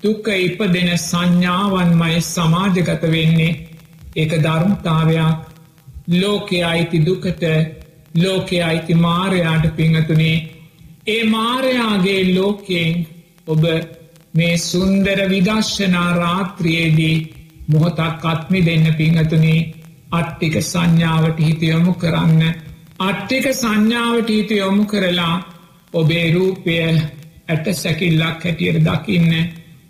දුක 0.04 0.28
ඉපදෙන 0.40 0.90
සංඥාවන්මයි 1.00 2.22
සමාජගත 2.24 3.04
වෙන්නේ. 3.08 3.60
එක 4.16 4.32
ධර්මතාවයක්. 4.40 5.54
ලෝකය 6.14 6.64
අයිති 6.64 7.00
දුකට 7.02 7.44
ලෝකය 8.16 8.62
අයිති 8.62 8.94
මාරයාට 8.96 9.76
පිංහතුනේ 9.76 10.38
ඒ 11.08 11.24
මාරයාගේ 11.26 12.36
ලෝකයෙන් 12.36 13.08
ඔබ 13.48 13.64
මේ 14.34 14.58
සුන්දර 14.60 15.20
විදශ්ශනා 15.30 16.10
රාත්‍රියේදී 16.16 17.16
මොහොතක් 17.68 18.24
අත්මි 18.26 18.60
දෙන්න 18.62 18.86
පිංහතුනේ 18.94 19.60
අට්ටික 20.12 20.56
සංඥාවට 20.64 21.40
හිතයොමු 21.40 21.94
කරන්න. 21.94 22.42
අට්ටික 23.00 23.46
සංඥාවට 23.54 24.30
හිත 24.30 24.52
යොමු 24.54 24.86
කරලා 24.86 25.36
ඔබේ 25.94 26.26
රූපය 26.34 26.76
ඇට 27.48 27.66
සැකිල්ලක් 27.74 28.44
හැටියට 28.44 28.80
දකින්න 28.80 29.32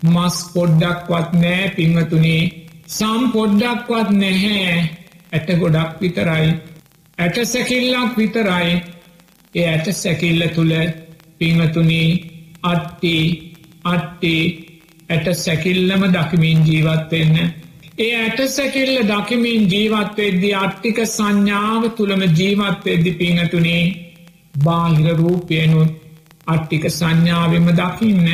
මස් 0.04 0.36
පොඩ්ඩක්වත් 0.54 1.30
නෑ 1.34 1.70
පිංහතුනේ 1.76 2.42
සම් 2.88 3.22
පොඩ්ඩක්වත් 3.32 4.10
නැහැ 4.12 4.76
ඇට 5.32 5.48
ගොඩක් 5.58 6.00
විතරයි. 6.00 6.48
ඇට 7.18 7.36
සැකිල්ලක් 7.46 8.16
විතරයි. 8.16 8.70
ඒ 9.54 9.66
ඇට 9.68 9.86
සැකිල්ල 9.94 10.42
තුළ 10.54 10.74
පිංහතුනී 11.38 12.10
අට්ටි 12.64 13.16
අට්ටි 13.84 14.34
ඇට 15.08 15.26
සැකිල්ලම 15.36 16.02
දකිමින් 16.12 16.64
ජීවත්වෙන්න 16.64 17.36
ඒ 17.98 18.14
ඇට 18.16 18.40
සැකිල්ල 18.48 18.96
දකිමින් 19.06 19.68
ජීවත්වෙද්දි 19.68 20.48
අට්ටික 20.56 20.96
සංඥාව 21.06 21.82
තුළම 21.90 22.22
ජීවත්වෙද්දි 22.32 23.12
පිංහතුනේ 23.14 23.82
බාහිර 24.58 25.16
රූපයනුත් 25.16 25.92
අට්ටික 26.46 26.84
සංඥාවෙම 26.90 27.68
දකින්න. 27.72 28.26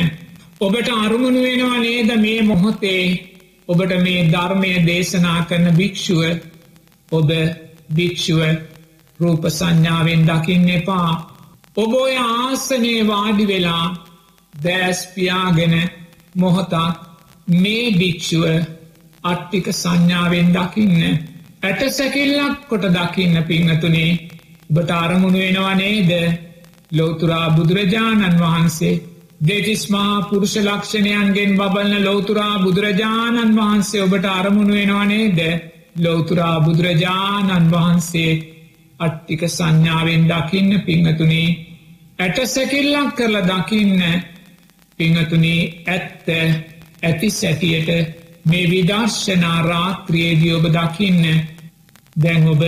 ඔබට 0.59 0.89
අරුමණු 0.95 1.41
වෙනවා 1.41 1.77
නේද 1.79 2.09
මේ 2.17 2.41
මොහොතේ? 2.43 3.05
ඔබට 3.67 3.93
මේ 3.99 4.27
ධර්මය 4.27 4.71
දේශනා 4.83 5.45
කරන 5.45 5.67
භික්‍ෂුව? 5.73 6.21
ඔබ 7.11 7.29
භික්‍ෂුව 7.89 8.41
රූප 9.19 9.43
සංඥාවෙන් 9.49 10.25
දකින්න 10.25 10.69
එපා. 10.71 11.11
ඔබ 11.75 11.93
ඔය 11.95 12.15
ආසනයේ 12.17 13.07
වාඩි 13.07 13.45
වෙලා 13.47 13.85
දෑස්පියාගෙන 14.53 15.75
මොහොතක් 16.35 16.75
මේ 17.55 17.85
භික්‍ෂුව 17.93 18.45
අට්ටික 19.23 19.67
සංඥාවෙන් 19.73 20.49
දකින්න 20.51 21.01
ඇට 21.63 21.81
සැකිල්ලක් 21.91 22.67
කොට 22.67 22.85
දකින්න 22.91 23.35
පිංහතුනේ 23.43 24.11
ඔබට 24.69 24.91
අරමුණු 24.93 25.39
වෙනවා 25.39 25.75
නේද? 25.75 26.11
ලෝතුරා 26.91 27.47
බුදුරජාණන් 27.51 28.37
වහන්සේ 28.37 29.01
දෙතිස්මා 29.41 30.15
පුරුෂ 30.23 30.55
ලක්ෂණයන්ගෙන් 30.57 31.51
බබලන 31.55 32.03
ලෝතුරා 32.03 32.55
බුදුරජාණන් 32.59 33.55
වහන්සේ 33.55 34.01
ඔබට 34.01 34.25
අරමුණු 34.29 34.73
වෙනවනේද 34.73 35.39
ලෝතුරා 35.97 36.57
බුදුරජාණන් 36.59 37.69
වහන්සේ 37.69 38.33
අට්ටික 38.99 39.43
සංඥාවෙන් 39.49 40.27
දකින්න 40.27 40.81
පිංහතුනේ 40.81 41.49
ඇට 42.19 42.37
සැකිල්ලක් 42.47 43.15
කරලා 43.15 43.47
දකින්න 43.51 44.03
පිංහතුනේ 45.01 45.59
ඇත්ත 45.89 46.27
ඇති 47.03 47.29
සැටියට 47.31 47.89
මේ 48.45 48.69
විදර්ශනා 48.69 49.59
රාත්‍රියේදී 49.63 50.53
ඔබ 50.53 50.65
දකින්න. 50.69 51.25
දැන් 52.17 52.47
ඔබ 52.47 52.63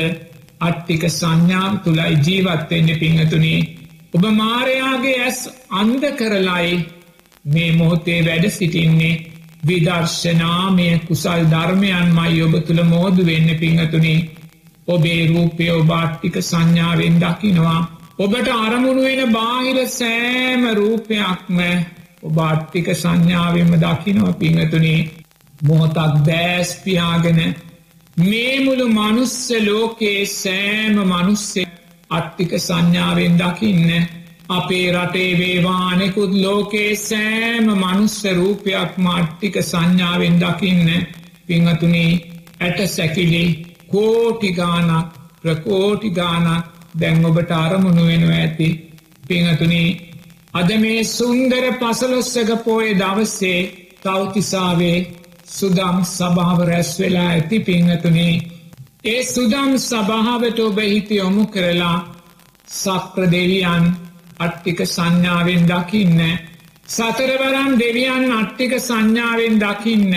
අට්ටික 0.62 1.04
සංඥාව 1.10 1.74
තුළයි 1.84 2.18
ජීවත්වෙන්න 2.26 2.90
පිංහතුනේ. 3.00 3.60
ඔබ 4.14 4.24
මාරයාගේ 4.34 5.20
ඇස් 5.22 5.40
අන්ද 5.72 6.04
කරලයි 6.14 6.74
මේ 7.46 7.72
මොහොතේ 7.74 8.20
වැඩ 8.22 8.50
සිටින්නේ. 8.52 9.22
විදර්ශනාමය 9.64 10.88
කුසල් 11.08 11.44
ධර්මයන් 11.48 12.08
මයි 12.12 12.42
ඔබ 12.42 12.56
තුළ 12.62 12.84
මෝදු 12.86 13.26
වෙන්න 13.26 13.50
පිංහතුනේ. 13.58 14.30
ඔබේ 14.88 15.22
රූපය 15.28 15.70
ඔබාට්ටික 15.72 16.36
සංඥාවෙන් 16.42 17.20
දකිනවා. 17.20 17.82
ඔබට 18.20 18.48
අරමුණු 18.58 19.04
වෙන 19.04 19.32
බාහිර 19.32 19.78
සෑම 19.90 20.64
රූපයක්ම 20.74 21.60
ඔබාට්ටික 22.24 22.88
සංඥාවෙන්ම 22.94 23.74
දකිනවා 23.76 24.34
පිංහතුනේ. 24.36 25.00
මොහොතක් 25.60 26.16
දෑස්පියාගෙන 26.28 27.40
මේ 28.18 28.56
මුළු 28.60 28.88
මනුස්ස 28.90 29.38
ලෝකයේ 29.62 30.26
සෑම 30.34 30.98
මනුස්සේ 31.06 31.68
අට්ටික 32.10 32.52
සංඥාවෙන් 32.60 33.36
දකින්න 33.38 33.90
අපේ 34.50 34.88
රටේ 34.92 35.32
වේවානෙකුත් 35.38 36.34
ලෝකේ 36.36 36.92
සෑම 36.98 37.68
මනුස්ස 37.76 38.18
රූපයක් 38.34 38.92
මට්ටික 39.00 39.56
සංඥාවෙන් 39.64 40.40
දකින්න 40.40 40.90
පිංහතුනේ 41.48 42.12
ඇට 42.60 42.80
සැකිලි 42.88 43.44
කෝටිගානක් 43.88 45.08
ප්‍රකෝටිගානක් 45.42 46.66
දැන් 47.00 47.26
ඔබට 47.26 47.52
අරමුණු 47.54 48.04
වෙනවා 48.06 48.38
ඇති. 48.38 48.68
පිංහතුනේ 49.28 50.13
අද 50.54 50.70
මේ 50.76 51.04
සුන්දර 51.04 51.66
පසලොස්සක 51.74 52.50
පෝය 52.64 52.90
දවස්සේ 52.94 53.62
තවතිසාවේ 54.02 54.98
සුදම් 55.50 55.98
සභාව 56.08 56.60
රැස් 56.62 56.92
වෙලා 57.00 57.30
ඇති 57.30 57.60
පිංහතුනේ 57.60 58.36
ඒ 59.06 59.22
සුදම් 59.26 59.72
සභාවට 59.80 60.60
ඔබ 60.60 60.78
හිති 60.84 61.16
යොමු 61.16 61.46
කරලා 61.48 61.98
සක්‍ර 62.74 63.26
දෙවියන් 63.28 63.86
අට්ටික 64.40 64.80
සංඥාවෙන් 64.86 65.66
දකින්න 65.66 66.22
සතරවරන් 66.88 67.74
දෙවියන් 67.78 68.26
අට්ටික 68.34 68.78
සංඥාවෙන් 68.80 69.60
දකින්න 69.60 70.14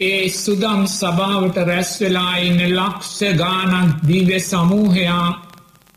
ඒ 0.00 0.28
සුදම් 0.34 0.82
සභාවට 0.88 1.62
රැස්වෙලා 1.64 2.34
ඉන්න 2.40 2.60
ලක්ෂ 2.70 3.18
ගානක් 3.36 4.02
දීව 4.02 4.30
සමූහයා 4.42 5.26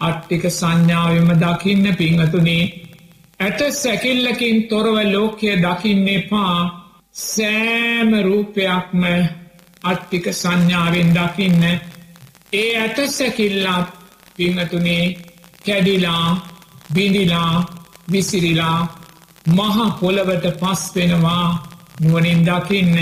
අට්ටික 0.01 0.43
සංඥාවම 0.51 1.29
දකින්න 1.39 1.95
පිංහතුනේ 1.95 2.82
ඇට 3.39 3.59
සැකිල්ලකින් 3.73 4.57
තොරව 4.63 4.97
ලෝකය 5.05 5.49
දකින්න 5.57 6.07
එපා 6.09 6.57
සෑම 7.13 8.09
රූපයක්ම 8.21 9.03
අට්ටික 9.83 10.25
සංඥාවෙන් 10.31 11.09
දකින්න. 11.11 11.63
ඒ 12.53 12.71
ඇට 12.77 12.97
සැකිල්ලත් 13.09 13.89
පිංහතුනේ 14.37 15.05
කැඩිලා 15.65 16.27
බිඳිලා 16.93 17.55
විසිරිලා 18.11 18.79
මහ 19.47 19.77
පොළවට 19.99 20.45
පස් 20.59 20.81
වෙනවා 20.95 21.47
නුවනින් 21.99 22.45
දකින්න. 22.45 22.97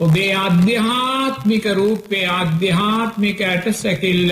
ඔබේ 0.00 0.34
අධ්‍යාත්මික 0.36 1.64
රූපේ 1.72 2.26
අධ්‍යාත්මික 2.32 3.40
ඇට 3.42 3.66
සැකිල්ල 3.74 4.30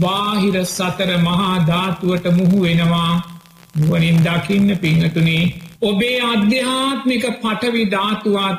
බාහිර 0.00 0.56
සතර 0.66 1.10
මහා 1.18 1.66
ධාතුවට 1.66 2.24
මුහු 2.32 2.62
වෙනවා. 2.62 3.37
නුවනින් 3.74 4.18
දකින්න 4.20 4.78
පිංහතුනේ 4.78 5.44
ඔබේ 5.82 6.20
අධ්‍යාත්මික 6.24 7.24
පටවි 7.34 7.84
ධාතුවත් 7.90 8.58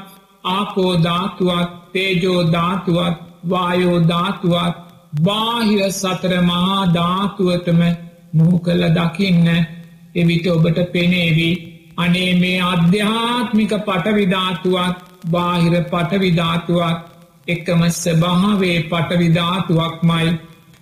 ආපෝධාතුවත් 0.50 1.72
තේජෝධාතුවත් 1.94 3.18
වායෝධාතුවත් 3.46 4.76
බාහිර 5.20 5.92
සතර 5.92 6.34
මහා 6.44 6.80
ධාතුවතම 6.94 7.82
මුහු 8.34 8.60
කල්ල 8.60 8.84
දකින්න 8.92 9.48
එවිට 10.16 10.48
ඔබට 10.48 10.80
පෙනේවී. 10.92 11.56
අනේ 11.98 12.34
මේ 12.36 12.60
අධ්‍යාත්මික 12.64 13.72
පටවිධාතුවත් 13.80 14.98
බාහිර 15.28 15.76
පටවිධාතුවත් 15.84 17.00
එකම 17.48 17.82
ස්භාවේ 17.94 18.78
පටවිධාතුවක්මයි 18.84 20.30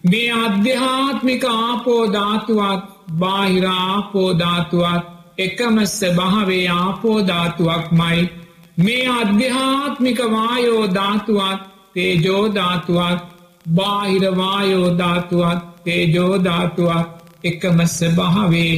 මේ 0.04 0.32
අධ්‍යාත්මික 0.38 1.44
ආපෝධාතුවත් 1.46 2.84
බාහිරාපෝධාතුවත් 3.20 5.06
එකම 5.38 5.76
ස්භාවේ 5.92 6.68
ආපෝධාතුවක්මයි. 6.72 8.30
මේ 8.78 9.08
අධ්‍යාත්මික 9.14 10.20
වායෝධාතුවත් 10.32 11.62
තේජෝධාතුවත් 11.94 13.22
බාහිරවායෝධාතුවත් 13.76 15.62
තේජෝධාතුවත් 15.84 17.10
එකම 17.44 17.78
ස්භාවේ 17.90 18.74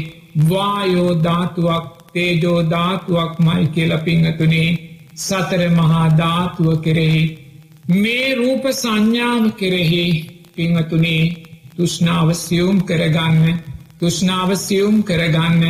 වායෝධාතුවක් 0.50 1.86
තේජෝධාතුවක් 2.14 3.32
මයි 3.40 3.68
කියල 3.68 3.98
පිංහතුනේ. 3.98 4.70
සතර 5.18 5.62
මහා 5.70 6.08
ධාතුව 6.18 6.68
කෙරෙහි 6.82 7.24
මේ 7.94 8.28
රූප 8.36 8.64
සංඥාව 8.74 9.46
කෙරෙහි 9.52 10.04
පිංහතුනේ 10.60 11.26
තුෂ්නාවස්යුම් 11.76 12.80
කරගන්න 12.84 13.60
තුෂ්නාවස්යුම් 14.00 14.96
කරගන්න 15.04 15.64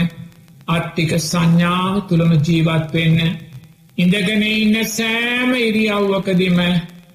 අට්ටික 0.67 1.11
සංඥාව 1.21 1.95
තුළම 2.07 2.31
ජීවත්වෙන්න 2.39 3.19
ඉඳගෙන 3.97 4.43
ඉන්න 4.45 4.75
සෑම 4.87 5.51
ඉරියව්වකදිම 5.59 6.57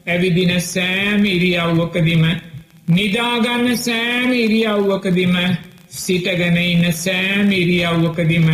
ඇවිදින 0.07 0.53
සෑම 0.62 1.27
ඉරියව්වකදිම 1.27 2.25
නිදාගන්න 2.91 3.77
සෑම 3.79 4.31
ඉරියව්වකදිම 4.37 5.37
සිටගෙන 5.97 6.57
ඉන්න 6.59 6.93
සෑම 6.95 7.53
ඉරියව්වකදිම 7.53 8.49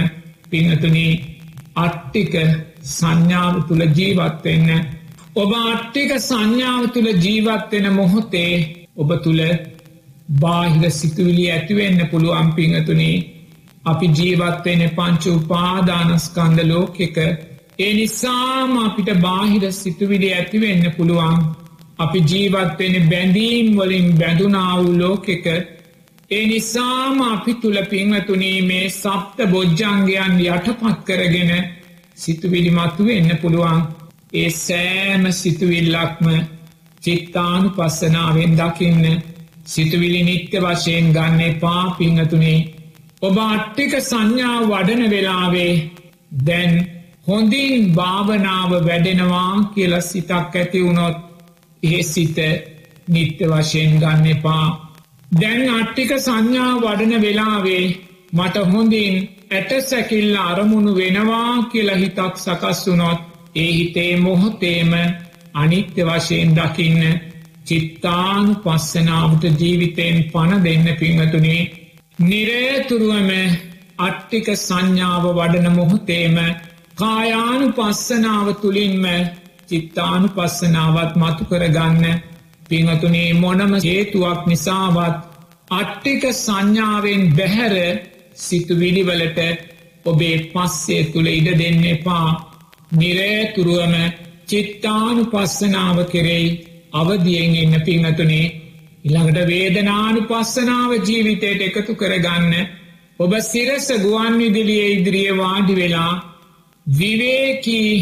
පිංහතුනී 0.50 1.12
අට්ටික 1.78 2.34
සංඥාව 2.88 3.62
තුළ 3.68 3.88
ජීවත්වෙන්න 3.92 4.68
ඔබ 5.36 5.56
අට්ටික 5.62 6.20
සංඥාව 6.20 6.92
තුළ 6.92 7.08
ජීවත්වෙන 7.18 7.92
මොහොතේ 7.94 8.79
ඔබ 8.96 9.10
තුළ 9.22 9.42
බාහිර 10.36 10.90
සිතුවිලි 10.92 11.44
ඇතිවෙන්න 11.48 12.00
පුළුවන් 12.08 12.48
පිංහතුනේ. 12.54 13.16
අපි 13.84 14.06
ජීවත්වෙන 14.10 14.82
පංචු 14.90 15.30
උපාදානස්කන්ද 15.34 16.58
ලෝකෙක 16.64 17.16
ඒ 17.78 17.92
නිසාම 17.94 18.72
අපිට 18.78 19.10
බාහිර 19.18 19.64
සිතුවිලි 19.74 20.28
ඇතිවෙන්න 20.32 20.84
පුළුවන්. 20.92 21.36
අපි 21.98 22.18
ජීවත්වෙන 22.22 22.94
බැඳීම් 23.08 23.68
වලින් 23.76 24.08
බැඳුනාවු 24.14 24.88
ලෝකෙක 24.94 25.46
ඒ 26.30 26.44
නිසාම 26.46 27.16
අපි 27.24 27.52
තුළ 27.56 27.78
පිංවතුනී 27.86 28.58
මේ 28.62 28.86
සප්ත 28.92 29.38
බොජ්ජංගයන් 29.48 30.34
යටපත් 30.46 30.98
කරගෙන 31.06 31.52
සිතුවිලිමත්තු 32.16 33.02
වෙන්න 33.04 33.30
පුළුවන්. 33.38 33.80
ඒ 34.32 34.50
සෑම 34.58 35.22
සිතුවිල්ලක්ම 35.32 36.26
චිත්තානු 37.02 37.68
පස්සනාවෙන් 37.70 38.52
දකින්න 38.56 39.04
සිතුවිලි 39.66 40.22
නිත්‍ය 40.22 40.58
වශයෙන් 40.58 41.06
ගන්න 41.12 41.40
එපා 41.42 41.82
පිංහතුනේ 41.98 42.58
ඔබ 43.22 43.36
අට්ටික 43.40 43.92
සංඥා 44.02 44.58
වඩන 44.64 45.02
වෙලාවේ 45.10 45.72
දැන් 46.46 46.72
හොඳින් 47.26 47.94
භාවනාව 47.94 48.70
වැඩෙනවා 48.80 49.54
කියල 49.74 49.94
සිතක් 50.02 50.54
ඇති 50.54 50.84
වුණොත් 50.84 51.16
ඒ 51.82 52.02
සිත 52.04 52.38
නිත්‍ය 53.08 53.44
වශයෙන් 53.46 53.92
ගන්න 53.98 54.26
එපා. 54.26 54.66
දැන් 55.32 55.62
අට්ටික 55.70 56.12
සංඥා 56.18 56.72
වඩන 56.76 57.22
වෙලාවේ 57.22 57.84
මට 58.32 58.56
හොඳින් 58.66 59.14
ඇට 59.50 59.70
සැකිල්ල 59.82 60.36
අරමුණු 60.38 60.92
වෙනවා 60.94 61.52
කියලා 61.64 61.96
හිතක් 61.96 62.34
සකස් 62.36 62.80
වුනොත් 62.86 63.20
ඒ 63.56 63.70
හිතේ 63.72 64.12
මොහොතේම 64.18 64.92
අනිත්‍ය 65.54 66.02
වශයෙන් 66.02 66.54
දකින්න 66.54 67.02
චිත්තානු 67.64 68.54
පස්සනාවට 68.56 69.44
ජීවිතයෙන් 69.60 70.18
පණ 70.32 70.64
දෙන්න 70.64 70.86
පිංහතුනේ 70.96 71.60
නිරේතුරුවම 72.20 73.30
අට්ටික 73.98 74.48
සංඥාව 74.56 75.24
වඩන 75.30 75.68
මොහොතේම 75.72 76.36
කායානු 76.96 77.66
පස්සනාව 77.72 78.46
තුළින්ම 78.56 79.06
චිත්තානු 79.66 80.28
පස්සනාවත් 80.30 81.12
මතු 81.16 81.44
කරගන්න 81.44 82.22
පිංහතුනේ 82.68 83.30
මොනම 83.34 83.72
හේතුවක් 83.80 84.40
නිසාවත් 84.46 85.18
අට්ටික 85.70 86.22
සංඥාවෙන් 86.34 87.22
බැහැර 87.32 87.76
සිතුවිලිවලට 88.36 89.38
ඔබේ 90.04 90.36
පස්සේ 90.46 91.02
තුළ 91.06 91.28
ඉඩ 91.28 91.48
දෙන්න 91.58 91.84
එපා. 91.86 92.28
නිරේතුරුවම 92.92 93.94
චිත්තානු 94.50 95.22
පස්සනාව 95.26 95.98
කෙරෙයි 96.06 96.50
අවදියෙන් 96.94 97.54
එන්න 97.56 97.76
පිංහතුනේ 97.82 98.46
ඉළඟට 99.04 99.40
වේදනානු 99.46 100.22
පස්සනාව 100.24 100.90
ජීවිතයට 101.00 101.66
එකතු 101.68 101.94
කරගන්න 101.96 102.54
ඔබ 103.18 103.32
සිරස 103.42 103.86
ගුවන් 103.98 104.34
විදිලිය 104.38 104.86
ඉදිරිය 104.90 105.30
වාඩි 105.36 105.74
වෙලා 105.74 106.12
විවේකී 106.86 107.92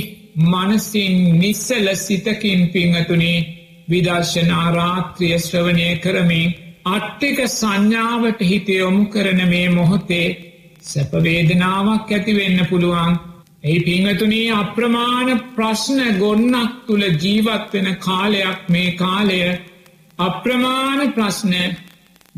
මනසින් 0.44 1.16
නිස්සල 1.36 1.88
සිතකින් 1.96 2.60
පිංහතුනේ 2.68 3.46
විදර්ශනා 3.88 4.66
රාත්‍රිය 4.72 5.38
ශ්‍රවණය 5.38 5.88
කරමින් 5.98 6.54
අට්ටික 6.86 7.38
සංඥාවට 7.50 8.40
හිත 8.42 8.68
යොමු 8.70 9.04
කරන 9.06 9.40
මේ 9.48 9.68
මොහොතේ 9.70 10.28
සැපවේදනාවක් 10.82 12.10
ඇතිවෙන්න 12.10 12.60
පුළුවන්. 12.66 13.18
එහි 13.68 13.78
පිංහතුනී 13.80 14.46
අප්‍රමාණ 14.52 15.30
ප්‍රශ්න 15.54 16.00
ගොන්නක් 16.18 16.72
තුළ 16.86 17.04
ජීවත්වෙන 17.16 17.88
කාලයක් 17.98 18.60
මේ 18.68 18.90
කාලය. 18.94 19.40
අප්‍රමාණ 20.18 21.12
ප්‍රශ්න. 21.12 21.54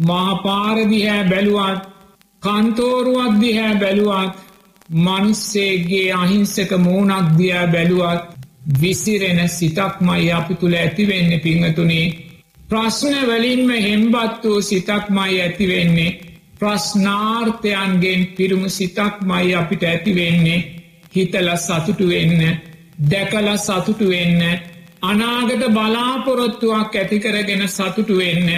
මහපාරදිහැ 0.01 1.23
බැලුවත් 1.25 1.83
කන්තෝරුවක් 2.43 3.35
දිහැ 3.41 3.75
බැලුවත් 3.77 4.37
මනුස්සේගේ 4.99 6.09
අහිංසක 6.15 6.71
මූනක් 6.79 7.27
දියා 7.39 7.67
බැලුවත් 7.67 8.25
විසිරෙන 8.75 9.41
සිතක්මයි 9.49 10.33
අපි 10.33 10.55
තුළ 10.55 10.75
ඇතිවෙන්න 10.75 11.33
පිංහතුනේ 11.41 12.07
ප්‍රශ්න 12.69 13.15
වලින්ම 13.25 13.71
හෙම්බත් 13.79 14.45
වූ 14.45 14.61
සිතක්මයි 14.63 15.41
ඇතිවෙන්නේ 15.41 16.19
ප්‍රශ්නාර්ථයන්ගෙන් 16.59 18.23
පිරුම 18.33 18.65
සිතක්මයි 18.71 19.55
අපිට 19.55 19.83
ඇතිවෙන්නේ 19.85 20.61
හිතල 21.13 21.49
සතුටු 21.59 22.07
වෙන්න 22.09 22.43
දැකල 23.05 23.49
සතුටු 23.59 24.09
වෙන්න 24.09 24.43
අනාගත 25.03 25.63
බලාපොරොත්තුවක් 25.69 26.95
ඇතිකරගෙන 26.95 27.63
සතුටු 27.69 28.17
වෙන්න. 28.17 28.49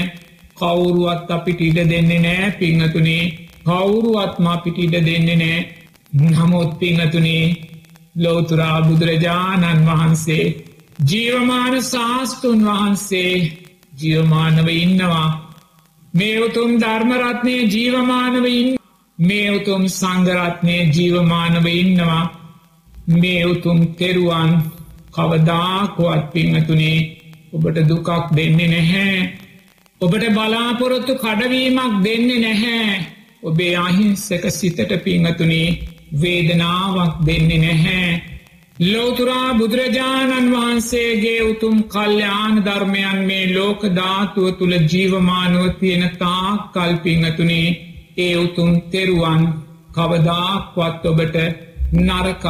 කවුරුවත් 0.57 1.31
අපිට 1.31 1.61
ඉඩ 1.61 1.79
දෙන්නේ 1.87 2.21
නෑ 2.21 2.51
පිංහතුනේ 2.59 3.25
කවුරුවත්ම 3.65 4.47
අපිට 4.49 4.79
ඉඩ 4.79 4.97
දෙන්නේ 5.01 5.37
නෑ. 5.37 5.61
නමුත් 6.31 6.73
පිංහතුනේ 6.79 7.47
ලෝතුරා 8.17 8.79
බුදුරජාණන් 8.83 9.87
වහන්සේ 9.87 10.45
ජීවමාන 11.11 11.75
ශාස්තුන් 11.83 12.61
වහන්සේ 12.65 13.33
ජීවමානව 14.01 14.69
ඉන්නවා. 14.75 15.29
මේ 16.15 16.37
උතුම් 16.41 16.71
ධර්මරත්නය 16.81 17.57
ජීවමානව 17.69 18.45
ඉන්න 18.51 18.79
මේ 19.19 19.49
උතුම් 19.53 19.83
සංගරත්නය 19.91 20.77
ජීවමානව 20.91 21.67
ඉන්නවා. 21.75 22.42
මේ 23.07 23.45
උතුම් 23.45 23.79
තෙරුවන් 23.95 24.51
කවදාකොවත් 25.13 26.25
පිංහතුනේ 26.33 26.99
ඔබට 27.53 27.79
දුකක් 27.85 28.09
දෙන්නේ 28.37 28.69
නැහැ. 28.69 29.33
ඔබට 30.01 30.25
බලාපොරොත්තු 30.29 31.15
කඩවීමක් 31.15 31.95
දෙන්නේ 32.05 32.41
නැහැ. 32.41 33.07
ඔබේ 33.43 33.77
අහිංසක 33.77 34.45
සිතට 34.51 34.93
පිංහතුනේ 35.05 35.79
වේදනාවක් 36.21 37.15
දෙන්නේ 37.27 37.59
නැහැ. 37.59 38.23
ලෝතුරා 38.83 39.55
බුදුරජාණන් 39.55 40.53
වහන්සේගේ 40.53 41.41
උතුම් 41.43 41.77
කල්්‍යයාන 41.85 42.55
ධර්මයන් 42.65 43.19
මේ 43.27 43.55
ලෝක 43.55 43.83
ධාතුව 43.91 44.47
තුළ 44.59 44.75
ජීවමානුව 44.85 45.67
තියෙන 45.81 46.05
තා 46.19 46.71
කල්පිංහතුනේ 46.75 47.69
ඒ 48.19 48.37
උතුම් 48.37 48.71
තෙරුවන් 48.91 49.43
කවදාක්වත් 49.93 51.05
ඔබට 51.05 51.37
නරකක් 51.99 52.45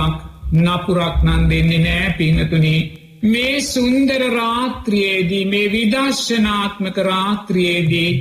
නපුරක් 0.54 1.16
නන් 1.24 1.48
දෙන්නේ 1.50 1.80
නෑ 1.80 2.14
පිංහතුනේ 2.18 2.80
මේ 3.24 3.56
සුන්දර 3.62 4.22
රාත්‍රියයේදී 4.32 5.44
මේ 5.46 5.70
විදර්ශනාත්මක 5.70 6.96
රාත්‍රියයේදී 7.04 8.12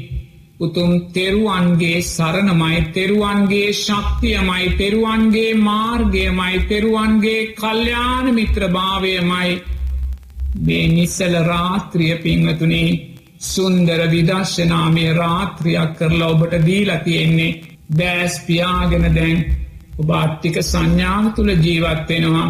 උතුම් 0.59 0.91
තෙරුවන්ගේ 1.11 2.01
සරණමයි 2.07 2.81
තෙරුවන්ගේ 2.93 3.69
ශක්තියමයි 3.75 4.67
තෙරුවන්ගේ 4.77 5.53
මාර්ගයමයි 5.59 6.65
තෙරුවන්ගේ 6.67 7.47
කල්්‍යාන 7.53 8.27
මිත්‍රභාවයමයි 8.33 9.53
මේ 10.57 10.85
නිස්සල 10.89 11.35
රාත්‍රිය 11.45 12.13
පිංහතුනේ 12.17 12.89
සුන්දර 13.43 14.01
විදර්ශනාමය 14.07 15.05
රාත්‍රියක් 15.13 15.97
කරලා 15.97 16.29
ඔබට 16.29 16.53
දීලා 16.61 16.99
තියෙන්නේ. 16.99 17.59
බෑස් 17.91 18.35
පියාගෙන 18.39 19.05
දැන් 19.15 19.39
ඔබ 20.01 20.09
අට්ටික 20.15 20.57
සංඥාව 20.63 21.25
තුළ 21.35 21.51
ජීවත්වෙනවා 21.57 22.49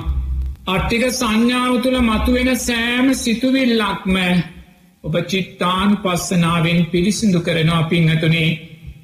අට්ටික 0.67 1.03
සංඥාව 1.11 1.73
තුළ 1.83 1.97
මතුවෙන 2.01 2.49
සෑම 2.59 3.07
සිතුවිල්ලක්ම 3.15 4.15
ඔබ 5.03 5.15
චිත්තාන් 5.25 5.89
පස්සනාවෙන් 5.97 6.79
පිරිසිදු 6.85 7.39
කරනවා 7.39 7.83
පිංහතුනේ 7.83 8.49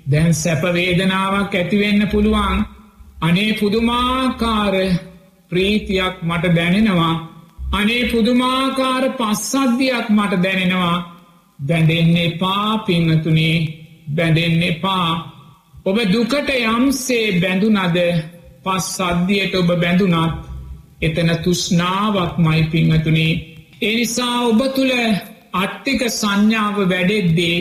දැන් 0.05 0.33
සැපවේදනාවක් 0.33 1.53
ඇතිවෙන්න 1.53 2.01
පුළුවන්. 2.07 2.57
අනේ 3.21 3.51
පුදුමාකාර 3.53 4.75
ප්‍රීතියක් 5.51 6.15
මට 6.21 6.55
දැනෙනවා. 6.55 7.15
අනේ 7.71 8.03
පුදුමාකාර 8.05 9.03
පස්සද්ධියක් 9.11 10.07
මට 10.09 10.43
දැනෙනවා. 10.43 10.97
බැඳෙන්නේ 11.59 12.37
පා 12.37 12.77
පිංහතුනේ 12.79 13.57
බැඳෙන්නේ 14.15 14.73
පා 14.75 15.09
ඔබ 15.85 15.97
දුකට 16.05 16.49
යම්සේ 16.51 17.39
බැඳුනද 17.41 17.97
පස් 18.67 18.91
සද්ධියට 18.93 19.55
ඔබ 19.55 19.71
බැඳුනත් 19.75 20.37
එතන 21.01 21.31
තුෂ්නාවක් 21.43 22.37
මයි 22.39 22.63
පිංහතුනේ 22.71 23.33
එනිසා 23.83 24.37
ඔබ 24.43 24.61
තුළ 24.75 24.93
අට්ටික 25.55 26.01
සංඥාව 26.11 26.77
වැඩෙද්දේ 26.85 27.57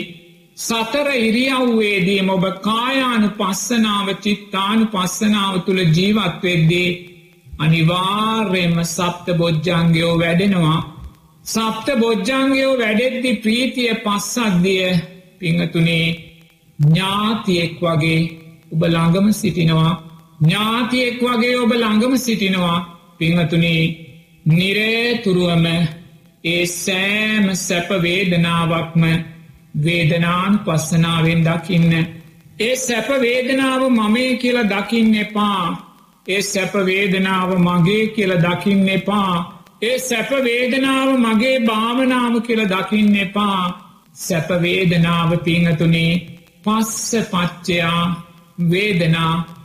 සතර 0.57 1.07
ඉරියව්වේදී 1.17 2.21
ඔබ 2.29 2.45
කායානු 2.61 3.27
පස්සනාව 3.31 4.07
චිත්තානු 4.23 4.85
පස්සනාව 4.87 5.53
තුළ 5.65 5.81
ජීවත්වෙද්දේ 5.89 6.89
අනිවාර්යම 7.59 8.75
සප්ත 8.85 9.25
බොජ්ජංගයෝ 9.33 10.13
වැඩෙනවා. 10.19 10.79
සප්ත 11.45 11.87
බොජ්ජංගයෝ 11.99 12.73
වැඩෙද්දි 12.77 13.31
ප්‍රීතිය 13.35 13.93
පස්සක්දිය 13.97 14.89
පිංහතුනේ 15.39 16.07
ඥාතියෙක් 16.79 17.77
වගේ 17.79 18.19
ඔබ 18.71 18.81
ළඟම 18.83 19.27
සිටිනවා. 19.33 19.93
ඥාතියෙක් 20.39 21.21
වගේ 21.21 21.55
ඔබ 21.57 21.71
ළඟම 21.73 22.13
සිටිනවා 22.17 22.77
පිංහතුනේ 23.17 23.83
නිරේතුරුවම 24.47 25.65
ඒ 26.43 26.65
සෑම 26.65 27.45
සැපවේදනාවක්ම 27.57 29.03
වේදනාන් 29.75 30.59
පස්සනාවෙන් 30.59 31.41
දකින්න. 31.43 31.93
ඒ 32.59 32.75
සැපවේදනාව 32.77 33.81
මමේ 33.89 34.31
කියල 34.35 34.59
දකින්න 34.65 35.15
එපා. 35.15 35.65
ඒ 36.27 36.41
සැපවේදනාව 36.43 37.49
මගේ 37.59 38.05
කියල 38.07 38.33
දකින්න 38.37 38.87
එපා. 38.89 39.33
ඒ 39.81 39.97
සැපවේදනාව 39.99 41.09
මගේ 41.17 41.57
භාවනාව 41.61 42.33
කියල 42.41 42.61
දකින්න 42.67 43.15
එපා. 43.17 43.61
සැපවේදනාව 44.17 45.31
පිංහතුනේ 45.39 46.13
පස්ස 46.63 47.11
පච්චයා 47.31 48.01
වේදනා 48.71 49.56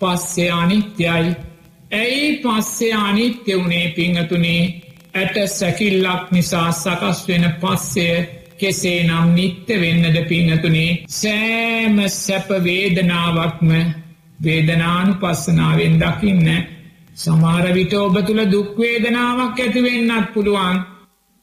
පස්සේ 0.00 0.50
අනිත්‍යයි. 0.52 1.36
ඇයි 1.92 2.28
පස්සේ 2.36 2.92
අනිත්‍ය 2.94 3.52
වුණේ 3.54 3.86
පිංහතුනේ? 3.90 4.62
ඇට 5.14 5.36
සැකිල්ලක් 5.48 6.30
නිසා 6.30 6.68
සකස් 6.72 7.18
වෙන 7.28 7.46
පස්සය 7.60 8.06
කෙසේ 8.58 9.00
නම් 9.04 9.34
නිත්‍ය 9.34 9.80
වෙන්නද 9.80 10.16
පිංහතුනේ? 10.28 10.90
සෑම 11.10 11.96
සැපවේදනාවක්ම 12.08 13.70
වේදනානු 14.44 15.14
පස්සනාවෙන් 15.14 15.96
දකින්න. 15.98 16.48
සමාරවිට 17.14 17.92
ඔබ 17.94 18.16
තුළ 18.26 18.42
දුක්වේදනාවක් 18.52 19.60
ඇතිවෙන්නත් 19.60 20.32
පුළුවන්. 20.34 20.78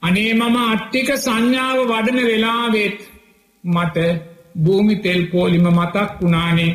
අනේ 0.01 0.31
මම 0.33 0.57
අට්ටික 0.63 1.09
සංඥාව 1.17 1.79
වඩන 1.83 2.19
වෙලාවෙත් 2.25 2.99
මට 3.63 3.97
භූමි 4.63 4.95
තෙල් 4.97 5.21
පෝලිම 5.25 5.67
මතක් 5.69 6.09
වුණානේ. 6.21 6.71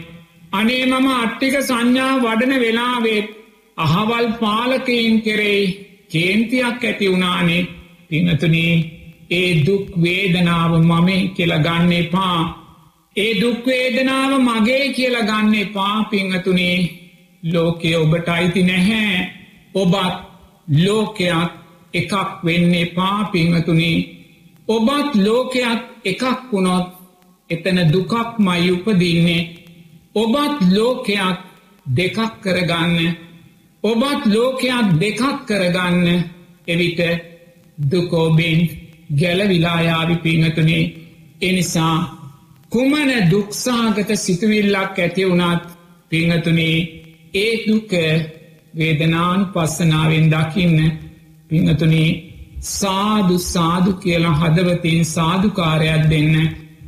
අනේ 0.53 0.85
මම 0.87 1.09
අට්ටික 1.15 1.55
සංඥා 1.61 2.15
වඩන 2.17 2.55
වෙලාවෙත් 2.61 3.29
අහවල් 3.77 4.27
පාලකයින් 4.41 5.15
කෙරෙයි 5.23 5.67
කේන්තියක් 6.09 6.83
ඇති 6.83 7.07
වුණානේ. 7.11 7.63
පිනතුනේ 8.09 8.75
ඒ 9.31 9.51
දුක් 9.67 9.87
වේදනාව 10.03 10.73
මම 10.81 11.09
කියල 11.37 11.53
ගන්න 11.59 11.93
එපා. 11.95 12.41
ඒ 13.17 13.33
දුක්වේදනාව 13.41 14.33
මගේ 14.41 14.85
කියල 14.89 15.17
ගන්න 15.21 15.55
එපා 15.57 15.97
පිංහතුනේ 16.05 16.77
ලෝකය 17.43 17.95
ඔබට 17.95 18.29
අයිති 18.29 18.63
නැහැ. 18.63 19.19
ඔබත් 19.75 20.15
ලෝකයක් 20.77 21.51
එකක් 21.95 22.13
වෙන්නේ 22.45 22.87
පා 22.87 23.19
පිංහතුනේ 23.33 23.99
ඔබත් 24.69 25.11
ලෝකයක් 25.17 25.81
එකක් 26.05 26.23
වුණොත් 26.53 26.87
එතන 27.51 27.79
දුකක් 27.93 28.39
මයි 28.39 28.71
උපදින්නේ. 28.71 29.62
ඔබත් 30.15 30.59
ලෝකයක් 30.71 31.39
දෙකක් 31.87 32.19
කරගන්න. 32.41 33.17
ඔබත් 33.85 34.23
ලෝකයක් 34.27 34.87
දෙකක් 34.97 35.47
කරගන්න. 35.47 36.25
එවිට 36.69 37.01
දුකෝබෙන් 37.79 38.61
ගැලවිලායාවි 39.13 40.17
පිංහතුනේ 40.17 40.93
එනිසා 41.41 41.97
කුමන 42.71 43.11
දුක්සාගත 43.31 44.11
සිතුවිල්ලක් 44.17 44.99
ඇති 44.99 45.23
වුණත් 45.25 45.65
පිංහතුනේ 46.11 46.77
ඒ 47.35 47.55
දුක 47.67 47.91
වේදනාන් 48.75 49.41
පස්සනාවෙන් 49.47 50.27
දකින්න 50.31 50.79
පිංහතුනේ 51.51 52.11
සාදු 52.71 53.39
සාදු 53.45 53.93
කියලා 53.95 54.35
හදවතින් 54.35 55.05
සාධකාරයක් 55.07 56.05
දෙන්න 56.11 56.35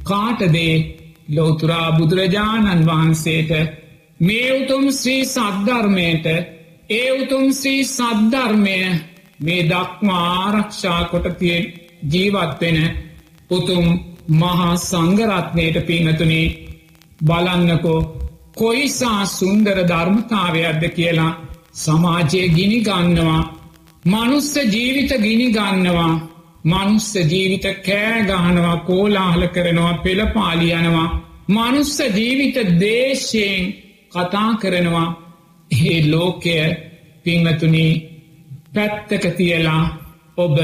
කාටදේ 0.04 0.74
ලෝතුරා 1.28 1.88
බුදුරජාණන් 1.92 2.86
වහන්සේට 2.86 3.52
මේ 4.20 4.48
උතුම් 4.54 4.84
ශ්‍රී 4.92 5.24
සද්ධර්මයට 5.26 6.26
ඒ 6.90 7.08
උතුම් 7.14 7.46
ශ්‍රී 7.52 7.84
සද්ධර්මය 7.86 8.78
මේ 9.40 9.62
දක්මා 9.64 10.24
ආරක්ෂා 10.36 11.00
කොටතිය 11.04 11.58
ජීවත්වෙන 12.10 12.78
උතුම් 13.50 13.86
මහා 14.32 14.76
සංගරත්නයට 14.80 15.76
පිංහතුනේ 15.86 16.46
බලන්නකෝ 17.20 18.00
කොයිසා 18.54 19.20
සුන්දර 19.28 19.78
ධර්මතාවයක්ද 19.84 20.82
කියලා 20.90 21.32
සමාජය 21.74 22.42
ගිනි 22.48 22.80
ගන්නවා 22.80 23.42
මනුස්ස 24.04 24.54
ජීවිත 24.66 25.12
ගිනි 25.18 25.48
ගන්නවා. 25.50 26.33
මනුස්ස 26.64 27.14
ජීවිත 27.14 27.66
කෑගහනවා 27.82 28.76
කෝලාහල 28.80 29.46
කරනවා 29.46 29.94
පෙළපාලියනවා 29.98 31.08
මනුස්ස 31.48 31.98
ජීවිත 32.10 32.56
දේශයෙන් 32.80 33.74
කතා 34.10 34.50
කරනවා. 34.54 35.08
ඒ 35.70 36.10
ලෝකය 36.10 36.56
පිංහතුනී 37.24 37.92
පැත්තක 38.74 39.24
තියලා 39.36 39.82
ඔබ 40.36 40.56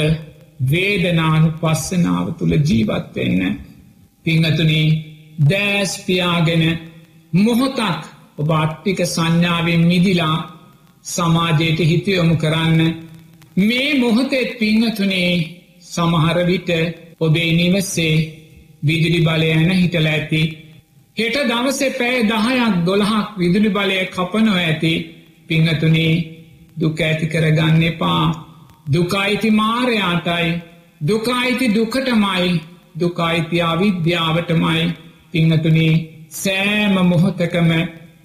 වේදනානු 0.71 1.49
පස්සනාව 1.53 2.27
තුළ 2.35 2.55
ජීවත්වෙන්න 2.61 3.43
පිංහතුනී 4.25 4.87
දෑස්පියාගෙන 5.51 6.65
මොහොතක් 7.33 8.03
ඔබ 8.39 8.51
අට්ටික 8.55 8.99
සංඥාවෙන් 9.07 9.83
මිදිලා 9.83 10.37
සමාජයට 11.05 11.79
හිතයොමු 11.81 12.37
කරන්න. 12.37 12.81
මේ 13.59 13.99
මොහොතෙත් 13.99 14.51
පිංහතුනේ 14.59 15.60
සමහරවිට 15.91 16.71
ඔබේ 17.21 17.51
නිවස්සේ 17.53 18.17
විදුලි 18.83 19.21
බලයන 19.21 19.71
හිටල 19.73 20.07
ඇති. 20.07 20.43
හෙට 21.17 21.37
දවසේ 21.51 21.91
පෑ 21.93 22.21
දහයක් 22.25 22.77
දොළහක් 22.87 23.39
විදුලි 23.39 23.71
බලය 23.71 23.99
කපනො 24.09 24.53
ඇති. 24.57 24.93
පිංහතුනේ 25.49 26.15
දුක 26.77 27.01
ඇති 27.01 27.27
කරගන්න 27.27 27.83
එපා. 27.83 28.25
දුකයිති 28.87 29.51
මාරයාටයි 29.53 30.49
දුකයිති 31.01 31.67
දුකටමයි. 31.71 32.61
දුකයිති 32.95 33.63
අවිද්‍යාවටමයි. 33.63 34.85
පිංහතුනේ 35.33 35.95
සෑම 36.33 36.95
මොහොතකම 37.05 37.71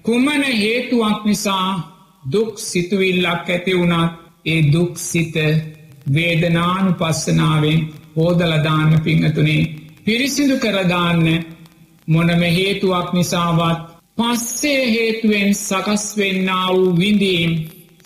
කුමන 0.02 0.42
හේතුවක් 0.54 1.24
නිසා 1.24 1.70
දුක් 2.24 2.52
සිතුවිල්ලක් 2.60 3.48
ඇති 3.48 3.72
වුණත් 3.74 4.12
ඒ 4.46 4.60
දුක් 4.72 4.92
සිත 5.00 5.34
වේදනානු 6.14 6.92
පස්සනාවෙන් 6.92 7.80
හෝදලදාන්න 8.16 9.00
පිංහතුනේ. 9.00 9.62
පිරිසිදු 10.04 10.56
කරදාන්න 10.58 11.24
මොනම 12.08 12.42
හේතුවක් 12.50 13.08
නිසාවත් 13.12 13.80
පස්සේ 14.18 14.82
හේතුවෙන් 14.90 15.50
සකස් 15.56 16.04
වෙන්න 16.16 16.48
වූ 16.68 16.96
විඳීම් 16.96 17.52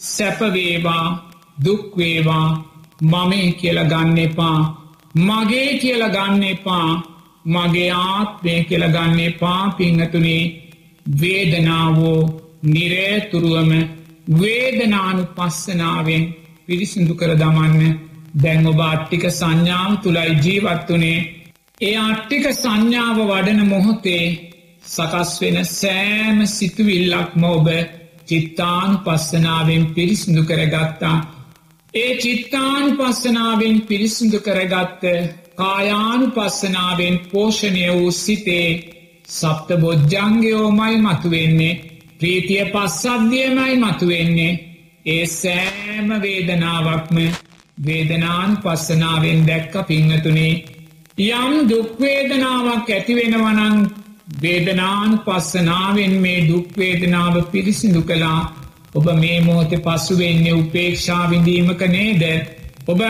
සැපවේවා 0.06 1.06
දුක්වේවා 1.64 2.48
මමේ 3.02 3.52
කියල 3.52 3.78
ගන්න 3.84 4.18
එපා. 4.18 4.60
මගේ 5.18 5.78
කියල 5.78 6.02
ගන්න 6.08 6.42
එපා. 6.44 6.90
මගේ 7.46 7.90
ආත්මය 7.92 8.54
කියල 8.64 8.84
ගන්න 8.86 9.20
එපා 9.20 9.62
පිංහතුනේ. 9.70 10.44
වේදනාවෝ 11.20 12.20
නිරේතුරුවම 12.64 13.72
වේදනානු 14.40 15.22
පස්සනාවෙන් 15.36 16.24
පිරිසිදු 16.70 17.14
කර 17.16 17.32
දමන්න. 17.34 17.98
දැන් 18.34 18.66
ඔබ 18.66 18.80
අට්ටික 18.84 19.24
සංඥාව 19.32 19.92
තුළයි 20.02 20.40
ජීවත්වනේ 20.44 21.20
ඒ 21.80 21.96
අට්ටික 22.00 22.46
සංඥාව 22.52 23.18
වඩන 23.20 23.60
මොහොතේ 23.68 24.24
සකස් 24.84 25.30
වෙන 25.40 25.56
සෑම 25.70 26.38
සිතුවිල්ලක්ම 26.48 27.42
ඔබ 27.48 27.68
චිත්තානු 28.28 28.96
පස්සනාවෙන් 29.04 29.84
පිරිසිදු 29.94 30.42
කරගත්තා. 30.44 31.16
ඒ 31.94 32.12
චිත්තානු 32.16 32.88
පස්සනාවෙන් 32.98 33.78
පිරිසිදු 33.80 34.38
කරගත්ත 34.38 35.02
කායානු 35.56 36.26
පස්සනාවෙන් 36.30 37.16
පෝෂණය 37.30 37.84
වූ 37.90 38.10
සිතේ 38.14 38.68
සප්ත 39.28 39.68
බොජ්ජංගයෝමයි 39.82 40.96
මතුවෙන්නේ. 40.98 41.80
ප්‍රීතිය 42.18 42.64
පස්සද්ධියමයි 42.66 43.74
මතුවෙන්නේ. 43.76 44.69
ඒ 45.06 45.26
සෑම 45.26 46.08
වේදනාවක්ම 46.20 47.18
වේදනාන් 47.78 48.58
පස්සනාවෙන් 48.58 49.46
දැක්ක 49.46 49.74
පිංහතුනේ 49.86 50.52
යම් 51.18 51.52
දුක්වේදනාවක් 51.68 52.90
ඇතිවෙනවනං 52.90 53.78
වේදනාන් 54.42 55.18
පස්සනාවෙන් 55.20 56.14
මේ 56.18 56.46
දුක්වේදනාව 56.48 57.34
පිරිසිදු 57.50 58.02
කලා 58.02 58.40
ඔබ 58.94 59.06
මේ 59.16 59.40
මොහොත 59.40 59.72
පසුවෙන්නේ 59.78 60.54
උපේක්ෂාවිඳීමක 60.54 61.82
නේද? 61.88 62.22
ඔබ 62.86 63.00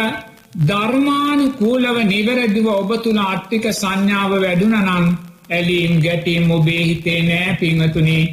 ධර්මානු 0.62 1.46
කූලව 1.52 1.96
නිවැරදිව 2.04 2.66
ඔබ 2.72 2.90
තුළ 3.02 3.20
අට්ටික 3.24 3.64
සංඥාව 3.72 4.32
වැඩුනනන් 4.38 5.16
ඇලීම් 5.50 5.94
ගැටීම් 6.00 6.50
ඔබේ 6.50 6.82
හිතේ 6.84 7.22
නෑ 7.22 7.56
පිංහතුනේ 7.56 8.24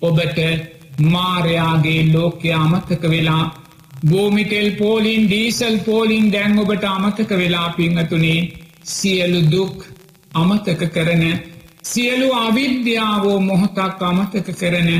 ඔබට 0.00 0.38
මාරයාගේ 1.06 2.00
ලෝකය 2.08 2.52
අමත්තක 2.54 3.04
වෙලා 3.06 3.44
භූමිතෙල් 4.02 4.68
පෝලින් 4.72 5.22
ඩීසල් 5.24 5.76
පෝලින් 5.80 6.26
දැන් 6.28 6.58
ඔබට 6.58 6.84
අමතක 6.86 7.30
වෙලා 7.34 7.68
පිංහතුනේ 7.72 8.40
සියලු 8.86 9.40
දුක් 9.48 9.86
අමතක 10.34 10.82
කරන 10.88 11.24
සියලු 11.84 12.28
අවිද්‍යාවෝ 12.38 13.38
මොහොතක් 13.42 14.02
අමතක 14.02 14.48
කරන 14.54 14.90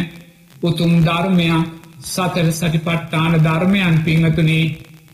උතුම් 0.63 0.93
ධර්මයක් 1.03 1.67
සතර 2.05 2.49
සටිපට්ටාන 2.51 3.35
ධර්මයන් 3.41 3.97
පිංහතුනේ 4.05 4.65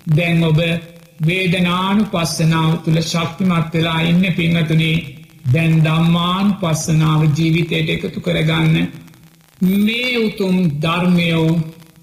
දැන් 0.08 0.44
ඔබ 0.44 0.60
වේදනානු 1.20 2.02
පස්සනාව 2.06 2.72
තුළ 2.80 3.00
ශක්තිමත් 3.02 3.72
වෙලා 3.72 4.00
ඉන්න 4.02 4.24
පිංහතුනේ 4.34 4.96
දැන් 5.46 5.74
දම්මාන් 5.80 6.48
පස්සනාව 6.56 7.20
ජීවිතයට 7.30 7.90
එකතු 7.90 8.20
කරගන්න 8.20 8.88
මේ 9.60 10.18
උතුම් 10.18 10.56
ධර්මයෝ 10.78 11.60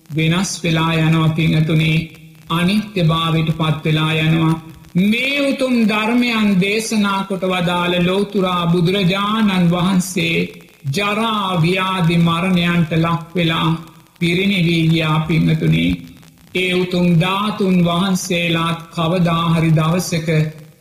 වෙනස් 0.09 0.51
වෙලා 0.63 0.93
යනවා 0.95 1.29
පිංහතුනේ 1.31 1.97
අනිත්‍ය 2.49 3.03
භාවට 3.03 3.49
පත්වෙලා 3.51 4.13
යනවා. 4.15 4.61
මේ 4.95 5.41
උතුම් 5.43 5.75
ධර්මයන් 5.87 6.49
දේශනා 6.59 7.21
කොට 7.23 7.43
වදාළ 7.43 7.93
ලෝතුරා 8.01 8.65
බුදුරජාණන් 8.67 9.69
වහන්සේ 9.69 10.49
ජරාව්‍යාදි 10.91 12.17
මරණයන්ට 12.19 12.91
ලක්වෙලා 12.95 13.69
පිරිනිවීගයා 14.19 15.19
පිංහතුනේ 15.21 15.91
ඒ 16.55 16.73
උතුම් 16.73 17.07
ධාතුන් 17.19 17.75
වහන්සේලාත් 17.85 18.79
කවදාහරි 18.89 19.71
දවසක 19.71 20.29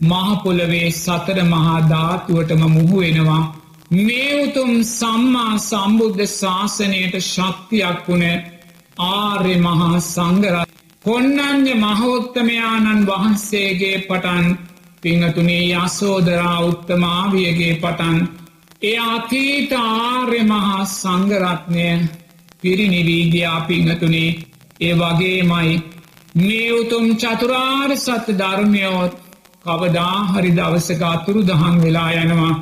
මහපොළවේ 0.02 0.88
සතර 0.92 1.38
මහා 1.44 1.80
ධාතුවටම 1.88 2.62
මුහුවෙනවා 2.68 3.44
මේ 3.92 4.28
උතුම් 4.38 4.72
සම්මා 4.88 5.54
සම්බුද්ධ 5.60 6.22
ශාසනයට 6.30 7.16
ශක්තියක් 7.22 8.06
වුණ 8.06 8.24
ආර්ය 9.06 9.56
මහා 9.58 9.98
සංගරත් 10.02 10.70
කොන්නන්්‍ය 11.04 11.74
මහෝත්තමයාණන් 11.76 13.02
වහන්සේගේ 13.06 13.98
පටන් 14.02 14.46
පිංහතුනේ 15.02 15.66
යසෝදරා 15.74 16.56
උත්තමාවියගේ 16.62 17.74
පටන් 17.76 18.18
ඒ 18.82 18.96
අතීත 19.08 19.72
ආර්ය 19.74 20.40
මහා 20.46 20.80
සංගරත්නය 20.92 21.86
පිරිනිවීගයා 22.62 23.60
පිංහතුනේ 23.62 24.30
ඒ 24.80 24.94
වගේමයි 24.96 25.78
මේ 26.38 26.68
උතුම් 26.72 27.06
චතුරාර් 27.18 27.96
සත්‍ය 27.98 28.32
ධර්මයෝත් 28.34 29.22
කවදා 29.64 30.18
හරි 30.28 30.50
දවසක 30.52 31.02
අතුරු 31.06 31.40
දහන් 31.44 31.76
වෙලා 31.80 32.12
යනවා. 32.18 32.54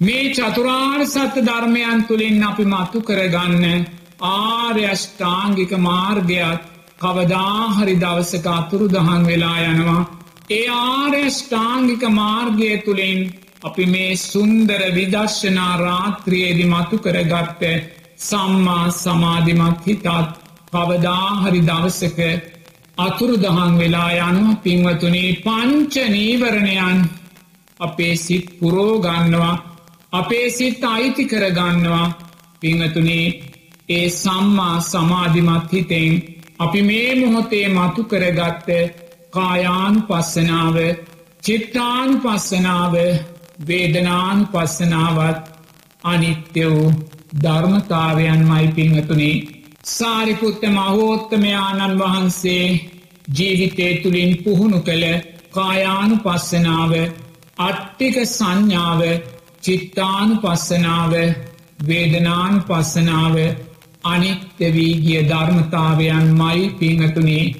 මේ 0.00 0.32
චතුරාර් 0.32 1.02
සත්‍ය 1.06 1.40
ධර්මයන් 1.42 2.04
තුළින් 2.04 2.42
අපි 2.42 2.64
මත්තු 2.64 3.00
කරගන්න 3.02 3.84
ආර්යෂ්ඨාංගික 4.26 5.72
මාර්ගයක් 5.78 6.62
කවදාහරි 6.98 7.94
දවසක 7.96 8.46
අතුරු 8.52 8.86
දහන් 8.88 9.22
වෙලා 9.24 9.58
යනවා. 9.64 10.08
ඒ 10.50 10.66
ආර්යෂ්ඨාංගික 10.68 12.02
මාර්ගය 12.12 12.70
තුළින් 12.78 13.20
අපි 13.62 13.84
මේ 13.86 14.16
සුන්දර 14.22 14.82
විදර්ශනා 14.90 15.74
රාත්‍රියේදි 15.78 16.64
මතු 16.66 16.96
කරගත්ත 16.98 17.62
සම්මා 18.20 18.86
සමාධිමත් 18.94 19.80
හිතත් 19.86 20.06
කවදාහරි 20.72 21.60
දවසක 21.62 22.18
අතුරු 22.98 23.34
දහන් 23.38 23.72
වෙලා 23.78 24.12
යනු 24.22 24.44
පින්වතුනේ 24.58 25.38
පංච 25.38 25.94
නීවරණයන් 26.10 26.98
අපේ 27.80 28.14
සිත් 28.18 28.46
පුරෝගන්නවා 28.58 29.56
අපේ 30.12 30.46
සිත් 30.50 30.84
අයිති 30.86 31.24
කරගන්නවා. 31.24 32.08
පිංහතුනේ 32.60 33.26
ඒ 33.88 34.08
සම්මා 34.12 34.80
සමාධිමත් 34.82 35.72
හිතෙන් 35.72 36.12
අපි 36.58 36.80
මේ 36.82 37.10
මොහොතේ 37.16 37.66
මතු 37.68 38.02
කරගත්ත 38.04 38.68
කායානු 39.30 40.00
පස්සනාව 40.02 40.76
චිත්තානු 41.42 42.16
පස්සනාව 42.18 42.94
වේදනානු 43.66 44.44
පස්සනාවත් 44.46 45.42
අනිත්‍ය 46.04 46.62
වූ 46.66 46.92
ධර්මතාවයන් 47.42 48.42
මයි 48.44 48.68
පිංහතුනේ 48.70 49.34
සාරිපුත්ත 49.88 50.62
මහෝත්තමයාණන් 50.68 51.98
වහන්සේ 51.98 52.64
ජීවිතය 53.28 53.88
තුළින් 53.96 54.32
පුහුණු 54.44 54.80
කළ 54.80 55.04
කායානු 55.50 56.16
පස්සනාව 56.18 56.92
අට්ටික 57.60 58.16
සංඥාව 58.28 59.00
චිත්තානු 59.62 60.34
පස්සනාව 60.36 61.12
වේදනානු 61.80 62.60
පස්සනාව 62.60 63.36
අනිත්‍යවී 64.04 64.94
ගිය 64.96 65.22
ධර්මතාවයන් 65.24 66.26
මයි 66.34 66.68
පිංහතුනේ. 66.72 67.54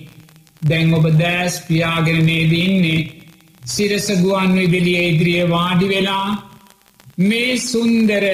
දැන් 0.62 0.94
ඔබ 0.94 1.06
දෑස් 1.18 1.54
පියාගෙනනේ 1.60 2.44
දින්නේ. 2.46 3.08
සිරසගුවන් 3.66 4.52
විදිලිය 4.54 5.02
ඉදිරිය 5.08 5.48
වාඩි 5.48 5.86
වෙලා 5.88 6.28
මේ 7.20 7.58
සුන්දර 7.60 8.24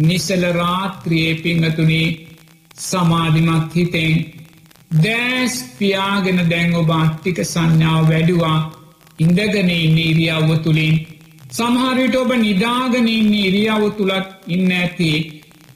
නිසල 0.00 0.42
රාත්‍රියයේ 0.52 1.34
පිංහතුනේ 1.36 2.08
සමාධිමත් 2.80 3.74
හිතෙන් 3.74 4.14
දෑස් 4.98 5.54
පියාගෙන 5.78 6.38
දැන් 6.50 6.74
ඔබ 6.74 6.90
අට්ටික 6.92 7.38
සංඥාව 7.44 8.08
වැඩුවා. 8.08 8.58
ඉඳගනේ 9.18 9.84
නීරියව්ව 9.88 10.50
තුළින් 10.62 10.94
සමහරයට 11.54 12.16
ඔබ 12.16 12.30
නිදාගනින් 12.38 13.30
ඉරියව් 13.38 13.82
තුළත් 13.98 14.28
ඉන්න 14.48 14.72
ඇති 14.72 15.12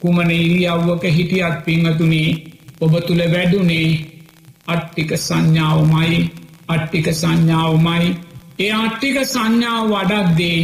කුමන 0.01 0.29
ඉරියව්වක 0.33 1.03
හිටියත් 1.11 1.55
පිංහතුනේ 1.65 2.29
ඔබ 2.81 2.93
තුළ 3.07 3.23
වැඩුනේ 3.29 3.89
අට්ටික 4.67 5.11
සංඥාවමයි 5.17 6.19
අට්ටික 6.67 7.07
සංඥාවමයි. 7.13 8.09
ඒ 8.59 8.71
අට්ටික 8.77 9.17
සංඥාව 9.25 9.85
වඩක්දේ 9.91 10.59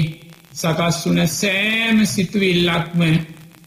සකස් 0.54 0.98
වන 1.06 1.20
සෑම 1.32 1.98
සිතුවිල්ලක්ම 2.06 3.02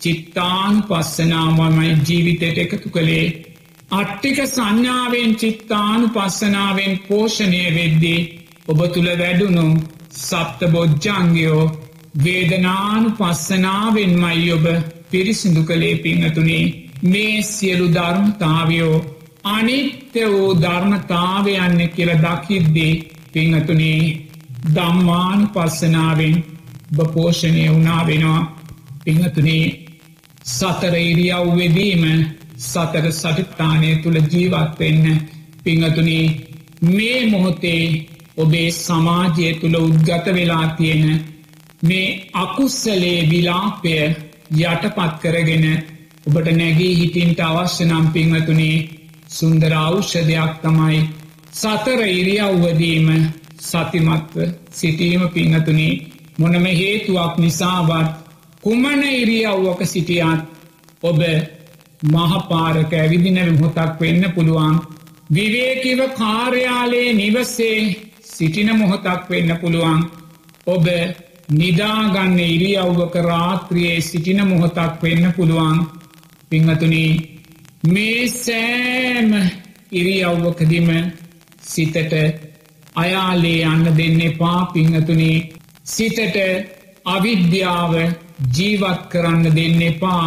චිත්තාන් 0.01 0.75
පස්සනාමමයි 0.83 1.91
ජීවිතයට 2.07 2.59
එකතු 2.59 2.89
කළේ. 2.91 3.27
අට්ටික 3.93 4.39
සංඥාවෙන් 4.47 5.33
චිත්තානු 5.37 6.07
පස්සනාවෙන් 6.11 6.95
පෝෂණය 7.09 7.63
වෙද්දී 7.77 8.21
ඔබ 8.69 8.81
තුළ 8.95 9.11
වැඩුණු 9.17 9.67
සප්ත 10.11 10.61
බොජ්ජංගයෝ 10.67 11.63
වේදනානු 12.25 13.11
පස්සනාවෙන් 13.13 14.13
මයි 14.17 14.53
ඔබ 14.53 14.67
පිරිසිදු 15.11 15.63
කළේ 15.63 15.97
පිංහතුනේ 15.97 16.65
මේ 17.05 17.43
සියලු 17.45 17.87
ධර්මතාවයෝ 17.89 18.97
අනිත්‍ය 19.47 20.23
වූ 20.27 20.51
ධර්මතාවයන්න 20.57 21.79
කියල 21.89 22.11
දකිද්දී 22.17 22.93
පිංහතුනේ 23.33 24.03
දම්මානු 24.67 25.47
පස්සනාවෙන් 25.49 26.45
බපෝෂණය 26.93 27.69
වුණා 27.69 28.07
වෙනවා. 28.07 28.43
පිංහතුනේ 29.05 29.65
සතර 30.47 30.95
ඉරියව්වෙදීම 31.03 32.05
සතර 32.59 33.07
සටිත්තානය 33.13 33.97
තුළ 33.97 34.19
ජීවත්වෙන්න 34.25 35.21
පිංහතුනේ 35.65 36.27
මේ 36.83 37.21
මොහොතේ 37.27 37.83
ඔබේ 38.39 38.71
සමාජය 38.77 39.49
තුළ 39.55 39.77
උද්ගත 39.79 40.27
වෙලා 40.33 40.67
තියෙන 40.73 41.07
මේ 41.83 42.09
අකුස්සලේ 42.35 43.21
විලාපය 43.31 43.95
යටපත් 44.63 45.15
කරගෙන 45.23 45.67
ඔබට 46.27 46.49
නැගී 46.53 46.95
හිටින්ට 46.95 47.41
අවශ්‍ය 47.43 47.85
නම් 47.85 48.07
පිංහතුනේ 48.13 48.77
සුන්දර 49.31 49.73
අවෂ්‍යදයක් 49.77 50.53
තමයි 50.63 51.01
සතර 51.53 52.01
ඉරියව්වදීම 52.11 53.09
සතිමත්ව 53.61 54.37
සිටීම 54.73 55.23
පිංහතුනේ 55.31 55.93
මොනම 56.39 56.67
හේතුවක් 56.75 57.39
නිසාවත් 57.39 58.11
කුමන 58.63 59.03
ඉරියව්වක 59.13 59.81
සිටියත් 59.87 60.41
ඔබ 61.03 61.21
මහපාරක 62.05 62.93
ඇවිදින 62.95 63.39
මොහොතක් 63.53 64.01
වෙන්න 64.01 64.33
පුළුවන්. 64.35 64.77
විවේකිව 65.31 66.01
කාර්යාලයේ 66.15 67.13
නිවසේ 67.15 68.08
සිටින 68.39 68.71
මොහොතක් 68.79 69.31
වෙන්න 69.31 69.51
පුළුවන්. 69.61 70.01
ඔබ 70.67 70.87
නිදාගන්න 71.53 72.39
ඉරියව්වක 72.47 73.15
රාත්‍රියයේ 73.27 74.01
සිටින 74.03 74.41
මොහොතක් 74.47 75.03
වෙන්න 75.03 75.33
පුළුවන්. 75.37 75.79
පිංහතුනී 76.51 77.13
මේ 77.85 78.29
සෑම 78.35 79.31
ඉරියව්වකදිම 79.93 80.89
සිතට 81.63 82.15
අයාලේ 82.95 83.61
යන්න 83.67 83.87
දෙන්න 83.99 84.21
පා 84.39 84.61
පිංහතුනේ 84.73 85.37
සිතට 85.87 86.37
අවිද්‍යාව 87.07 87.93
ජීවත් 88.57 89.03
කරන්න 89.13 89.45
දෙන්න 89.57 89.83
එපා. 89.83 90.27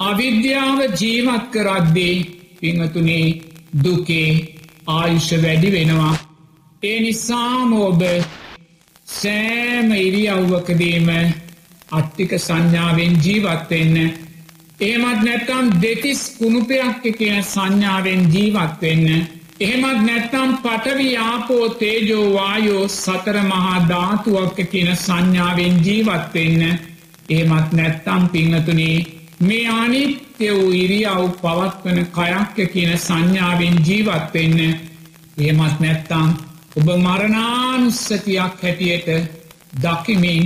අවිද්‍යාව 0.00 0.78
ජීවත් 1.00 1.44
කරද්දේ 1.52 2.16
පිංහතුනේ 2.60 3.26
දුකේ 3.84 4.30
ආයුෂ 4.88 5.30
වැඩි 5.42 5.72
වෙනවා. 5.72 6.17
ඒ 6.82 6.98
නිසාම 7.00 7.72
ඔබ 7.74 8.02
සෑම 9.12 9.88
ඉරියව්වකදීම 9.92 11.08
අට්ටික 11.90 12.32
සංඥාවෙන් 12.36 13.16
ජීවත්වෙන්න 13.18 13.96
එහෙමත් 14.80 15.22
නැත්තම් 15.22 15.72
දෙතිස් 15.76 16.22
කුණුපයක් 16.36 17.02
කියන 17.16 17.42
සංඥාවෙන් 17.44 18.22
ජීවත්වෙන්න 18.30 19.10
එහෙමත් 19.60 20.00
නැත්තම් 20.02 20.54
පටවි 20.60 21.10
ආපෝ 21.18 21.68
තේජෝ 21.74 22.26
වායෝ 22.32 22.86
සතර 22.90 23.42
මහා 23.44 23.76
ධාතුවක් 23.88 24.64
කියන 24.68 24.94
සංඥාවෙන් 24.96 25.84
ජීවත්වෙන්න 25.84 26.62
එහෙමත් 27.28 27.72
නැත්තම් 27.72 28.28
පිංහතුනේ 28.28 28.96
මේ 29.42 29.64
අනිත්‍ය 29.74 30.50
වූ 30.50 30.70
ඉරියව් 30.78 31.24
පවත්වන 31.38 32.04
කයක්ක 32.14 32.68
කියන 32.72 32.98
සංඥාවෙන් 32.98 33.86
ජීවත්වෙන්න 33.86 34.60
එහෙමත් 35.38 35.80
නැත්තම් 35.80 36.47
ඔබ 36.70 36.88
මරණානුස්සතියක් 36.98 38.62
හැටියට 38.62 39.08
දකිමින් 39.74 40.42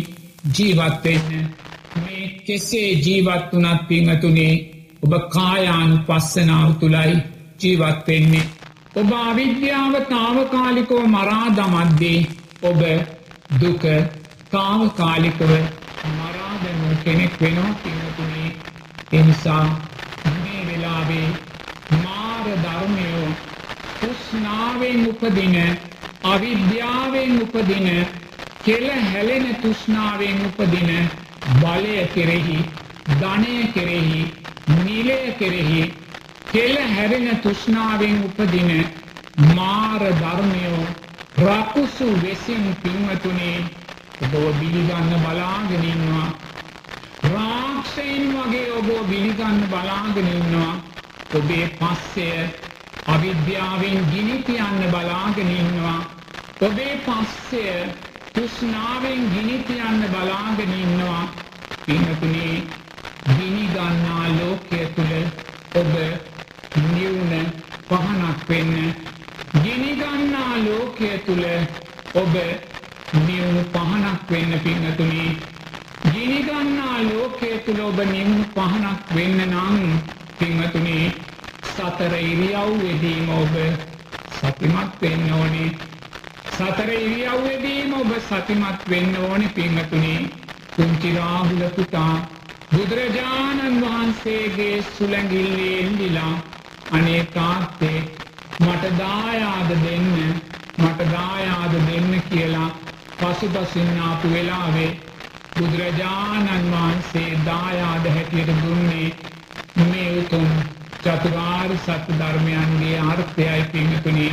ජීවත්වෙන්න 0.50 1.48
මේ 1.96 2.28
කෙසේ 2.46 2.90
ජීවත් 2.98 3.50
වනත් 3.52 3.88
පිංහතුනේ 3.88 4.54
ඔබ 5.02 5.12
කායානු 5.30 5.96
පස්සනාව 6.06 6.70
තුළයි 6.74 7.16
ජීවත්වෙන්නේ 7.60 8.46
ඔබ 8.94 9.12
අවිද්‍යාව 9.20 9.94
තාවකාලිකෝ 10.06 11.04
මරා 11.08 11.46
දමද්දේ 11.52 12.20
ඔබ 12.62 12.80
දුක 13.60 13.84
තාව 14.50 14.88
කාලිකව 14.92 15.50
මරාදැනු 16.10 16.96
කෙනෙක් 17.04 17.40
වෙනවා 17.40 17.74
පිනතුනේ 17.82 18.50
එනිසා 19.12 19.64
මේ 20.34 20.66
වෙලාවේ 20.66 21.28
මාර 21.98 22.46
ධර්මයෝ 22.58 23.30
තුස්නාවෙන් 24.00 25.08
උපදින 25.08 25.56
අවිද්‍යාවෙන් 26.24 27.40
උපදින 27.40 28.06
කෙල 28.62 28.86
හැලෙන 29.04 29.46
තුෂ්නාවෙන් 29.56 30.38
උපදින 30.42 30.90
බලය 31.56 32.06
කෙරෙහි 32.08 32.58
ධනය 33.14 33.72
කෙරෙහි 33.72 34.20
නිලය 34.76 35.18
කෙරෙහි 35.38 35.82
කෙල 36.46 36.76
හැරෙන 36.88 37.28
තුෂ්නාවෙන් 37.38 38.22
උපදින 38.24 38.70
මාර 39.50 40.02
ධර්මයෝ 40.14 40.86
රකුසු 41.40 42.08
වෙසින් 42.18 42.64
පින්වතුනේ 42.78 43.58
ඔබෝ 44.22 44.48
බිලිගන්න 44.54 45.12
බලාගෙනන්නවා 45.20 46.28
රාක්ෂයින් 47.26 48.34
වගේ 48.34 48.68
ඔබෝ 48.72 49.04
බිලිගන්න 49.04 49.62
බලාගෙනන්නවා 49.68 50.74
ඔබේ 51.34 51.66
පස්සය 51.74 52.28
අවිද්‍යාවෙන් 53.06 53.98
ගිනිතියන්න 54.12 54.80
බලාගෙනන්නවා 54.90 56.00
ඔබේ 56.60 56.94
පස්සය 56.98 57.62
තුෂ්නාවෙන් 58.34 59.22
ගිනිතියන්න 59.30 60.04
බලාගෙනන්නවා 60.08 61.24
පිනතුනේ 61.86 62.62
ගිනිගන්නා 63.28 64.26
ලෝකය 64.32 64.84
තුළ 64.94 65.14
ඔබ 65.74 65.94
නිවුණ 66.76 67.50
පහනක් 67.88 68.48
වෙන්න. 68.48 68.94
ගිනිගන්නා 69.54 70.54
ලෝකය 70.58 71.10
තුළ 71.26 71.44
ඔබ 72.14 72.34
නිවුණු 73.18 73.62
පහනක් 73.72 74.30
වෙන්න 74.30 74.52
පින්නතුනේ 74.60 75.28
ගිනිගන්නා 76.12 76.96
ලෝකය 77.02 77.50
තුළ 77.66 77.80
ඔබ 77.80 77.98
නිවුණු 78.06 78.44
පහනක් 78.54 79.14
වෙන්න 79.14 79.44
නම් 79.44 79.76
පින්වතුනේ 80.38 81.31
සතර 81.72 82.14
ඉරියව්වෙදීම 82.20 83.28
ඔබ 83.32 83.54
සතිමත් 84.34 85.00
වෙන්න 85.00 85.32
ඕනේ. 85.32 85.70
සතර 86.52 86.90
ඉරියව්වෙදීම 86.92 87.94
ඔබ 87.94 88.14
සතිමත් 88.20 88.88
වෙන්න 88.88 89.18
ඕනෙ 89.22 89.48
පින්වතුනේ. 89.50 90.20
කුංචි 90.72 91.12
රාහුල 91.14 91.64
පුතා 91.70 92.14
බුදුරජාණන් 92.72 93.80
වහන්සේගේ 93.80 94.76
සුළඟිල්ලේ 94.88 95.72
එල්ලිලා 95.80 96.34
අනේ 96.92 97.24
තාත්තේ 97.30 97.98
මට 98.60 98.92
දායාද 98.98 99.70
දෙන්න 99.80 100.08
මට 100.78 101.08
දායාද 101.10 101.74
දෙන්න 101.82 102.22
කියලා 102.28 102.70
පසුපසින්නාපු 103.18 104.30
වෙලාවේ 104.30 104.90
බුදුරජාණන් 105.54 106.70
වහන්සේ 106.70 107.30
දායාද 107.44 108.10
හැටියට 108.10 108.52
දුන්නේ 108.58 109.08
මේ 109.82 110.08
උතුම් 110.18 110.51
චතුරාර් 111.02 111.70
සත්‍ය 111.80 112.12
ධර්මයන්ගේ 112.16 112.98
ආර්ථයයි 113.00 113.62
පිංහතුනේ 113.70 114.32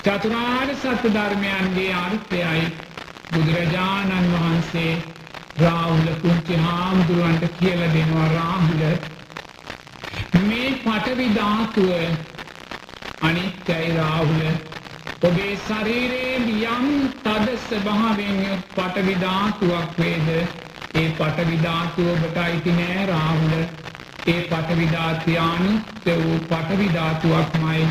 චතුරාර් 0.00 0.70
සත්‍ය 0.76 1.08
ධර්මයන්ගේ 1.10 1.92
ආර්ථයයි 1.94 2.64
බුදුරජාණන් 3.28 4.26
වහන්සේ 4.32 4.92
රාහුල 5.56 6.08
කුංචි 6.20 6.56
හාමුදුරුවන්ට 6.58 7.44
කියල 7.54 7.80
දෙනවා 7.88 8.28
රාහුල. 8.30 8.82
මේ 10.42 10.70
පටවිධාතුව 10.80 11.90
අනිත්‍යයි 13.20 13.96
රාහුල. 13.96 14.42
ඔබේ 15.22 15.54
ශරීරයේ 15.62 16.36
යම් 16.68 16.86
තද 17.20 17.56
ස්වභාවෙන් 17.60 18.42
පටවිධාතුවක් 18.70 19.98
වේද? 19.98 20.28
ඒ 20.94 21.08
පටවිධාතුව 21.12 22.12
ඔබට 22.14 22.38
අයිති 22.38 22.72
නෑ 22.72 23.06
රාහුල. 23.06 23.54
ඒ 24.26 24.42
පටවිධාත්‍යයානුත්‍ය 24.42 26.12
වූ 26.18 26.36
පටවිධාතුවක්මයි 26.50 27.82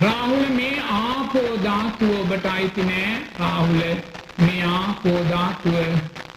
රාහුල 0.00 0.44
මේ 0.56 0.74
ආපෝධාතුව 0.94 2.12
ඔබට 2.16 2.46
අයිති 2.46 2.82
නෑ. 2.82 3.14
රාහුල 3.38 3.80
මේ 4.38 4.60
ආපෝධාතුව 4.72 5.76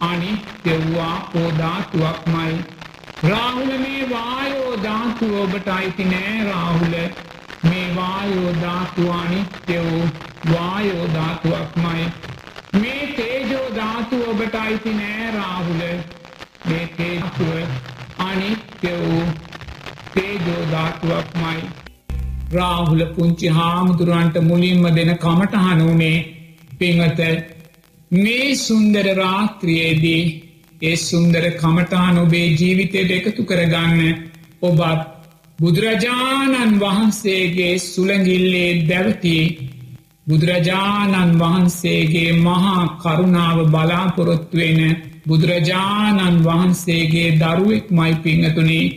අනිත්‍ය 0.09 0.77
වූවා 0.77 1.17
පෝධාතුවක්මයි 1.33 2.55
රාහුල 3.29 3.71
මේ 3.83 4.01
වායෝධාතුව 4.09 5.37
ඔබට 5.43 5.67
අයිති 5.77 6.05
නෑ. 6.05 6.39
රාහුල 6.49 6.95
මේ 7.69 7.87
වායෝධාතුවානිත්‍ය 7.95 9.79
වූ 9.85 10.03
වායෝධාතුවක්මයි 10.51 12.05
මේ 12.81 13.07
තේජෝධාතුව 13.17 14.29
ඔබට 14.29 14.55
අයිති 14.55 14.93
නෑ. 14.93 15.31
රාහුල 15.31 15.81
මේ 16.69 16.85
තේජතුව 16.97 17.92
අනිත්‍ය 18.23 18.91
වූ 18.99 19.23
තේජෝධාතුවක්මයි 20.13 21.61
රාහුල 22.53 23.03
පුංචි 23.13 23.47
හාමුදුරුවන්ට 23.51 24.37
මුලින්ම 24.43 24.83
දෙන 24.91 25.11
කමටහනුනේ 25.17 26.17
පිංහත 26.73 27.19
මේ 28.11 28.47
සුන්දර 28.57 29.07
රාත්‍රියේදී 29.15 30.23
ඒ 30.81 30.95
සුන්දර 30.99 31.45
කමටාන 31.53 32.15
ඔබේ 32.17 32.47
ජීවිතයට 32.53 33.11
එකතු 33.11 33.43
කරගන්න 33.43 33.99
ඔබත් 34.61 35.01
බුදුරජාණන් 35.59 36.79
වහන්සේගේ 36.79 37.73
සුළඟිල්ලේ 37.81 38.71
දැවති 38.87 39.37
බුදුරජාණන් 40.27 41.39
වහන්සේගේ 41.39 42.31
මහා 42.39 42.83
කරුණාව 42.97 43.59
බලාපොරොත්තුවෙන 43.67 44.81
බුදුරජාණන් 45.25 46.43
වහන්සේගේ 46.43 47.29
දරුවෙක් 47.35 47.85
මයි 47.91 48.13
පිංහතුනේ. 48.17 48.93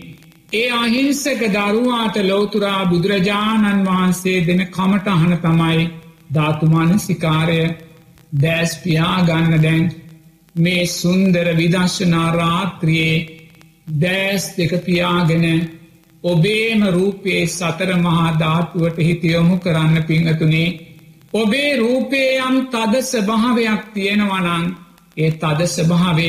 ඒ 0.53 0.70
අහිංසක 0.73 1.40
දරුවාට 1.51 2.16
ලෝතුරා 2.23 2.82
බුදුරජාණන් 2.86 3.85
වහන්සේ 3.85 4.39
දෙන 4.40 4.62
කමටහන 4.69 5.32
තමයි 5.39 5.90
ධාතුමානසිකාරය 6.35 7.61
දෑස්පියා 8.32 9.19
ගන්න 9.23 9.62
දැන් 9.62 9.85
මේ 10.55 10.86
සුන්දර 10.89 11.48
විදශනා 11.57 12.28
රාත්‍රියයේ 12.32 13.27
දෑස් 13.97 14.44
දෙක 14.57 14.73
පියාගෙන 14.81 15.44
ඔබේම 16.24 16.81
රූපයේ 16.89 17.43
සතර 17.48 17.90
මහා 17.98 18.31
ධාතුවට 18.39 18.98
හිතියොමු 19.01 19.59
කරන්න 19.59 20.05
පිංහතුනේ. 20.05 20.70
ඔබේ 21.32 21.77
රූපේ 21.77 22.31
යම් 22.40 22.57
තද 22.66 23.03
ස්භාවයක් 23.03 23.82
තියෙනවනං 23.94 24.66
ඒ 25.16 25.30
තද 25.32 25.60
ස්භාවය 25.66 26.28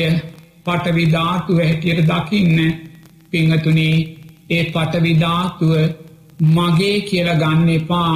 පටවිධාතුව 0.66 1.58
හැටියට 1.60 2.10
දකින්න 2.10 2.58
පිංහතුනේ 3.30 3.96
ඒ 4.50 4.64
පටවිධාතුව 4.66 5.72
මගේ 6.48 7.00
කියල 7.00 7.28
ගන්න 7.34 7.68
එපා. 7.70 8.14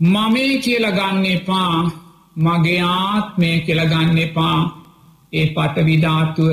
මමේ 0.00 0.58
කියල 0.58 0.86
ගන්න 0.90 1.26
එපා. 1.26 1.90
මගේ 2.36 2.80
ආත්මය 2.82 3.50
කියලගන්න 3.60 4.18
එපා. 4.18 4.58
ඒ 5.32 5.46
පටවිධාතුව 5.46 6.50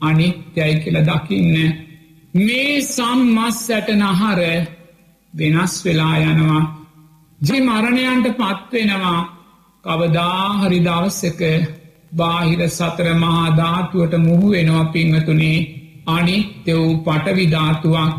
අනිත්‍යයි 0.00 0.74
කියල 0.82 0.98
දකින්න 1.02 1.54
මේ 2.34 2.82
සම්මස් 2.84 3.56
සැට 3.66 3.88
නහර 3.92 4.40
වෙනස් 5.34 5.74
වෙලා 5.84 6.16
යනවා. 6.20 6.62
ජි 7.40 7.56
මරණයන්ට 7.60 8.26
පත්වෙනවා 8.32 9.20
කවදාහරි 9.84 10.78
දවස්සක 10.80 11.42
බාහිර 12.12 12.60
සතර 12.68 13.08
මහා 13.14 13.46
ධාතුවට 13.52 14.14
මුහු 14.18 14.46
වෙනවා 14.50 14.84
පිංහතුනේ 14.88 15.58
අනිත්‍ය 16.08 16.72
වූ 16.72 16.92
පටවිධාතුවක් 16.98 18.14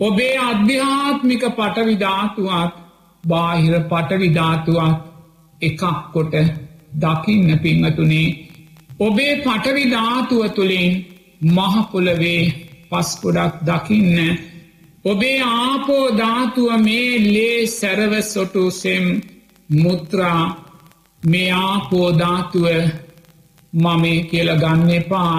ඔබේ 0.00 0.34
අධ්‍යාත්මික 0.42 1.44
පටවිධාතුවක් 1.52 2.72
බාහිර 3.24 3.74
පටවිධාතුවක් 3.84 4.96
එකක් 5.60 5.82
කොට 6.12 6.34
දකින්න 7.00 7.48
පිංහතුනේ 7.58 8.28
ඔබේ 9.00 9.32
පටවිධාතුව 9.38 10.42
තුළින් 10.50 10.92
මහපොලවේ 11.48 12.42
පස්කොඩක් 12.90 13.54
දකින්න. 13.62 14.38
ඔබේ 15.04 15.40
ආපෝධාතුව 15.42 16.70
මේ 16.78 17.12
ලේ 17.24 17.66
සැරව 17.68 18.12
සොටුසෙම් 18.22 19.06
මුත්‍රා 19.70 20.42
මේ 21.22 21.50
ආපෝධාතුව 21.52 22.66
මමේ 23.72 24.22
කියල 24.22 24.50
ගන්න 24.56 24.90
එපා. 24.90 25.36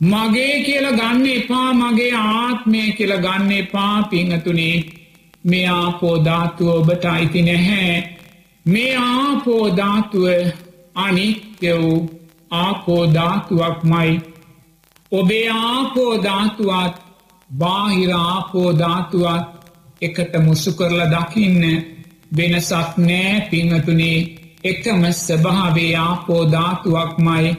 මගේ 0.00 0.54
කියල 0.64 0.86
ගන්න 0.92 1.26
එපා 1.28 1.68
මගේ 1.74 2.12
ආත්මය 2.14 2.82
කියල 2.92 3.12
ගන්න 3.18 3.52
එපා 3.52 4.02
පිංහතුනේ. 4.04 4.76
මේ 5.44 5.66
ආපෝධාතුව 5.70 6.68
ඔබට 6.70 7.04
අයිති 7.06 7.42
නැහැ. 7.42 7.92
මේ 8.66 8.94
ආපෝධාතුව 8.98 10.26
අනිත්‍ය 10.96 11.70
වූ 11.74 11.98
ආපෝධාතුවක්මයි 12.52 14.20
ඔබේ 15.12 15.48
ආපෝධාතුවත් 15.50 16.96
බාහිර 17.50 18.10
ආපෝධාතුවත් 18.14 19.46
එකට 20.02 20.32
මුස්සු 20.38 20.72
කරල 20.72 21.00
දකින්න 21.06 21.62
වෙනසක් 22.32 22.98
නෑ 22.98 23.46
පිංහතුනේ. 23.50 24.18
එකම 24.68 25.08
ස්භාවේ 25.14 25.94
ආපෝධාතුවක්මයි 25.98 27.56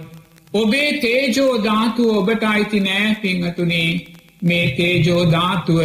ඔබේ 0.54 1.00
තේජෝ 1.00 1.64
ධාතුව 1.64 2.16
ඔබට 2.18 2.44
අයිති 2.44 2.80
නෑ 2.80 3.16
පිංහතුනේ. 3.16 3.90
මේ 4.44 4.66
තේජෝ 4.72 5.24
ධාතුව 5.32 5.80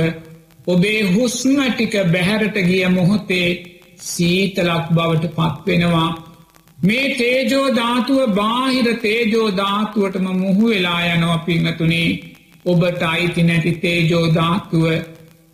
ඔබේ 0.67 1.01
හුස්ම 1.15 1.57
ටික 1.63 1.95
බැහැරට 2.13 2.57
ගිය 2.63 2.89
මොහොතේ 2.89 3.49
සීතලක් 3.99 4.87
බවට 4.91 5.35
පත්වෙනවා. 5.35 6.11
මේ 6.79 7.15
තේජෝ 7.15 7.67
ධාතුව 7.77 8.35
බාහිර 8.35 8.89
තේජෝ 8.99 9.49
ධාතුවටම 9.53 10.27
මුහු 10.35 10.69
වෙලා 10.69 11.01
යනවා 11.07 11.39
පිංහතුනේ. 11.41 12.09
ඔබට 12.67 13.03
අයිති 13.05 13.43
නැති 13.43 13.73
තේජෝ 13.75 14.27
ධාතුව 14.35 14.85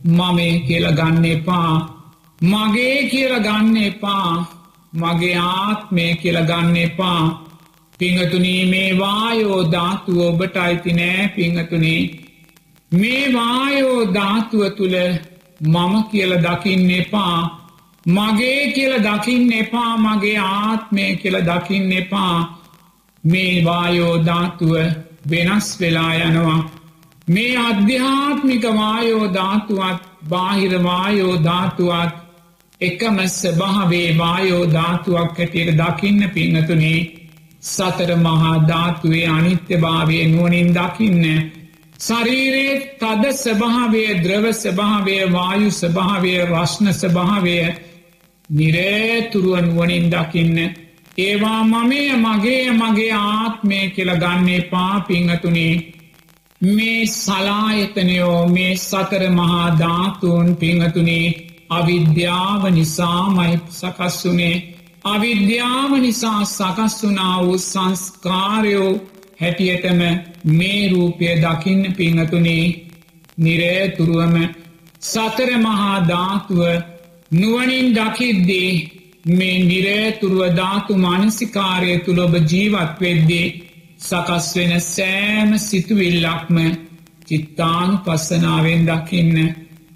මමේ 0.08 0.54
කියල 0.60 0.86
ගන්න 0.92 1.24
එපා. 1.26 1.74
මගේ 2.40 2.96
කියල 3.08 3.34
ගන්න 3.40 3.76
එපා. 3.82 4.59
මගේ 4.92 5.36
ආත්මය 5.36 6.04
කියල 6.16 6.38
ගන්න 6.42 6.76
එපා. 6.76 7.22
පිංහතුනී 7.98 8.62
මේ 8.66 8.98
වායෝ 8.98 9.60
ධාතුව 9.72 10.18
ඔබට 10.20 10.56
අයිති 10.56 10.92
නෑ 10.92 11.28
පිංහතුනේ 11.28 12.00
මේ 12.92 13.24
වායෝ 13.32 14.12
ධාතුව 14.14 14.62
තුළ 14.76 14.96
මම 15.64 15.94
කියල 16.10 16.32
දකින්න 16.38 16.90
එපා. 16.92 17.38
මගේ 18.06 18.72
කියල 18.72 18.94
දකින්න 18.98 19.52
එපා 19.52 19.92
මගේ 19.98 20.38
ආත්මය 20.38 21.04
කියල 21.16 21.36
දකින්න 21.42 21.92
එපා. 21.92 22.36
මේ 23.24 23.64
වායෝ 23.64 24.14
ධාතුව 24.24 24.74
වෙනස් 25.30 25.68
වෙලා 25.80 26.14
යනවා. 26.16 26.60
මේ 27.28 27.56
අධ්‍යාත්මික 27.58 28.64
වායෝ 28.74 29.32
ධාතුවත් 29.34 30.00
බාහිරවායෝ 30.28 31.36
ධාතුවත් 31.44 32.29
එකම 32.80 33.16
ස්භාවේ 33.30 34.08
වායෝ 34.18 34.64
ධාතුවක් 34.68 35.38
හැටියට 35.38 35.72
දකින්න 35.76 36.20
පින්නතුනේ 36.30 37.00
සතර 37.62 38.10
මහා 38.18 38.52
ධාතුවේ 38.66 39.26
අනිත්‍ය 39.28 39.76
භාවය 39.76 40.20
නුවනින් 40.26 40.70
දකින්න 40.74 41.24
ශරීරයේ 42.00 42.76
තද 42.96 43.32
ස්භාවය 43.34 44.04
ද්‍රව 44.22 44.46
ස්භාවය 44.54 45.16
වායු 45.28 45.70
ස්භාවය 45.72 46.32
රශ්න 46.44 46.86
ස්භාවය 46.94 47.56
නිරේතුරුවන් 48.48 49.68
වනින් 49.72 50.06
දකින්න. 50.08 50.56
ඒවා 51.18 51.62
මමය 51.64 52.02
මගේ 52.16 52.72
මගේ 52.72 53.12
ආත්මය 53.14 53.80
කියල 53.90 54.10
ගන්නේ 54.16 54.62
පාපිංහතුනේ 54.64 55.74
මේ 56.60 57.06
සලායතනයෝ 57.08 58.40
මේ 58.48 58.72
සතර 58.78 59.22
මහා 59.30 59.68
ධාතුන් 59.78 60.56
පිංහතුනේ 60.56 61.49
අවිද්‍යාව 61.70 62.62
නිසාමයි 62.70 63.56
සකස්වුනේ 63.70 64.56
අවිද්‍යාව 65.04 65.92
නිසා 65.98 66.42
සකස්වනා 66.46 67.36
වූ 67.40 67.58
සංස්කාරයෝ 67.60 68.92
හැටියටම 69.40 70.00
මේ 70.52 70.82
රූපය 70.88 71.28
දකින්න 71.38 71.82
පිංහතුනේ 71.94 72.64
නිරේතුරුවම 73.38 74.36
සතර 75.02 75.50
මහා 75.58 75.96
ධාතුව 76.06 76.60
නුවනින් 77.30 77.88
දකිද්දී 77.92 78.72
මේ 79.28 79.56
නිරේතුරුව 79.62 80.56
ධාතු 80.56 80.98
මානසිකාරය 80.98 81.98
තුළොබ 82.00 82.34
ජීවත් 82.44 83.00
වෙද්දී 83.00 83.48
සකස් 84.00 84.46
වෙන 84.56 84.72
සෑම 84.82 85.50
සිතුවිල්ලක්ම 85.60 86.56
චිත්තානු 87.26 87.98
පස්සනාවෙන් 87.98 88.86
දකින්න. 88.86 89.36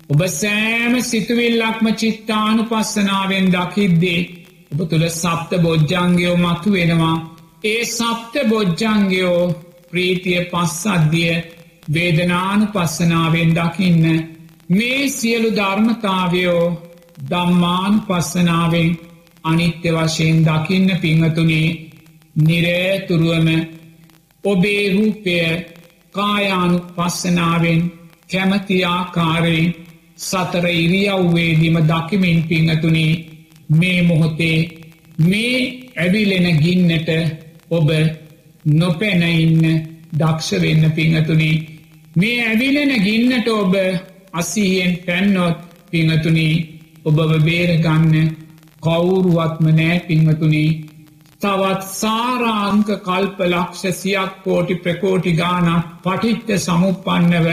ඔබ 0.09 0.21
සෑම 0.31 0.95
සිතුවිල්ලක්ම 1.03 1.87
චිත්තානු 1.95 2.63
පස්සනාවෙන් 2.65 3.47
දකිද්දේ 3.49 4.21
ඔබ 4.73 4.81
තුළ 4.91 5.07
සප්ත 5.11 5.51
බොජ්ජංගයෝ 5.59 6.37
මතු 6.37 6.73
වෙනවා. 6.73 7.17
ඒ 7.65 7.85
සප්ත 7.89 8.35
බොජ්ජංගයෝ 8.49 9.43
ප්‍රීතිය 9.91 10.41
පස්සද්ධිය 10.45 11.35
වේදනානු 11.89 12.67
පස්සනාවෙන් 12.67 13.51
දකින්න. 13.55 14.05
මේ 14.69 15.09
සියලු 15.09 15.51
ධර්මතාවයෝ 15.51 16.65
දම්මාන් 17.31 17.95
පස්සනාවෙන් 18.03 18.91
අනිත්‍ය 19.45 19.91
වශයෙන් 19.91 20.45
දකින්න 20.45 20.89
පිංහතුනේ 21.01 21.69
නිරේතුරුවම 22.37 23.49
ඔබේ 24.45 24.85
රූපය 24.93 25.37
කායානු 26.15 26.79
පස්සනාවෙන් 26.97 27.81
කැමති 28.31 28.77
ආකාරයෙන් 28.87 29.84
සතර 30.25 30.67
ඉරියව්වේදිම 30.75 31.77
දකිමින් 31.85 32.39
පිංහතුනේ 32.45 33.13
මේ 33.71 34.03
මොහොතේ 34.03 34.59
මේ 35.21 35.59
ඇවිලෙන 35.97 36.47
ගින්නට 36.59 37.09
ඔබ 37.71 37.89
නොපැනඉන්න 38.65 39.65
දක්ෂ 40.13 40.61
වෙන්න 40.61 40.93
පිංහතුනේ. 40.93 41.63
මේ 42.17 42.39
ඇවිලෙන 42.45 42.93
ගින්නට 43.01 43.49
ඔබ 43.51 43.75
අසිහියෙන් 44.33 44.99
පැන්නොත් 45.07 45.59
පිංහතුනේ 45.91 46.55
ඔබව 47.05 47.31
බේරගන්න 47.41 48.35
කවුරුවත්ම 48.81 49.67
නෑ 49.73 50.01
පිංහතුනේ. 50.01 50.81
තවත් 51.41 51.83
සාරාංක 51.93 52.89
කල්ප 53.03 53.39
ලක්ෂ 53.43 54.01
සියක් 54.01 54.43
කෝටි 54.45 54.75
ප්‍රකෝටි 54.77 55.33
ගානක් 55.33 55.87
පටිච්ච 56.03 56.59
සමුපන්නව 56.59 57.49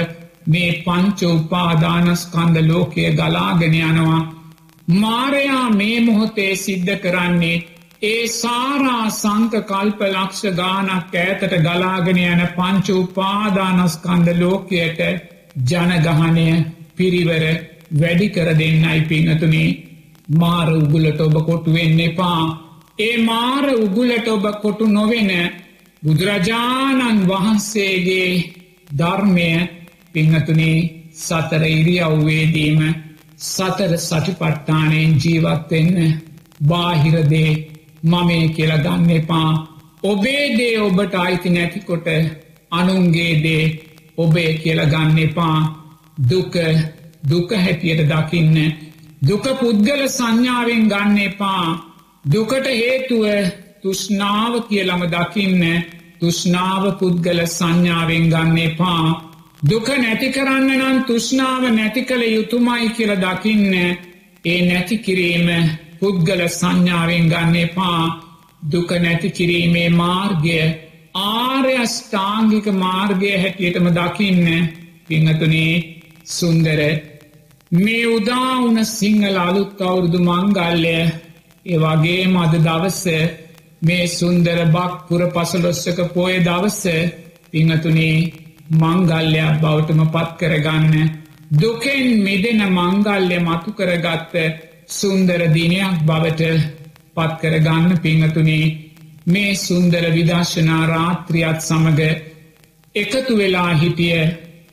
මේ 0.45 0.83
පංච 0.83 1.19
උපාදානස්කන්ද 1.31 2.57
ලෝකය 2.63 3.11
ගලාගෙන 3.11 3.75
යනවා. 3.75 4.21
මාරයා 4.87 5.69
මේ 5.71 5.99
මොහොතේ 6.01 6.55
සිද්ධ 6.57 6.95
කරන්නේ 6.99 7.63
ඒ 8.03 8.27
සාරා 8.29 9.09
සංක 9.11 9.53
කල්ප 9.63 9.99
ලක්ෂ 10.05 10.55
ගානක් 10.55 11.15
ඇතට 11.15 11.53
ගලාගෙන 11.59 12.19
යන 12.19 12.41
පංච 12.51 12.87
උපාදානස්කන්ද 12.97 14.27
ලෝකයට 14.35 14.99
ජනගහනය 15.65 16.47
පිරිවර 16.95 17.45
වැඩි 17.93 18.27
කර 18.29 18.49
දෙන්නයි 18.55 19.01
පිංහතුනේ 19.03 19.69
මාර 20.35 20.69
උගුලට 20.73 21.19
ඔබ 21.19 21.35
කොටුවෙන්න 21.45 21.99
එපා 22.01 22.41
ඒ 22.99 23.15
මාර 23.19 23.65
උගුලට 23.75 24.27
ඔබ 24.29 24.45
කොටු 24.61 24.87
නොවෙන 24.89 25.31
බුදුරජාණන් 26.03 27.27
වහන්සේගේ 27.27 28.31
ධර්මය 28.93 29.51
පිංහතුනේ 30.13 30.77
සතර 31.17 31.63
ඉරියව්වේදීම 31.69 32.81
සතර 33.45 33.93
සටිපට්ඨානයෙන් 33.97 35.13
ජීවත්වෙන්න 35.15 35.97
බාහිරදේ 36.63 37.51
මමේ 38.03 38.47
කියල 38.49 38.73
ගන්න 38.77 39.09
එපා. 39.11 39.49
ඔබේ 40.03 40.45
දේ 40.57 40.75
ඔබට 40.79 41.13
අයිති 41.15 41.49
නැතිකොට 41.49 42.07
අනුන්ගේ 42.71 43.33
දේ 43.43 43.63
ඔබේ 44.17 44.51
කියල 44.55 44.81
ගන්න 44.85 45.17
එපා. 45.19 45.59
දුක 46.29 46.53
දුක 47.23 47.49
හැටියට 47.55 48.07
දකින්න 48.07 48.57
දුක 49.21 49.45
පුද්ගල 49.59 50.03
සංඥාවෙන් 50.09 50.87
ගන්න 50.87 51.17
එපා. 51.19 51.65
දුකට 52.25 52.67
හේතුව 52.67 53.25
තුෂ්නාව 53.81 54.53
කියලම 54.69 55.01
දකින්න 55.07 55.63
තුෂ්නාව 56.19 56.83
පුද්ගල 56.99 57.39
සංඥාවෙන් 57.47 58.25
ගන්න 58.29 58.57
එපා. 58.59 59.30
දුක 59.61 59.87
නැති 59.95 60.27
කරන්න 60.31 60.69
නම් 60.71 60.97
තුෂ්නාව 61.05 61.63
නැති 61.69 62.01
කළ 62.03 62.23
යුතුමයි 62.27 62.87
කියල 62.91 63.11
දකින්න 63.17 63.73
ඒ 64.45 64.59
නැති 64.63 64.97
කිරීම 64.99 65.49
පුද්ගල 65.99 66.41
සංඥාවෙන් 66.49 67.29
ගන්න 67.29 67.55
එපා. 67.57 68.01
දුක 68.63 68.89
නැති 68.97 69.29
කිරීමේ 69.31 69.89
මාර්ගය 69.91 70.57
ආර්යෂ්ඨාංගික 71.15 72.67
මාර්ගය 72.75 73.31
හැටියටම 73.35 73.87
දකින්න. 73.91 74.45
පිංහතුනේ 75.07 75.73
සුන්දර 76.29 76.79
මේ 77.71 78.03
උදාවන 78.09 78.77
සිංහල 78.87 79.37
අලුත් 79.39 79.81
අවුරුදු 79.81 80.19
මංගල්ලය 80.21 80.99
ඒවගේ 81.65 82.21
මද 82.27 82.53
දවස්ස 82.59 83.05
මේ 83.81 84.05
සුන්දර 84.09 84.59
බක් 84.67 84.93
පුර 85.07 85.21
පසලොස්සක 85.31 85.99
පෝය 86.13 86.35
දවස්ස 86.41 86.83
පිංහතුනේ 87.51 88.17
මංගල්ලයක් 88.73 89.59
බෞටම 89.59 90.01
පත් 90.07 90.37
කරගන්න. 90.39 91.09
දුකෙන් 91.53 92.05
මෙදෙන 92.19 92.61
මංගල්‍ය 92.69 93.37
මතු 93.39 93.71
කරගත්ත 93.73 94.35
සුන්දර 94.89 95.41
දිනයක් 95.49 95.97
බවට 96.03 96.41
පත් 97.13 97.33
කරගන්න 97.41 97.99
පිංහතුනේ 97.99 98.65
මේ 99.25 99.55
සුන්දර 99.57 100.05
විදර්ශනා 100.09 100.85
රාත්‍රියත් 100.87 101.59
සමඟ 101.61 102.01
එකතු 102.95 103.33
වෙලා 103.37 103.73
හිටිය 103.73 104.21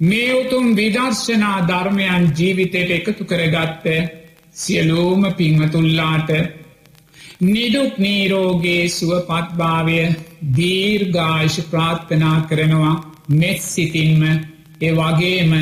මේ 0.03 0.31
උතුම් 0.35 0.67
විදර්ශනා 0.75 1.59
ධර්මයන් 1.63 2.31
ජීවිතයට 2.33 2.91
එකතු 2.93 3.25
කරගත්ත 3.25 3.85
සියලෝම 4.53 5.23
පිංහතුල්ලාට 5.35 6.31
නිදුක් 7.43 7.99
නීරෝගේ 7.99 8.89
සුවපත්භාවය 8.91 10.01
දීර්ගායිශ 10.53 11.61
ප්‍රාත්ථනා 11.71 12.39
කරනවා. 12.43 12.97
මෙත් 13.31 13.61
සිතින්ම 13.63 14.23
ඒ 14.81 14.93
වගේම 14.93 15.53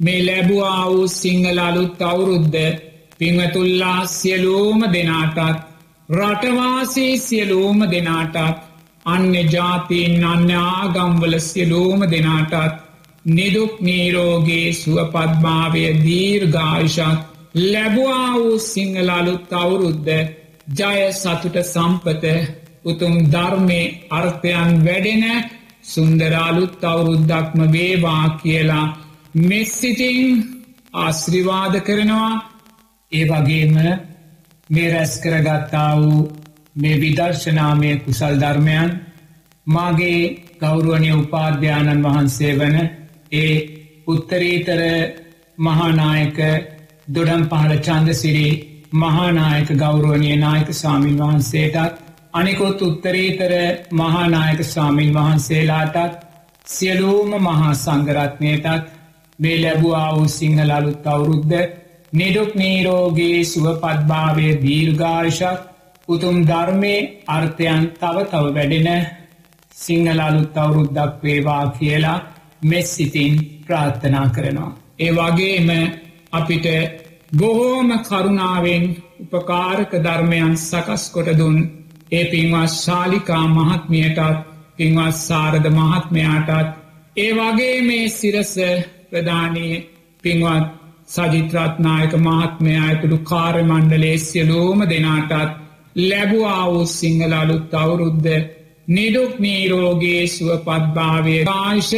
මේ 0.00 0.20
ලැබුවා 0.22 0.84
වූ 0.86 1.08
සිංහල 1.10 1.58
අලුත් 1.60 2.00
අවුරුද්ධ 2.02 2.64
පිංහතුල්ලා 3.18 4.00
සියලූම 4.08 4.80
දෙනාටත් 4.88 5.60
රටවාසේ 6.08 7.12
සියලූම 7.18 7.78
දෙනාටත් 7.90 8.36
අන්‍ය 9.06 9.42
ජාතීන් 9.46 10.24
අන්‍ය 10.24 10.54
ආගම්වල 10.54 11.38
සියලූම 11.40 12.00
දෙනාටත් 12.10 12.82
නිදුක් 13.28 13.74
නීරෝගේ 13.80 14.68
සුවපත්භාවය 14.72 15.84
දීර්ඝායිෂත් 16.04 17.20
ලැබවා 17.62 18.28
වූ 18.34 18.58
සිංහලලුත් 18.60 19.52
අවුරුද්ධ 19.54 20.10
ජය 20.70 21.00
සතුට 21.12 21.56
සම්පත 21.64 22.24
උතුම් 22.84 23.14
ධර්මය 23.26 23.82
අර්ථයන් 24.10 24.70
වැඩෙන 24.84 25.24
සුන්දරාලුත් 25.86 26.84
අවුරුද්දක්ම 26.84 27.60
වේවා 27.72 28.24
කියලා 28.36 28.86
මෙස්සිතින් 29.42 30.20
ආශ්‍රිවාද 30.94 31.74
කරනවා. 31.80 32.32
ඒ 33.12 33.24
වගේම 33.24 33.74
මේ 34.70 34.88
රැස් 34.90 35.12
කරගත්තා 35.18 35.90
වූ 35.96 36.20
මේ 36.76 36.96
විදර්ශනාමය 36.96 37.90
කුසල් 37.98 38.34
ධර්මයන් 38.36 38.90
මාගේ 39.66 40.20
ගෞරුවනය 40.60 41.10
උපාධ්‍යාණන් 41.14 42.04
වහන්සේ 42.04 42.52
වන 42.54 42.76
ඒ 43.34 43.52
උත්තරීතර 44.06 44.80
මහානායක 45.58 46.38
දොඩම් 47.08 47.44
පහළ 47.44 47.76
චන්දසිරි 47.80 48.48
මහානායක 48.94 49.68
ගෞරුවනය 49.76 50.32
නායක 50.36 50.68
සාමීන් 50.74 51.18
වහන්සේටත් 51.18 52.05
අනිකොත් 52.36 52.80
උත්තරීතර 52.82 53.52
මහානායක 53.92 54.60
ස්වාමීන් 54.64 55.14
වහන්සේලාටත් 55.14 56.16
සියලූම 56.66 57.30
මහා 57.40 57.72
සංගරත්නයටත් 57.76 58.86
මේ 59.38 59.56
ලැබවා 59.56 60.08
වූ 60.10 60.28
සිංහල 60.30 60.70
අලුත් 60.70 61.06
අවුරුද්ධ 61.06 61.62
නිඩුක් 62.12 62.50
නීරෝගේ 62.54 63.38
සුවපත්භාවය 63.44 64.48
දීර්ඝාර්ෂක් 64.62 65.60
උතුම් 66.08 66.36
ධර්මය 66.44 66.94
අර්ථයන් 67.28 67.82
තව 67.94 68.16
තව 68.24 68.44
වැඩෙන 68.50 68.88
සිංහල 69.76 70.20
අලුත් 70.20 70.56
අවුරුද්දක් 70.56 71.14
වේවා 71.22 71.64
කියලා 71.70 72.24
මෙස් 72.62 72.88
සිතින් 72.96 73.34
ප්‍රාර්ථනා 73.66 74.28
කරනවා. 74.28 74.76
ඒ 74.98 75.10
වගේම 75.12 75.68
අපිට 76.32 76.66
බොහෝම 77.32 77.88
කරුණාවෙන් 78.00 78.84
උපකාරක 79.24 79.90
ධර්මයන් 80.00 80.54
සකස් 80.60 81.02
කොට 81.10 81.30
දුන් 81.38 81.58
ඒ 82.12 82.24
පින්වත් 82.24 82.72
ශාලිකා 82.76 83.44
මහත්මියටත් 83.48 84.42
පින්වත් 84.76 85.16
සාරධ 85.20 85.68
මහත්මයාටත් 85.70 86.74
ඒ 87.16 87.30
වගේ 87.32 87.76
මේ 87.82 88.08
සිරස 88.10 88.52
ප්‍රධානී 89.10 89.74
පින්වත් 90.24 90.66
සජිත්‍රත්නායක 91.08 92.12
මහත්මයා 92.20 92.84
ඇතුළු 92.84 93.18
කාර්මණ්ඩලේ 93.24 94.18
සියලූම 94.20 94.80
දෙනාටත් 94.84 95.56
ලැබවා 96.00 96.62
වූ 96.66 96.86
සිංහල 96.88 97.32
අලුත් 97.32 97.74
අවුරුද්ධ 97.74 98.30
නිදුක් 98.88 99.32
නීරෝගේ 99.38 100.22
සුවපත්භාවය 100.28 101.36
ආංශ 101.52 101.94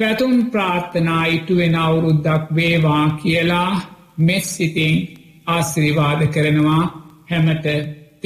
පැතුම් 0.00 0.34
ප්‍රාර්ථනා 0.46 1.24
ඉටුවෙන 1.26 1.76
අවුරුද්දක් 1.76 2.44
වේවා 2.54 3.04
කියලා 3.16 3.70
මෙස් 4.18 4.46
සිතින් 4.56 4.96
ආශ්‍රීවාද 5.46 6.20
කරනවා. 6.28 6.84
හැමට 7.30 7.66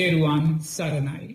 තෙරුවන් 0.01 0.59
සරණයි. 0.59 1.30